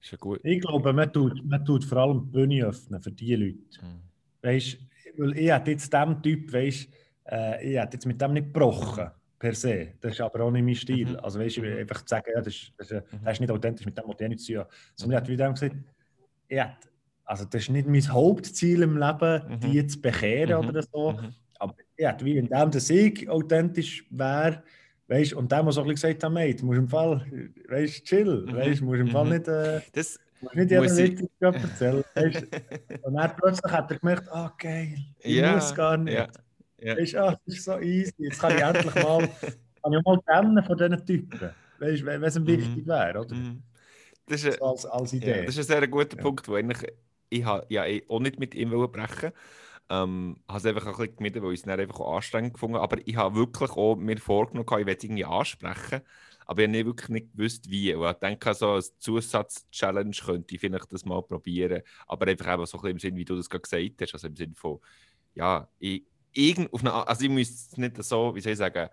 Ist 0.00 0.12
ja 0.12 0.18
gut. 0.18 0.40
Ich 0.44 0.60
glaube, 0.60 0.92
man 0.92 1.12
tut, 1.12 1.44
man 1.44 1.64
tut 1.64 1.84
vor 1.84 1.98
allem 1.98 2.20
die 2.20 2.30
Bühne 2.30 2.64
öffnen 2.64 3.02
für 3.02 3.10
diese 3.10 3.34
Leute. 3.34 3.80
Hm. 3.80 4.00
Weißt, 4.42 4.78
weil 5.16 5.36
ich 5.36 5.50
hätte 5.50 5.72
jetzt 5.72 5.92
diesem 5.92 6.22
Typ, 6.22 6.52
weißt, 6.52 6.88
äh, 7.26 7.70
ich 7.70 7.76
hätte 7.76 7.94
jetzt 7.94 8.06
mit 8.06 8.20
dem 8.20 8.34
nicht 8.34 8.52
gebrochen 8.52 9.10
per 9.36 9.54
se. 9.54 9.94
Das 10.00 10.12
ist 10.12 10.20
aber 10.20 10.44
auch 10.44 10.50
nicht 10.52 10.64
mein 10.64 10.76
Stil. 10.76 11.08
Mhm. 11.08 11.16
Also 11.16 11.40
weißt, 11.40 11.58
ich 11.58 11.64
einfach 11.64 12.02
zu 12.02 12.08
sagen, 12.08 12.30
ja, 12.32 12.40
das, 12.40 12.54
ist, 12.54 12.72
das, 12.76 12.90
ist, 12.92 13.04
das 13.24 13.32
ist 13.32 13.40
nicht 13.40 13.50
authentisch, 13.50 13.84
mit 13.84 13.98
dem 13.98 14.06
muss 14.06 14.20
ich 14.20 14.28
nicht 14.28 14.40
zu 14.40 14.54
tun. 14.54 14.64
Sondern 14.94 15.18
ich 15.18 15.22
hätte 15.22 15.32
wieder 15.32 15.50
gesagt, 15.50 15.76
ja, 16.50 16.76
also 17.24 17.44
das 17.44 17.62
ist 17.62 17.70
nicht 17.70 17.86
mein 17.86 18.12
Hauptziel 18.12 18.82
im 18.82 18.98
Leben, 18.98 19.42
mhm. 19.48 19.60
die 19.60 19.86
zu 19.86 20.00
bekehren 20.00 20.62
mhm. 20.62 20.68
oder 20.68 20.82
so. 20.82 21.12
Mhm. 21.12 21.34
Aber 21.60 21.74
ja, 21.96 22.16
wie 22.20 22.36
in 22.36 22.48
dem 22.48 22.70
der 22.70 22.80
Sieg 22.80 23.28
authentisch 23.28 24.04
wäre, 24.10 24.62
weißt, 25.06 25.34
und 25.34 25.52
der 25.52 25.62
muss 25.62 25.78
auch 25.78 25.86
gesagt 25.86 26.24
haben, 26.24 26.36
hey, 26.36 26.56
du 26.56 26.66
musst 26.66 26.78
im 26.78 26.88
Fall, 26.88 27.24
weißt, 27.68 28.04
chill, 28.04 28.46
mhm. 28.46 28.56
weißt, 28.56 28.82
musst 28.82 29.00
im 29.00 29.08
Fall 29.08 29.26
mhm. 29.26 29.30
nicht, 29.30 29.46
äh, 29.46 29.80
das 29.92 30.18
musst 30.40 30.56
nicht 30.56 30.70
Witz 30.70 31.30
erzählen. 31.40 32.04
Weißt, 32.14 32.46
und 33.02 33.14
dann 33.14 33.36
plötzlich 33.36 33.72
hat 33.72 33.90
er 33.92 33.98
gemerkt, 33.98 34.28
ah 34.32 34.46
oh, 34.46 34.56
geil, 34.58 34.96
ich 35.20 35.36
ja, 35.36 35.54
muss 35.54 35.72
gar 35.72 35.96
nicht. 35.98 36.14
Ja, 36.14 36.26
ja. 36.78 36.96
Weißt, 36.96 37.14
ah, 37.14 37.38
das 37.46 37.54
ist 37.54 37.64
so 37.64 37.78
easy, 37.78 38.12
jetzt 38.18 38.40
kann 38.40 38.56
ich 38.56 38.62
endlich 38.62 38.94
mal, 38.96 39.28
kann 39.82 39.92
ich 39.92 40.04
mal 40.04 40.62
von 40.64 40.78
diesen 40.78 41.06
Typen, 41.06 41.50
weißt, 41.78 42.04
wenn 42.04 42.24
es 42.24 42.36
ihm 42.36 42.42
mhm. 42.42 42.46
wichtig 42.48 42.86
wäre, 42.88 43.20
oder? 43.20 43.36
Das 44.30 44.44
ist, 44.44 44.62
als, 44.62 44.86
als 44.86 45.12
Idee. 45.12 45.38
Ja, 45.38 45.44
das 45.44 45.56
ist 45.56 45.70
ein 45.70 45.80
sehr 45.80 45.88
guter 45.88 46.16
ja. 46.16 46.22
Punkt, 46.22 46.46
wo 46.46 46.54
eigentlich, 46.54 46.90
ich 47.28 47.44
habe 47.44 47.66
ja 47.68 47.84
eh 47.84 48.04
auch 48.08 48.20
nicht 48.20 48.38
mit 48.38 48.54
ihm 48.54 48.70
brechen 48.70 49.32
ähm, 49.90 50.36
habe 50.46 50.58
es 50.58 50.66
einfach 50.66 50.86
ein 50.86 50.92
bisschen 50.92 51.16
gemieden, 51.16 51.42
weil 51.42 51.52
ich 51.52 51.60
es 51.60 51.66
dann 51.66 51.80
einfach 51.80 51.98
auch 51.98 52.14
anstrengend 52.14 52.54
gefunden 52.54 52.76
Aber 52.76 52.96
ich 53.04 53.16
habe 53.16 53.34
wirklich 53.34 53.70
auch 53.72 53.96
mir 53.96 54.18
vorgenommen, 54.18 54.66
ich 54.80 54.86
werde 54.86 55.04
irgendwie 55.04 55.24
ansprechen. 55.24 56.02
Aber 56.46 56.62
ich 56.62 56.68
habe 56.68 56.72
nicht 56.72 56.86
wirklich 56.86 57.08
nicht 57.08 57.32
gewusst, 57.32 57.68
wie. 57.68 57.92
Und 57.94 58.08
ich 58.08 58.16
denke, 58.18 58.54
so 58.54 58.70
als 58.70 58.96
Zusatz-Challenge 58.98 60.16
könnte 60.24 60.54
ich 60.54 60.60
vielleicht 60.60 60.92
das 60.92 61.04
mal 61.04 61.22
probieren. 61.22 61.82
Aber 62.06 62.28
einfach 62.28 62.54
eben 62.54 62.66
so 62.66 62.78
ein 62.78 62.82
bisschen 62.82 62.90
im 62.90 62.98
Sinn, 63.00 63.16
wie 63.16 63.24
du 63.24 63.34
das 63.34 63.50
gerade 63.50 63.62
gesagt 63.62 64.02
hast. 64.02 64.14
Also 64.14 64.28
im 64.28 64.36
Sinn 64.36 64.54
von, 64.54 64.78
ja, 65.34 65.68
ich, 65.80 66.04
irgend 66.32 66.72
auf 66.72 66.82
eine, 66.82 66.92
also 66.92 67.24
ich 67.24 67.30
müsste 67.30 67.72
es 67.72 67.76
nicht 67.76 68.02
so, 68.04 68.34
wie 68.34 68.40
soll 68.40 68.52
ich 68.52 68.58
sagen, 68.58 68.88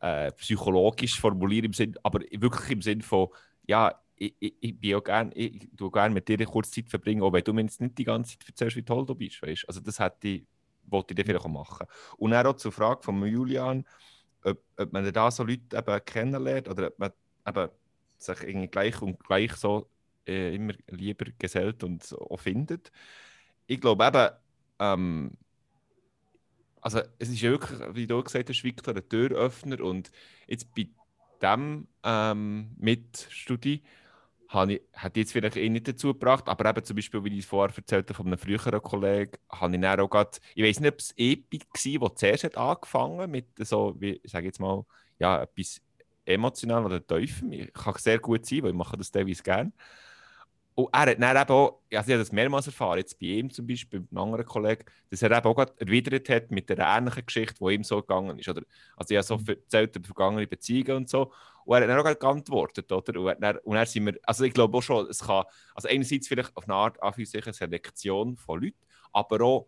äh, 0.00 0.30
psychologisch 0.32 1.20
formulieren, 1.20 1.66
im 1.66 1.72
Sinn, 1.72 1.96
aber 2.02 2.20
wirklich 2.20 2.70
im 2.70 2.82
Sinn 2.82 3.02
von, 3.02 3.28
ja, 3.66 4.01
ich, 4.16 4.34
ich, 4.38 4.54
ich 4.60 4.78
bin 4.78 4.94
auch 4.94 5.04
gern, 5.04 5.32
ich, 5.34 5.64
ich 5.64 5.92
gerne 5.92 6.14
mit 6.14 6.28
dir 6.28 6.44
kurz 6.46 6.70
Zeit 6.70 6.88
verbringen, 6.88 7.22
auch 7.22 7.32
wenn 7.32 7.44
du 7.44 7.52
mir 7.52 7.62
jetzt 7.62 7.80
nicht 7.80 7.98
die 7.98 8.04
ganze 8.04 8.38
Zeit 8.38 8.48
erzählst, 8.48 8.76
wie 8.76 8.82
toll 8.82 9.06
du 9.06 9.14
bist. 9.14 9.42
Weißt? 9.42 9.64
Also 9.66 9.80
das 9.80 9.98
hätte 9.98 10.28
ich, 10.28 10.44
wollte 10.86 11.12
ich 11.12 11.16
dir 11.16 11.24
vielleicht 11.24 11.44
auch 11.44 11.48
machen. 11.48 11.86
Und 12.16 12.32
dann 12.32 12.46
auch 12.46 12.56
zur 12.56 12.72
Frage 12.72 13.02
von 13.02 13.24
Julian, 13.26 13.84
ob, 14.44 14.62
ob 14.76 14.92
man 14.92 15.12
da 15.12 15.30
so 15.30 15.44
Leute 15.44 15.76
eben 15.76 16.04
kennenlernt 16.04 16.68
oder 16.68 16.88
ob 16.88 16.98
man 16.98 17.12
eben 17.46 17.68
sich 18.18 18.42
irgendwie 18.42 18.68
gleich 18.68 19.00
und 19.02 19.18
gleich 19.24 19.52
so 19.54 19.88
äh, 20.26 20.54
immer 20.54 20.74
lieber 20.88 21.26
gesellt 21.38 21.82
und 21.82 22.14
auch 22.18 22.38
findet. 22.38 22.92
Ich 23.66 23.80
glaube 23.80 24.06
eben, 24.06 24.28
ähm, 24.78 25.30
also 26.80 27.00
es 27.18 27.28
ist 27.28 27.40
ja 27.40 27.50
wirklich, 27.50 27.78
wie 27.94 28.06
du 28.06 28.22
gesagt 28.22 28.48
hast, 28.48 28.64
Victor, 28.64 28.96
ein 28.96 29.08
Türöffner 29.08 29.80
und 29.80 30.10
jetzt 30.46 30.74
bei 30.74 30.88
dem 31.40 31.86
ähm, 32.02 32.74
Mitstudie 32.78 33.82
habe 34.52 34.80
hat 34.94 35.16
jetzt 35.16 35.32
vielleicht 35.32 35.56
eh 35.56 35.68
nicht 35.68 35.88
dazu 35.88 36.08
gebracht, 36.12 36.48
aber 36.48 36.68
eben 36.68 36.84
zum 36.84 36.96
Beispiel, 36.96 37.24
wie 37.24 37.32
ich 37.34 37.40
es 37.40 37.46
vorher 37.46 37.74
erzählt 37.76 38.08
habe 38.08 38.14
von 38.14 38.26
einem 38.26 38.38
früheren 38.38 38.82
Kollegen, 38.82 39.32
habe 39.50 39.74
ich 39.74 39.80
dann 39.80 40.00
auch 40.00 40.08
grad, 40.08 40.40
ich 40.54 40.64
weiß 40.64 40.80
nicht, 40.80 40.92
ob 40.92 41.00
es 41.00 41.12
Epic 41.16 41.66
war, 41.66 42.00
wo 42.02 42.08
zuerst 42.10 42.44
hat 42.44 42.56
angefangen 42.58 43.30
mit 43.30 43.46
so, 43.58 43.94
wie, 43.98 44.20
ich 44.22 44.30
sage 44.30 44.46
jetzt 44.46 44.60
mal, 44.60 44.84
ja, 45.18 45.42
etwas 45.42 45.80
emotional 46.24 46.84
oder 46.84 47.04
tiefem. 47.06 47.50
Kann 47.72 47.94
sehr 47.98 48.18
gut 48.18 48.46
sein, 48.46 48.62
weil 48.62 48.70
ich 48.70 48.76
mache 48.76 48.96
das 48.96 49.10
teilweise 49.10 49.42
gerne. 49.42 49.72
Und 50.74 50.88
er 50.92 51.00
hat 51.00 51.20
dann 51.20 51.36
eben 51.36 51.50
auch, 51.50 51.66
also 51.68 51.80
ich 51.90 51.98
habe 51.98 52.18
das 52.18 52.32
mehrmals 52.32 52.66
erfahren, 52.66 52.98
jetzt 52.98 53.18
bei 53.18 53.26
ihm 53.26 53.50
zum 53.50 53.66
Beispiel, 53.66 54.00
bei 54.00 54.08
einem 54.10 54.32
anderen 54.32 54.46
Kollegen, 54.46 54.84
dass 55.10 55.20
er 55.22 55.30
eben 55.30 55.46
auch 55.46 55.66
erwidert 55.78 56.28
hat 56.30 56.50
mit 56.50 56.70
einer 56.70 56.96
ähnlichen 56.96 57.26
Geschichte, 57.26 57.56
die 57.60 57.74
ihm 57.74 57.84
so 57.84 58.00
gegangen 58.00 58.38
ist. 58.38 58.48
Oder, 58.48 58.62
also 58.96 59.12
ich 59.12 59.18
habe 59.18 59.26
so 59.26 59.36
mhm. 59.36 59.48
erzählt 59.48 59.94
über 59.96 60.06
vergangene 60.06 60.46
Beziehungen 60.46 60.96
und 60.98 61.10
so. 61.10 61.32
Und 61.64 61.76
er 61.76 61.82
hat 61.82 61.90
dann 61.90 62.14
auch 62.14 62.18
geantwortet, 62.18 62.90
oder? 62.90 63.20
Und 63.20 63.40
dann, 63.40 63.58
und 63.58 63.74
dann 63.74 63.86
sind 63.86 64.06
wir, 64.06 64.18
also 64.24 64.44
ich 64.44 64.54
glaube 64.54 64.78
auch 64.78 64.82
schon, 64.82 65.06
es 65.08 65.20
kann, 65.20 65.44
also 65.74 65.88
einerseits 65.88 66.26
vielleicht 66.26 66.56
auf 66.56 66.64
eine 66.64 66.74
Art, 66.74 67.02
Anführungszeichen, 67.02 67.48
eine 67.48 67.54
Selektion 67.54 68.36
von 68.36 68.62
Leuten, 68.62 68.78
aber 69.12 69.44
auch, 69.44 69.66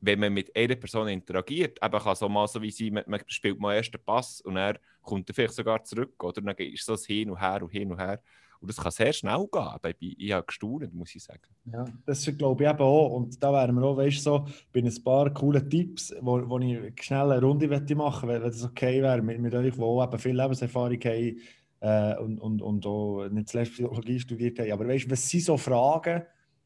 wenn 0.00 0.20
man 0.20 0.34
mit 0.34 0.54
einer 0.54 0.76
Person 0.76 1.08
interagiert, 1.08 1.78
eben 1.82 1.98
kann 1.98 2.14
so 2.14 2.28
mal 2.28 2.46
so 2.46 2.60
wie 2.60 2.70
sie, 2.70 2.90
man, 2.90 3.04
man 3.06 3.20
spielt 3.26 3.58
mal 3.58 3.74
erst 3.74 3.94
den 3.94 4.04
Pass 4.04 4.42
und 4.42 4.56
er 4.56 4.78
kommt 5.02 5.28
dann 5.28 5.34
vielleicht 5.34 5.54
sogar 5.54 5.82
zurück, 5.82 6.22
oder? 6.22 6.38
Und 6.38 6.46
dann 6.46 6.56
ist 6.58 6.84
so 6.84 6.92
das 6.92 7.06
Hin 7.06 7.30
und 7.30 7.40
Her 7.40 7.62
und 7.62 7.70
Hin 7.70 7.90
und 7.90 7.98
Her. 7.98 8.20
Und 8.66 8.76
das 8.76 8.82
kann 8.82 8.90
sehr 8.90 9.12
schnell 9.12 9.46
gehen. 9.52 10.14
Ich 10.18 10.32
habe 10.32 10.44
gestaunt, 10.44 10.92
muss 10.92 11.14
ich 11.14 11.22
sagen. 11.22 11.54
Ja, 11.72 11.84
das 12.04 12.24
glaube 12.36 12.64
ich 12.64 12.68
eben 12.68 12.80
auch. 12.80 13.12
Und 13.12 13.40
da 13.40 13.52
wären 13.52 13.76
wir 13.76 13.84
auch, 13.84 13.96
weißt 13.96 14.16
du, 14.16 14.20
so, 14.22 14.46
bei 14.72 14.80
ein 14.80 15.04
paar 15.04 15.32
coolen 15.32 15.70
Tipps, 15.70 16.12
wo, 16.20 16.42
wo 16.48 16.58
ich 16.58 17.00
schnell 17.00 17.30
eine 17.30 17.40
Runde 17.40 17.68
machen 17.68 18.28
möchte, 18.28 18.28
wenn 18.28 18.42
das 18.42 18.64
okay 18.64 19.00
wäre, 19.00 19.22
mit, 19.22 19.38
mit 19.38 19.54
euch, 19.54 19.72
die 19.72 19.80
auch 19.80 20.02
eben 20.02 20.18
viel 20.18 20.36
Lebenserfahrung 20.36 20.98
haben 20.98 21.40
äh, 21.78 22.16
und, 22.18 22.40
und, 22.40 22.60
und 22.60 22.86
auch 22.86 23.28
nicht 23.28 23.50
zuletzt 23.50 23.74
Psychologie 23.74 24.18
studiert 24.18 24.58
haben. 24.58 24.72
Aber 24.72 24.88
weißt 24.88 25.06
du, 25.06 25.10
was 25.12 25.28
sind 25.28 25.44
so 25.44 25.56
Fragen, 25.56 26.24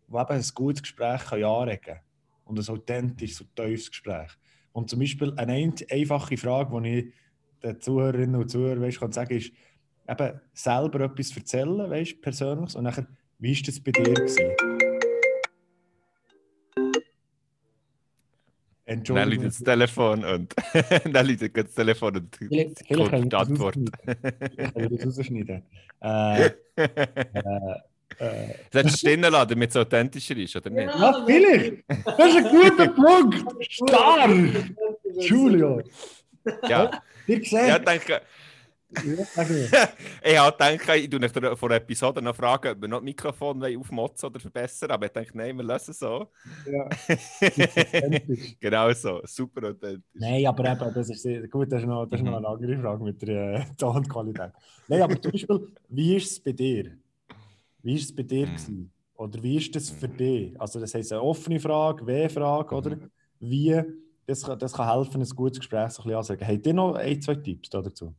die 0.08 0.16
eben 0.16 0.30
ein 0.30 0.44
gutes 0.54 0.82
Gespräch 0.82 1.32
anregen 1.32 1.80
können? 1.82 2.00
Und 2.46 2.58
ein 2.58 2.74
authentisches, 2.74 3.36
so 3.36 3.44
tiefes 3.54 3.90
Gespräch. 3.90 4.30
Und 4.72 4.88
zum 4.88 5.00
Beispiel 5.00 5.34
eine 5.36 5.70
einfache 5.90 6.38
Frage, 6.38 6.80
die 6.80 6.88
ich 6.88 7.14
den 7.62 7.78
Zuhörerinnen 7.78 8.40
und 8.40 8.48
Zuhörern 8.48 8.80
weißt, 8.80 9.00
kann 9.00 9.12
sagen, 9.12 9.36
ist, 9.36 9.52
eben 10.10 10.40
selber 10.52 11.00
etwas 11.00 11.36
erzählen, 11.36 11.90
weißt 11.90 12.20
persönlich. 12.20 12.74
Und 12.74 12.84
nachher, 12.84 13.06
wie 13.38 13.54
war 13.54 13.62
das 13.64 13.80
bei 13.80 13.92
dir? 13.92 14.14
Gewesen? 14.14 14.50
Entschuldigung. 18.84 19.30
Dann 19.30 19.30
läutet 19.30 19.46
das 19.46 19.58
Telefon 19.58 20.24
und 20.24 20.54
dann 21.14 21.26
läutet 21.26 21.56
das 21.56 21.74
Telefon 21.74 22.16
und 22.16 22.36
vielleicht, 22.36 22.86
vielleicht 22.86 23.10
kommt 23.10 23.32
die 23.32 23.36
Antwort. 23.36 23.76
Ich 24.56 24.74
kann 24.74 24.96
das 24.96 25.18
rausschneiden. 25.18 25.62
Äh, 26.02 26.46
äh, 26.46 26.52
äh. 28.18 28.54
Sollst 28.72 28.94
du 28.94 28.98
stehen 28.98 29.20
lassen, 29.20 29.48
damit 29.48 29.70
es 29.70 29.76
authentischer 29.76 30.36
ist, 30.36 30.56
oder 30.56 30.70
nicht? 30.70 30.92
Ja, 30.92 31.22
vielleicht. 31.24 31.84
Das 31.88 32.28
ist 32.28 32.36
ein 32.36 32.44
guter 32.44 32.88
Punkt. 32.88 33.64
Stark. 33.72 34.30
Julio. 35.20 35.82
Ja. 36.68 36.90
Gesagt. 37.26 37.68
Ja, 37.68 37.78
danke 37.78 38.20
ich 40.22 40.38
habe 40.38 40.76
gedacht, 40.76 40.96
ich 40.96 41.08
tue 41.08 41.50
euch 41.50 41.58
vor 41.58 41.68
der 41.68 41.78
Episode 41.78 42.20
noch 42.20 42.34
fragen, 42.34 42.72
ob 42.72 42.80
wir 42.80 42.88
noch 42.88 42.98
das 42.98 43.04
Mikrofon 43.04 43.62
aufmotzen 43.62 44.28
oder 44.28 44.40
verbessern, 44.40 44.90
aber 44.90 45.06
ich 45.06 45.12
denke, 45.12 45.36
nein, 45.36 45.56
wir 45.56 45.64
lassen 45.64 45.92
es 45.92 45.98
so. 46.00 46.26
Ja, 46.66 46.88
genau 48.60 48.92
so, 48.92 49.20
super 49.24 49.70
authentisch. 49.70 50.02
Nein, 50.14 50.44
aber 50.46 50.72
eben, 50.72 50.94
das 50.94 51.08
ist 51.08 51.50
gut, 51.50 51.70
das 51.70 51.82
ist 51.82 51.86
noch, 51.86 52.06
das 52.06 52.20
ist 52.20 52.26
noch 52.26 52.36
eine 52.36 52.48
andere 52.48 52.78
Frage 52.78 53.04
mit 53.04 53.22
der 53.22 53.54
äh, 53.54 53.64
Tonqualität. 53.78 54.50
Nein, 54.88 55.02
aber 55.02 55.22
zum 55.22 55.30
Beispiel, 55.30 55.68
wie 55.88 56.16
ist 56.16 56.32
es 56.32 56.40
bei 56.40 56.52
dir? 56.52 56.92
Wie 57.82 57.94
war 57.94 58.00
es 58.00 58.14
bei 58.14 58.22
dir? 58.24 58.46
Mhm. 58.46 58.90
Oder 59.14 59.42
wie 59.42 59.56
ist 59.56 59.74
das 59.76 59.90
für 59.90 60.08
dich? 60.08 60.60
Also 60.60 60.80
das 60.80 60.94
heißt 60.94 61.12
eine 61.12 61.22
offene 61.22 61.60
Frage, 61.60 62.06
W-Frage, 62.06 62.74
oder? 62.74 62.96
Mhm. 62.96 63.10
Wie, 63.38 63.82
das, 64.26 64.40
das 64.40 64.72
kann 64.72 64.90
helfen, 64.90 65.22
ein 65.22 65.28
gutes 65.28 65.60
Gespräch 65.60 65.90
so 65.90 66.02
ein 66.02 66.04
bisschen 66.04 66.16
anzusagen. 66.16 66.48
Habt 66.48 66.66
ihr 66.66 66.74
noch 66.74 66.94
ein, 66.94 67.22
zwei 67.22 67.34
Tipps 67.36 67.70
da 67.70 67.80
dazu? 67.82 68.14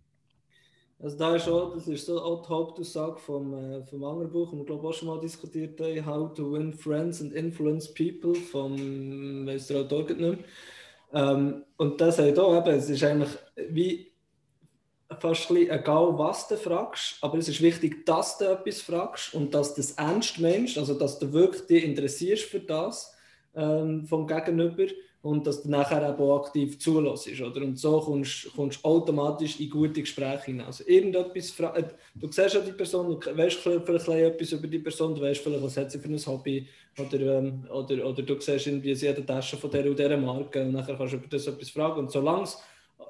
Also 1.04 1.18
da 1.18 1.36
ist 1.36 1.50
auch, 1.50 1.74
das 1.74 1.88
ist 1.88 2.06
so 2.06 2.22
auch 2.22 2.44
die 2.44 2.50
Hauptaussage 2.50 3.18
vom, 3.18 3.54
äh, 3.56 3.84
vom 3.86 4.04
anderen 4.04 4.32
Buch, 4.32 4.52
das 4.52 4.60
wir 4.60 4.66
glaube 4.66 4.88
auch 4.88 4.94
schon 4.94 5.08
mal 5.08 5.20
diskutiert 5.20 5.80
haben, 5.80 6.06
How 6.06 6.34
to 6.34 6.54
Win 6.54 6.74
Friends 6.74 7.22
and 7.22 7.34
Influence 7.34 7.92
People 7.92 8.36
vom, 8.36 9.48
weiss 9.48 9.68
der 9.68 9.82
Autor 9.82 10.04
nicht 10.04 10.20
mehr. 10.20 10.38
Ähm, 11.14 11.64
und 11.78 12.00
das 12.00 12.18
sagt 12.18 12.38
auch 12.38 12.56
eben, 12.56 12.78
es 12.78 12.90
ist 12.90 13.04
eigentlich 13.04 13.32
wie 13.70 14.12
fast 15.20 15.50
ein 15.50 15.58
egal, 15.58 16.18
was 16.18 16.48
du 16.48 16.56
fragst, 16.56 17.18
aber 17.22 17.38
es 17.40 17.50
ist 17.50 17.62
wichtig, 17.62 18.06
dass 18.06 18.38
du 18.38 18.46
etwas 18.46 18.82
fragst 18.82 19.34
und 19.34 19.54
dass 19.54 19.74
du 19.74 19.82
das 19.82 19.92
ernst 19.94 20.40
meinst, 20.40 20.78
also 20.78 20.94
dass 20.94 21.18
du 21.18 21.34
wirklich 21.34 21.66
dich 21.66 21.84
interessierst 21.84 22.44
für 22.44 22.60
das 22.60 23.14
ähm, 23.56 24.06
vom 24.06 24.28
Gegenüber 24.28 24.86
und 25.22 25.46
dass 25.46 25.62
du 25.62 25.70
nachher 25.70 26.18
auch 26.20 26.44
aktiv 26.44 26.80
zulässt. 26.80 27.42
Oder? 27.42 27.62
Und 27.62 27.78
so 27.78 28.00
kommst 28.00 28.48
du 28.84 28.88
automatisch 28.88 29.60
in 29.60 29.70
gute 29.70 30.02
Gespräche 30.02 30.46
hinein. 30.46 30.66
Also 30.66 30.84
irgendetwas 30.88 31.60
äh, 31.60 31.84
du 32.16 32.32
siehst 32.32 32.56
ja 32.56 32.62
die 32.62 32.72
Person, 32.72 33.20
du 33.20 33.38
weißt 33.38 33.58
vielleicht 33.58 34.08
etwas 34.08 34.52
über 34.52 34.68
die 34.68 34.80
Person, 34.80 35.14
du 35.14 35.22
weißt 35.22 35.42
vielleicht, 35.42 35.64
was 35.64 35.78
hat 35.78 35.92
sie 35.92 36.00
für 36.00 36.08
ein 36.08 36.26
Hobby 36.26 36.68
oder, 36.98 37.38
ähm, 37.38 37.68
oder, 37.72 38.08
oder 38.08 38.24
du 38.24 38.40
siehst 38.40 38.66
irgendwie, 38.66 38.96
sie 38.96 39.10
hat 39.10 39.18
eine 39.18 39.26
Tasche 39.26 39.58
von 39.58 39.70
der 39.70 39.86
und 39.86 40.00
dieser 40.00 40.18
Marke 40.18 40.62
und 40.64 40.72
nachher 40.72 40.96
kannst 40.96 41.14
du 41.14 41.18
über 41.18 41.28
das 41.28 41.46
etwas 41.46 41.70
fragen. 41.70 42.00
Und 42.00 42.12
solange 42.12 42.44
es 42.44 42.58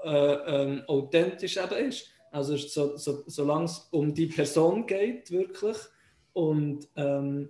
äh, 0.03 0.09
ähm, 0.09 0.83
authentisch 0.87 1.57
eben 1.57 1.87
ist, 1.87 2.07
also 2.29 2.57
so, 2.57 2.97
so, 2.97 3.23
solange 3.27 3.65
es 3.65 3.87
um 3.91 4.13
die 4.13 4.27
Person 4.27 4.85
geht 4.85 5.31
wirklich 5.31 5.77
und 6.33 6.87
ähm, 6.97 7.49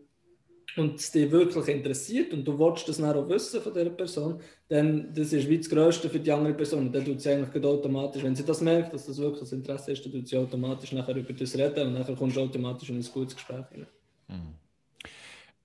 und 0.78 1.00
es 1.00 1.12
dich 1.12 1.30
wirklich 1.30 1.68
interessiert 1.68 2.34
und 2.34 2.46
du 2.46 2.58
willst 2.58 2.88
das 2.88 2.98
dann 2.98 3.16
auch 3.16 3.28
wissen 3.28 3.62
von 3.62 3.74
dieser 3.74 3.90
Person, 3.90 4.40
dann 4.70 5.14
das 5.14 5.34
ist 5.34 5.50
wie 5.50 5.58
das 5.58 5.70
Größte 5.70 6.10
für 6.10 6.20
die 6.20 6.32
andere 6.32 6.54
Person. 6.54 6.88
Und 6.88 6.94
dann 6.94 7.04
tut 7.04 7.20
sie 7.20 7.30
eigentlich 7.30 7.64
automatisch, 7.64 8.24
wenn 8.24 8.36
sie 8.36 8.46
das 8.46 8.62
merkt, 8.62 8.94
dass 8.94 9.06
das 9.06 9.18
wirklich 9.18 9.42
das 9.42 9.52
Interesse 9.52 9.92
ist, 9.92 10.06
dann 10.06 10.14
tut 10.14 10.28
sie 10.28 10.38
automatisch 10.38 10.92
nachher 10.94 11.16
über 11.16 11.34
das 11.34 11.58
reden 11.58 11.88
und 11.88 11.94
nachher 11.94 12.16
kommst 12.16 12.38
du 12.38 12.42
automatisch 12.42 12.90
in 12.90 12.98
ein 12.98 13.06
gutes 13.14 13.36
Gespräch 13.36 13.66
rein. 13.72 13.88
Mhm. 14.28 14.56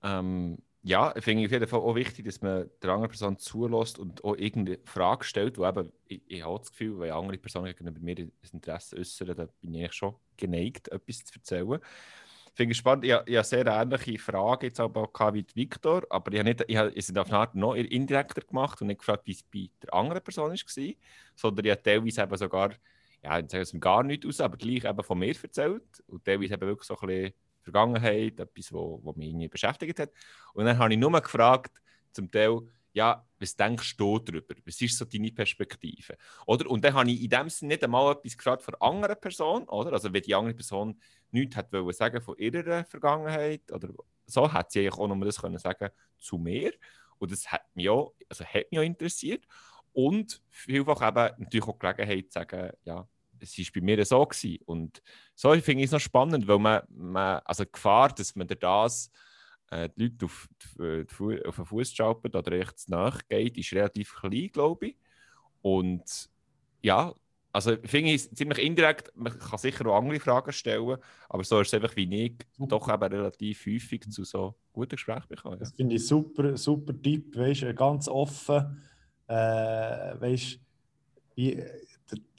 Ähm, 0.03 0.57
ja, 0.83 1.13
ich 1.15 1.23
finde 1.23 1.45
auf 1.45 1.51
jeden 1.51 1.67
Fall 1.67 1.79
auch 1.79 1.95
wichtig, 1.95 2.25
dass 2.25 2.41
man 2.41 2.69
der 2.81 2.91
anderen 2.91 3.09
Person 3.09 3.37
zulässt 3.37 3.99
und 3.99 4.23
auch 4.23 4.37
irgendeine 4.37 4.79
Frage 4.85 5.25
stellt, 5.25 5.57
wo 5.57 5.65
eben, 5.65 5.91
ich, 6.07 6.21
ich 6.27 6.45
habe 6.45 6.59
das 6.59 6.71
Gefühl, 6.71 6.99
wenn 6.99 7.11
andere 7.11 7.37
Personen 7.37 7.67
gegenüber 7.67 7.99
mir 7.99 8.15
ein 8.17 8.31
Interesse 8.53 8.97
äußern, 8.97 9.35
dann 9.35 9.49
bin 9.61 9.73
ich 9.73 9.91
schon 9.93 10.15
geneigt, 10.37 10.87
etwas 10.89 11.25
zu 11.25 11.33
erzählen. 11.35 11.79
Ich 12.57 12.59
finde 12.59 12.71
es 12.71 12.77
spannend, 12.79 13.05
ich, 13.05 13.11
ich 13.27 13.35
habe 13.35 13.43
sehr 13.43 13.67
ähnliche 13.67 14.17
Fragen 14.17 14.65
jetzt 14.65 14.79
aber 14.79 15.03
auch 15.13 15.33
wie 15.35 15.45
Victor, 15.53 16.01
aber 16.09 16.33
ich 16.33 16.39
habe, 16.39 16.49
nicht, 16.49 16.65
ich 16.67 16.75
habe 16.75 16.91
es 16.95 17.15
auf 17.15 17.27
eine 17.27 17.37
Art 17.37 17.53
noch 17.53 17.75
indirekter 17.75 18.41
gemacht 18.41 18.81
und 18.81 18.87
nicht 18.87 18.97
gefragt, 18.97 19.27
wie 19.27 19.33
es 19.33 19.43
bei 19.43 19.69
der 19.83 19.93
anderen 19.93 20.23
Person 20.23 20.49
war, 20.49 20.93
sondern 21.35 21.65
ich 21.65 21.71
habe 21.71 21.83
teilweise 21.83 22.23
eben 22.23 22.35
sogar, 22.35 22.71
ja, 23.21 23.37
ich 23.37 23.51
sage 23.51 23.61
es 23.61 23.79
gar 23.79 24.01
nicht 24.01 24.25
aus, 24.25 24.41
aber 24.41 24.57
gleich 24.57 24.85
eben 24.85 25.03
von 25.03 25.19
mir 25.19 25.35
erzählt 25.39 25.83
und 26.07 26.25
teilweise 26.25 26.55
eben 26.55 26.67
wirklich 26.67 26.87
so 26.87 26.97
ein 26.97 27.07
bisschen 27.07 27.33
Vergangenheit, 27.61 28.39
etwas, 28.39 28.73
wo 28.73 29.13
mich 29.15 29.49
beschäftigt 29.51 29.99
hat. 29.99 30.09
Und 30.55 30.65
dann 30.65 30.79
habe 30.79 30.91
ich 30.91 30.97
nur 30.97 31.11
gefragt, 31.21 31.79
zum 32.11 32.31
Teil, 32.31 32.61
ja, 32.97 33.23
was 33.39 33.55
denkst 33.55 33.95
du 33.95 34.17
darüber? 34.17 34.55
Was 34.65 34.81
ist 34.81 34.97
so 34.97 35.05
deine 35.05 35.31
Perspektive? 35.31 36.17
Oder? 36.47 36.67
Und 36.67 36.83
dann 36.83 36.95
habe 36.95 37.11
ich 37.11 37.21
in 37.21 37.29
dem 37.29 37.47
Sinne 37.47 37.73
nicht 37.73 37.83
einmal 37.83 38.13
etwas 38.13 38.35
gefragt 38.35 38.63
von 38.63 38.73
anderen 38.79 39.19
Person, 39.21 39.69
oder? 39.69 39.93
Also 39.93 40.11
wenn 40.11 40.23
die 40.23 40.33
andere 40.33 40.55
Person 40.55 40.99
nichts 41.29 41.55
hat 41.55 41.69
sagen 41.91 42.21
von 42.21 42.35
ihrer 42.39 42.83
Vergangenheit 42.85 43.71
oder 43.71 43.89
so, 44.25 44.51
hat 44.51 44.71
sie 44.71 44.79
eigentlich 44.79 44.95
auch 44.95 45.07
nur 45.07 45.25
das 45.25 45.39
können 45.39 45.59
sagen 45.59 45.89
zu 46.17 46.39
mir. 46.39 46.73
Und 47.19 47.31
das 47.31 47.51
hat 47.51 47.61
mich 47.75 47.87
auch, 47.87 48.13
also 48.29 48.43
hat 48.43 48.71
mich 48.71 48.79
auch 48.79 48.83
interessiert. 48.83 49.45
Und 49.93 50.41
vielfach 50.49 51.07
eben 51.07 51.43
natürlich 51.43 51.67
auch 51.67 51.77
Gelegenheit 51.77 52.31
zu 52.31 52.39
sagen, 52.39 52.71
ja, 52.83 53.07
es 53.39 53.57
war 53.59 53.65
bei 53.75 53.81
mir 53.81 54.03
so 54.05 54.25
gewesen. 54.25 54.63
Und 54.65 55.03
so 55.35 55.51
finde 55.53 55.83
ich 55.83 55.85
es 55.85 55.91
noch 55.91 55.99
spannend, 55.99 56.47
weil 56.47 56.57
man, 56.57 56.81
man 56.89 57.41
also 57.45 57.63
die 57.63 57.71
Gefahr, 57.71 58.09
dass 58.09 58.35
man 58.35 58.47
das 58.47 59.11
äh, 59.71 59.89
die 59.97 60.03
Leute 60.03 60.25
auf, 60.25 60.47
die, 60.79 61.05
die, 61.05 61.13
Fu- 61.13 61.37
auf 61.45 61.55
den 61.57 61.65
Fuß 61.65 61.93
schaupert 61.93 62.35
oder 62.35 62.51
rechts 62.51 62.87
nachgeht, 62.87 63.57
ist 63.57 63.73
relativ 63.73 64.13
klein, 64.15 64.49
glaube 64.51 64.87
ich. 64.87 64.97
Und 65.61 66.29
ja, 66.81 67.13
also 67.51 67.71
finde 67.83 68.11
ich 68.11 68.15
es 68.23 68.31
ziemlich 68.31 68.59
indirekt, 68.59 69.11
man 69.15 69.37
kann 69.37 69.57
sicher 69.57 69.85
auch 69.87 69.97
andere 69.97 70.19
Fragen 70.19 70.53
stellen, 70.53 70.97
aber 71.29 71.43
so 71.43 71.59
ist 71.61 71.69
es 71.69 71.73
einfach 71.73 71.95
wie 71.95 72.25
ich 72.25 72.33
doch 72.59 72.87
eben 72.87 73.03
relativ 73.03 73.65
häufig 73.65 74.09
zu 74.11 74.23
so 74.23 74.55
guten 74.73 74.91
Gesprächen 74.91 75.27
bekommen. 75.29 75.59
Ja. 75.59 75.65
Das 75.65 75.71
finde 75.73 75.95
ich 75.95 76.05
super, 76.07 76.55
super 76.57 76.93
Tipp, 77.01 77.35
weißt 77.35 77.63
du, 77.63 77.73
ganz 77.73 78.07
offen, 78.07 78.81
äh, 79.27 79.33
weißt 79.33 80.59
wie, 81.35 81.63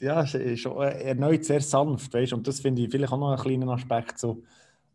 ja, 0.00 0.22
ist 0.22 0.66
erneut 0.66 1.44
sehr 1.44 1.60
sanft, 1.60 2.12
weißt 2.14 2.32
und 2.34 2.46
das 2.46 2.60
finde 2.60 2.82
ich 2.82 2.90
vielleicht 2.90 3.12
auch 3.12 3.18
noch 3.18 3.30
einen 3.32 3.42
kleinen 3.42 3.68
Aspekt, 3.68 4.18
so, 4.18 4.42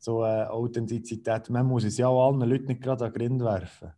so 0.03 0.23
äh, 0.23 0.43
Authentizität. 0.45 1.49
Man 1.49 1.67
muss 1.67 1.83
es 1.83 1.97
ja 1.97 2.07
auch 2.07 2.27
allen 2.27 2.41
Leuten 2.49 2.67
nicht 2.67 2.81
gerade 2.81 3.05
an 3.05 3.13
den 3.13 3.19
Grind 3.19 3.43
werfen. 3.43 3.91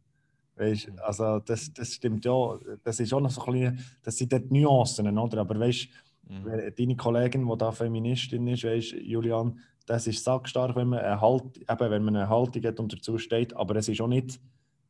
Weißt, 0.55 0.91
also 1.01 1.39
das, 1.39 1.73
das 1.73 1.93
stimmt 1.93 2.23
ja, 2.23 2.57
das 2.83 2.99
ist 2.99 3.13
auch 3.13 3.19
noch 3.19 3.31
so 3.31 3.43
ein 3.45 3.53
bisschen, 3.53 3.79
das 4.03 4.17
sind 4.17 4.31
dort 4.31 4.51
Nuancen, 4.51 5.17
oder? 5.17 5.41
Aber 5.41 5.59
weißt 5.59 5.89
Mhm. 6.27 6.73
Deine 6.77 6.95
Kollegin, 6.95 7.47
die 7.47 7.57
da 7.57 7.71
Feministin 7.71 8.47
ist, 8.47 8.63
weißt, 8.63 8.93
Julian, 8.93 9.59
das 9.85 10.07
ist 10.07 10.23
sackstark, 10.23 10.75
wenn 10.75 10.89
man, 10.89 10.99
eine 10.99 11.21
halt, 11.21 11.57
eben, 11.57 11.91
wenn 11.91 12.03
man 12.03 12.15
eine 12.15 12.29
Haltung 12.29 12.63
hat 12.63 12.79
und 12.79 12.93
dazu 12.93 13.17
steht. 13.17 13.55
Aber 13.55 13.75
es 13.75 13.87
ist 13.87 14.01
auch 14.01 14.07
nicht, 14.07 14.39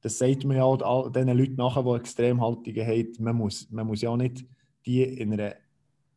das 0.01 0.17
sagt 0.17 0.45
man 0.45 0.57
ja 0.57 0.63
auch 0.63 0.81
all 0.81 1.11
den 1.11 1.35
Leuten 1.37 1.55
nachher, 1.55 1.83
die 1.83 1.95
Extremhaltungen 1.95 2.87
haben, 2.87 3.13
man 3.19 3.35
muss, 3.35 3.69
man 3.69 3.87
muss 3.87 4.01
ja 4.01 4.09
auch 4.09 4.17
nicht 4.17 4.45
die 4.85 5.03
in 5.03 5.33
einer, 5.33 5.55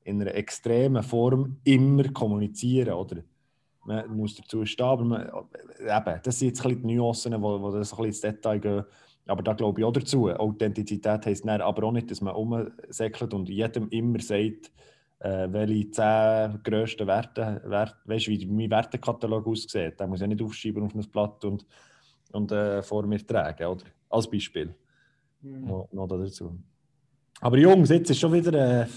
in 0.04 0.20
einer 0.20 0.34
extremen 0.34 1.02
Form 1.02 1.56
immer 1.64 2.04
kommunizieren. 2.10 2.92
Oder? 2.92 3.22
Man 3.88 4.16
muss 4.16 4.36
dazu 4.36 4.64
stehen, 4.66 4.86
aber 4.86 5.04
man, 5.04 5.22
eben, 5.80 6.20
das 6.22 6.38
sind 6.38 6.48
jetzt 6.48 6.60
ein 6.60 6.68
bisschen 6.68 6.88
die 6.88 6.94
Nuancen, 6.94 7.42
wo, 7.42 7.60
wo 7.60 7.70
das 7.70 7.92
ein 7.92 7.96
bisschen 7.96 8.04
ins 8.04 8.20
Detail 8.20 8.58
gehen. 8.58 8.84
Aber 9.26 9.42
da 9.42 9.52
glaube 9.54 9.80
ich 9.80 9.84
auch 9.84 9.92
dazu. 9.92 10.28
Authentizität 10.30 11.26
heisst 11.26 11.46
dann 11.46 11.60
aber 11.60 11.84
auch 11.84 11.92
nicht, 11.92 12.10
dass 12.10 12.20
man 12.20 12.34
umsäckelt 12.34 13.34
und 13.34 13.48
jedem 13.48 13.88
immer 13.88 14.20
sagt, 14.20 14.70
äh, 15.20 15.48
welche 15.50 15.90
zehn 15.90 16.62
grössten 16.62 17.06
Werte, 17.06 17.60
Wert, 17.64 17.96
weißt 18.04 18.26
du, 18.26 18.30
wie 18.30 18.46
mein 18.46 18.70
Wertekatalog 18.70 19.46
aussieht. 19.46 19.98
Den 19.98 20.10
muss 20.10 20.18
ich 20.18 20.22
ja 20.22 20.26
nicht 20.28 20.42
aufschreiben 20.42 20.82
auf 20.82 20.94
ein 20.94 21.10
Blatt 21.10 21.44
und, 21.44 21.66
und 22.32 22.52
äh, 22.52 22.82
vor 22.82 23.06
mir 23.06 23.26
tragen, 23.26 23.66
oder? 23.66 23.84
Als 24.08 24.30
Beispiel. 24.30 24.74
Noch, 25.42 25.88
noch 25.92 26.08
dazu. 26.08 26.58
Aber 27.40 27.56
Jungs, 27.56 27.90
jetzt 27.90 28.10
ist 28.10 28.18
schon 28.18 28.32
wieder 28.32 28.82
ein 28.82 28.88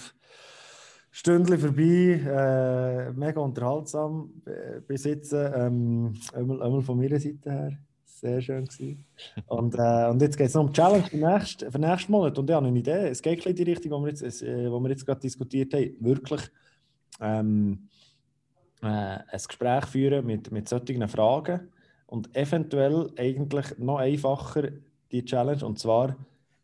Stündchen 1.11 1.59
vorbei. 1.59 2.21
Äh, 2.25 3.11
mega 3.11 3.41
unterhaltsam 3.41 4.31
äh, 4.45 4.79
bis 4.79 5.03
jetzt. 5.03 5.33
Ähm, 5.33 6.13
einmal, 6.33 6.63
einmal 6.63 6.81
von 6.81 6.97
meiner 6.97 7.19
Seite 7.19 7.51
her. 7.51 7.77
Sehr 8.05 8.39
schön 8.39 8.65
gewesen. 8.65 9.05
Und, 9.47 9.75
äh, 9.75 10.07
und 10.09 10.21
jetzt 10.21 10.37
geht 10.37 10.47
es 10.47 10.53
noch 10.53 10.61
um 10.61 10.67
die 10.67 10.73
Challenge 10.73 11.03
für 11.03 11.17
nächsten, 11.17 11.71
für 11.71 11.79
nächsten 11.79 12.11
Monat. 12.11 12.37
Und 12.37 12.49
ich 12.49 12.55
habe 12.55 12.67
eine 12.67 12.77
Idee. 12.77 13.09
Es 13.09 13.21
geht 13.21 13.45
in 13.45 13.55
die 13.55 13.63
Richtung, 13.63 13.91
die 13.91 14.05
wir 14.05 14.09
jetzt, 14.09 14.43
äh, 14.43 14.71
wo 14.71 14.79
wir 14.79 14.89
jetzt 14.89 15.05
gerade 15.05 15.19
diskutiert 15.19 15.73
haben. 15.73 15.95
Wirklich 15.99 16.41
ähm, 17.19 17.89
äh, 18.81 18.85
ein 18.85 19.41
Gespräch 19.47 19.85
führen 19.87 20.25
mit, 20.25 20.51
mit 20.51 20.69
solchen 20.69 21.07
Fragen. 21.07 21.71
Und 22.05 22.35
eventuell 22.35 23.09
eigentlich 23.17 23.77
noch 23.79 23.97
einfacher 23.97 24.69
die 25.11 25.25
Challenge. 25.25 25.65
Und 25.65 25.79
zwar 25.79 26.15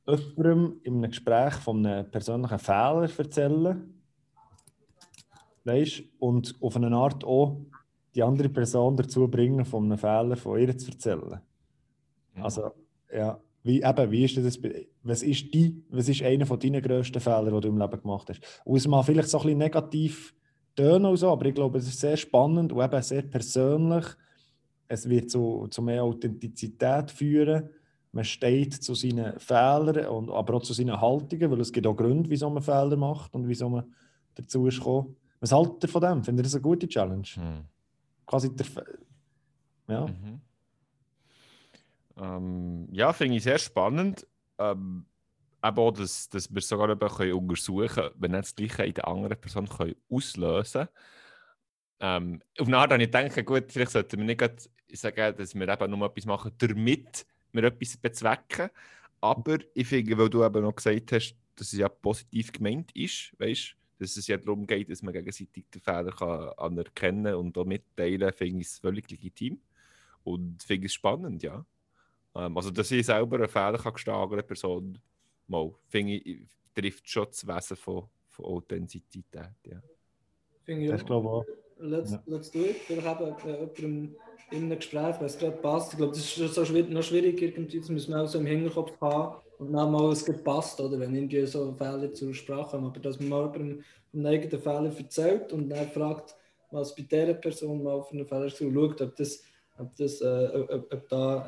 jemandem 0.07 0.79
in 0.83 0.97
einem 0.97 1.09
Gespräch 1.09 1.55
von 1.55 1.85
einem 1.85 2.09
persönlichen 2.09 2.59
Fehler 2.59 3.09
erzählen. 3.17 3.96
Weißt, 5.67 6.03
und 6.19 6.55
auf 6.61 6.77
eine 6.77 6.95
Art 6.95 7.25
auch 7.25 7.59
die 8.15 8.23
andere 8.23 8.47
Person 8.47 8.95
dazu 8.95 9.27
bringen, 9.27 9.65
von 9.65 9.83
einem 9.83 9.97
Fehler 9.97 10.37
von 10.37 10.59
ihr 10.59 10.77
zu 10.77 10.91
erzählen. 10.91 11.41
Also, 12.35 12.71
ja, 13.13 13.37
wie, 13.63 13.81
eben, 13.81 14.11
wie 14.11 14.23
ist 14.23 14.37
das, 14.37 14.59
was 15.03 15.23
ist, 15.23 15.53
die, 15.53 15.83
was 15.89 16.07
ist 16.07 16.23
einer 16.23 16.45
von 16.45 16.57
deinen 16.57 16.81
grössten 16.81 17.19
Fehlern, 17.19 17.53
die 17.53 17.59
du 17.59 17.67
im 17.67 17.77
Leben 17.77 18.01
gemacht 18.01 18.29
hast? 18.29 18.39
Und 18.63 18.77
es 18.77 18.87
mag 18.87 19.05
vielleicht 19.05 19.27
so 19.27 19.39
ein 19.39 19.43
bisschen 19.43 19.57
negativ 19.57 20.33
tönen 20.73 21.07
und 21.07 21.17
so, 21.17 21.29
aber 21.29 21.45
ich 21.47 21.55
glaube, 21.55 21.79
es 21.79 21.87
ist 21.87 21.99
sehr 21.99 22.15
spannend 22.15 22.71
und 22.71 22.81
eben 22.81 23.01
sehr 23.01 23.23
persönlich. 23.23 24.05
Es 24.87 25.09
wird 25.09 25.29
zu, 25.29 25.67
zu 25.69 25.81
mehr 25.81 26.03
Authentizität 26.03 27.11
führen. 27.11 27.69
Man 28.13 28.23
steht 28.23 28.73
zu 28.73 28.95
seinen 28.95 29.37
Fehlern, 29.37 30.07
und, 30.07 30.29
aber 30.29 30.53
auch 30.53 30.63
zu 30.63 30.73
seinen 30.73 31.01
Haltungen, 31.01 31.51
weil 31.51 31.59
es 31.59 31.73
gibt 31.73 31.87
auch 31.87 31.95
Gründe, 31.95 32.29
wieso 32.29 32.49
man 32.49 32.63
Fehler 32.63 32.95
macht 32.95 33.35
und 33.35 33.49
wieso 33.49 33.67
man 33.67 33.93
dazu 34.33 34.65
ist 34.67 34.77
gekommen. 34.77 35.17
Was 35.39 35.51
haltet 35.51 35.83
ihr 35.83 35.89
von 35.89 36.01
dem? 36.01 36.23
Findet 36.23 36.43
ihr 36.43 36.47
das 36.47 36.55
eine 36.55 36.61
gute 36.61 36.87
Challenge? 36.87 37.27
Mhm. 37.35 37.65
Quasi 38.25 38.55
der, 38.55 38.65
ja. 39.87 40.07
Mhm. 40.07 40.41
Ähm, 42.17 42.87
ja, 42.91 43.13
finde 43.13 43.37
ich 43.37 43.43
sehr 43.43 43.59
spannend. 43.59 44.25
Ähm, 44.57 45.05
aber 45.61 45.81
auch, 45.81 45.91
dass, 45.91 46.29
dass 46.29 46.53
wir 46.53 46.61
sogar 46.61 46.89
eben 46.89 47.09
können 47.09 47.33
untersuchen 47.33 47.87
können, 47.87 48.11
wenn 48.15 48.31
wir 48.31 48.41
das 48.41 48.55
Gleiche 48.55 48.85
in 48.85 48.93
der 48.93 49.07
anderen 49.07 49.39
Person 49.39 49.67
können 49.67 49.95
auslösen 50.09 50.87
können. 50.87 50.89
Ähm, 51.99 52.41
auf 52.59 52.67
eine 52.67 52.77
Art 52.77 52.91
habe 52.91 53.03
ich 53.03 53.11
gedacht, 53.11 53.45
gut, 53.45 53.71
vielleicht 53.71 53.91
sollten 53.91 54.17
wir 54.19 54.25
nicht 54.25 54.39
gerade 54.39 54.55
ich 54.87 54.99
sage, 54.99 55.33
dass 55.33 55.53
wir 55.53 55.67
eben 55.67 55.91
nur 55.91 56.07
etwas 56.07 56.25
machen, 56.25 56.51
damit 56.57 57.25
wir 57.51 57.63
etwas 57.63 57.97
bezwecken. 57.97 58.69
Aber 59.19 59.57
ich 59.73 59.87
finde, 59.87 60.17
weil 60.17 60.29
du 60.29 60.43
eben 60.43 60.61
noch 60.61 60.75
gesagt 60.75 61.11
hast, 61.11 61.35
dass 61.55 61.73
es 61.73 61.79
ja 61.79 61.89
positiv 61.89 62.51
gemeint 62.51 62.95
ist, 62.95 63.33
weißt 63.39 63.75
dass 63.99 64.17
es 64.17 64.27
ja 64.27 64.37
darum 64.37 64.67
geht, 64.67 64.89
dass 64.89 65.01
man 65.01 65.13
gegenseitig 65.13 65.65
den 65.73 65.81
Fehler 65.81 66.11
kann 66.11 66.49
anerkennen 66.57 67.35
und 67.35 67.57
auch 67.57 67.65
mitteilen, 67.65 68.31
finde 68.31 68.61
ich 68.61 68.67
es 68.67 68.77
völlig 68.77 69.09
legitim. 69.09 69.59
Und 70.23 70.61
finde 70.61 70.87
es 70.87 70.93
spannend, 70.93 71.41
ja. 71.43 71.65
Ähm, 72.35 72.57
also, 72.57 72.69
dass 72.69 72.91
ich 72.91 73.05
selber 73.05 73.37
einen 73.37 73.47
Fehler 73.47 73.77
kann 73.77 74.31
einer 74.31 74.43
Person, 74.43 74.99
mal, 75.47 75.73
finde 75.87 76.13
ich, 76.13 76.41
trifft 76.75 77.09
schon 77.09 77.25
das 77.25 77.47
Wesen 77.47 77.77
von, 77.77 78.07
von 78.27 78.45
Authentizität. 78.45 79.51
Ja. 79.65 79.81
Finde 80.63 80.83
ich 80.85 80.91
Das 80.91 81.05
glaube 81.05 81.27
ich 81.27 81.31
auch. 81.31 81.66
Let's, 81.79 82.11
Ja. 82.11 82.23
let's 82.25 82.51
do 82.51 82.59
it. 82.59 82.77
Vielleicht 82.85 83.21
eben 83.21 83.35
äh, 83.45 83.67
jemandem 83.75 84.15
in 84.51 84.63
einem 84.63 84.77
Gespräch, 84.77 85.15
wenn 85.19 85.25
es 85.25 85.37
gerade 85.37 85.57
passt. 85.57 85.91
Ich 85.93 85.97
glaube, 85.97 86.13
das 86.13 86.37
ist 86.37 86.53
so 86.53 86.65
schwierig, 86.65 86.89
noch 86.89 87.03
schwierig 87.03 87.41
irgendwie, 87.41 87.79
das 87.79 87.89
müssen 87.89 88.13
wir 88.13 88.21
auch 88.23 88.27
so 88.27 88.39
im 88.39 88.45
Hinterkopf 88.45 88.99
haben 89.01 89.37
und 89.59 89.73
dann 89.73 89.91
mal, 89.91 90.11
es 90.11 90.23
gerade 90.25 90.39
passt, 90.39 90.79
oder 90.79 90.99
wenn 90.99 91.15
irgendwie 91.15 91.45
so 91.45 91.73
Fälle 91.77 92.11
zur 92.13 92.33
Sprache 92.33 92.71
kommen. 92.71 92.85
Aber 92.87 92.99
dass 92.99 93.19
man 93.19 93.29
mal 93.29 93.41
jemandem 93.53 93.83
vom 94.11 94.25
eigenen 94.25 94.61
Fehler 94.61 94.91
erzählt 94.97 95.51
und 95.51 95.69
dann 95.69 95.87
fragt, 95.89 96.35
was 96.71 96.95
bei 96.95 97.03
dieser 97.03 97.33
Person 97.33 97.83
mal 97.83 98.01
für 98.03 98.13
einen 98.13 98.27
Fehler 98.27 98.45
ist 98.45 98.61
und 98.61 98.73
schaut, 98.73 99.01
ob 99.01 99.15
das, 99.15 99.43
ob, 99.77 99.95
das, 99.95 100.21
äh, 100.21 100.65
ob, 100.69 100.93
ob 100.93 101.09
da 101.09 101.47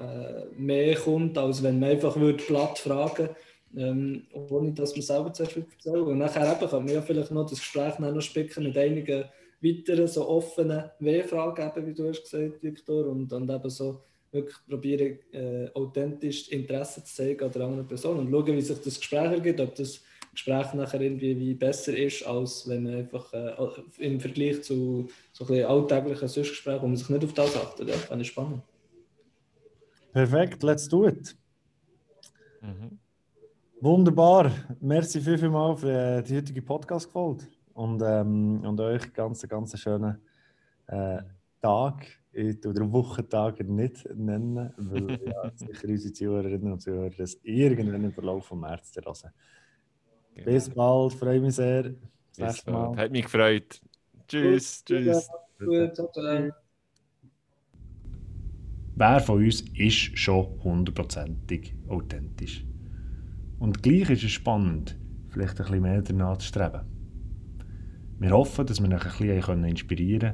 äh, 0.51 0.59
mehr 0.59 0.95
kommt, 0.95 1.37
als 1.37 1.63
wenn 1.63 1.79
man 1.79 1.91
einfach 1.91 2.15
würde 2.17 2.43
platt 2.43 2.79
fragen 2.79 3.29
ähm, 3.77 4.23
ohne 4.31 4.73
dass 4.73 4.95
man 4.95 5.01
selber 5.01 5.33
zuerst 5.33 5.57
erzählen 5.57 6.01
Und 6.01 6.17
nachher 6.17 6.51
eben 6.51 6.69
kann 6.69 6.85
man 6.85 6.93
ja 6.93 7.01
vielleicht 7.01 7.31
noch 7.31 7.47
das 7.47 7.59
Gespräch 7.59 7.99
noch 7.99 8.19
spicken 8.21 8.63
mit 8.63 8.77
einigen 8.77 9.25
weiteren 9.61 10.07
so 10.07 10.27
offenen 10.27 10.89
W-Fragen, 10.99 11.67
eben, 11.67 11.87
wie 11.87 11.93
du 11.93 12.09
hast 12.09 12.23
gesagt, 12.23 12.63
Viktor, 12.63 13.07
und 13.07 13.27
dann 13.27 13.49
eben 13.49 13.69
so 13.69 14.01
wirklich 14.31 14.55
probieren, 14.67 15.19
äh, 15.31 15.69
authentisch 15.73 16.49
Interesse 16.49 17.03
zu 17.03 17.13
zeigen 17.13 17.43
an 17.43 17.51
der 17.51 17.63
anderen 17.63 17.87
Person 17.87 18.19
und 18.19 18.31
schauen, 18.31 18.55
wie 18.55 18.61
sich 18.61 18.79
das 18.79 18.99
Gespräch 18.99 19.31
ergibt, 19.31 19.59
ob 19.59 19.75
das 19.75 20.01
Gespräch 20.31 20.73
nachher 20.73 21.01
irgendwie 21.01 21.37
wie 21.37 21.53
besser 21.53 21.97
ist, 21.97 22.23
als 22.23 22.67
wenn 22.69 22.83
man 22.83 22.95
einfach 22.95 23.33
äh, 23.33 23.55
im 23.97 24.19
Vergleich 24.19 24.61
zu 24.61 25.09
so 25.33 25.43
ein 25.43 25.47
bisschen 25.47 25.65
alltäglichen 25.65 26.27
Sonstgesprächen, 26.27 26.81
wo 26.81 26.87
man 26.87 26.97
sich 26.97 27.09
nicht 27.09 27.23
auf 27.23 27.33
das 27.33 27.55
achtet. 27.55 27.89
Ja, 27.89 27.95
fand 27.95 28.21
ich 28.21 28.27
spannend. 28.27 28.61
Perfekt, 30.13 30.63
let's 30.63 30.87
do 30.87 31.07
it. 31.07 31.35
Mhm. 32.61 32.99
Wunderbar. 33.81 34.51
Merci 34.81 35.21
viel, 35.21 35.37
viel 35.37 35.49
mal 35.49 35.75
für 35.75 36.17
äh, 36.17 36.23
die 36.23 36.37
heutige 36.37 36.61
Podcast-Folge. 36.61 37.45
Und, 37.79 38.01
ähm, 38.05 38.59
und 38.65 38.77
euch 38.81 39.13
ganz, 39.13 39.47
ganz 39.47 39.79
schönen 39.79 40.17
äh, 40.87 41.19
Tag. 41.61 42.05
Ich 42.33 42.59
tue 42.59 42.73
den 42.73 42.91
Wochentag 42.91 43.65
nicht 43.65 44.05
nennen, 44.13 44.73
weil 44.75 45.17
ja, 45.25 45.49
sicher 45.55 45.87
unsere 45.87 46.13
Zuhörerinnen 46.13 46.73
und 46.73 46.81
Zuhörer 46.81 47.09
das 47.17 47.39
irgendwann 47.41 48.03
im 48.03 48.11
Verlauf 48.11 48.47
vom 48.47 48.59
März 48.59 48.91
terrassen. 48.91 49.31
Genau. 50.35 50.45
Bis 50.45 50.69
bald, 50.69 51.13
freue 51.13 51.39
mich 51.39 51.55
sehr. 51.55 51.83
Bis 51.83 51.97
Bis 52.35 52.61
bald. 52.63 52.95
Mal. 52.95 52.97
Hat 52.97 53.11
mich 53.13 53.23
gefreut. 53.23 53.81
Tschüss, 54.27 54.83
Gut, 54.85 54.97
tschüss. 54.97 55.29
Gut, 55.59 55.95
ciao, 55.95 56.11
ciao. 56.11 56.51
Wer 58.95 59.19
von 59.21 59.41
uns 59.41 59.61
ist 59.61 60.17
schon 60.17 60.61
hundertprozentig 60.61 61.73
authentisch? 61.87 62.65
Und 63.57 63.81
gleich 63.81 64.09
ist 64.09 64.25
es 64.25 64.31
spannend, 64.31 64.97
vielleicht 65.29 65.61
ein 65.61 65.65
bisschen 65.65 65.81
mehr 65.81 66.01
danach 66.01 66.37
zu 66.39 66.47
streben. 66.47 66.88
Wir 68.19 68.31
hoffen, 68.31 68.65
dass 68.65 68.81
wir 68.81 68.93
euch 68.93 69.05
ein 69.05 69.11
bisschen 69.11 69.41
können 69.41 69.63
inspirieren 69.63 70.33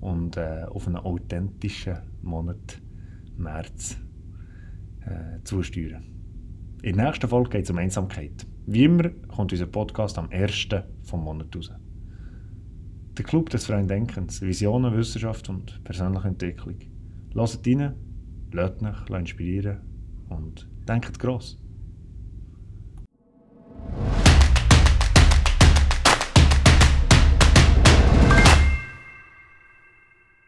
und 0.00 0.38
äh, 0.38 0.64
auf 0.70 0.86
einen 0.86 0.96
authentischen 0.96 1.98
Monat 2.22 2.80
März 3.36 3.98
äh, 5.04 5.42
zusteuern. 5.44 6.06
In 6.82 6.96
der 6.96 7.06
nächsten 7.06 7.28
Folge 7.28 7.50
geht 7.50 7.64
es 7.64 7.70
um 7.70 7.76
Einsamkeit. 7.76 8.46
Wie 8.66 8.84
immer 8.84 9.10
kommt 9.28 9.52
unser 9.52 9.66
Podcast 9.66 10.16
am 10.16 10.30
1. 10.30 10.68
vom 11.02 11.22
Monat 11.22 11.54
raus. 11.54 11.70
Der 13.18 13.24
Club 13.26 13.50
des 13.50 13.66
freien 13.66 13.86
Denkens, 13.86 14.40
Visionen, 14.40 14.96
Wissenschaft 14.96 15.50
und 15.50 15.84
persönliche 15.84 16.28
Entwicklung. 16.28 16.76
Hört 17.34 17.66
rein, 17.66 17.94
lasst 18.50 18.80
euch 19.10 19.18
inspirieren 19.18 19.80
und 20.30 20.66
denkt 20.88 21.18
gross. 21.18 21.58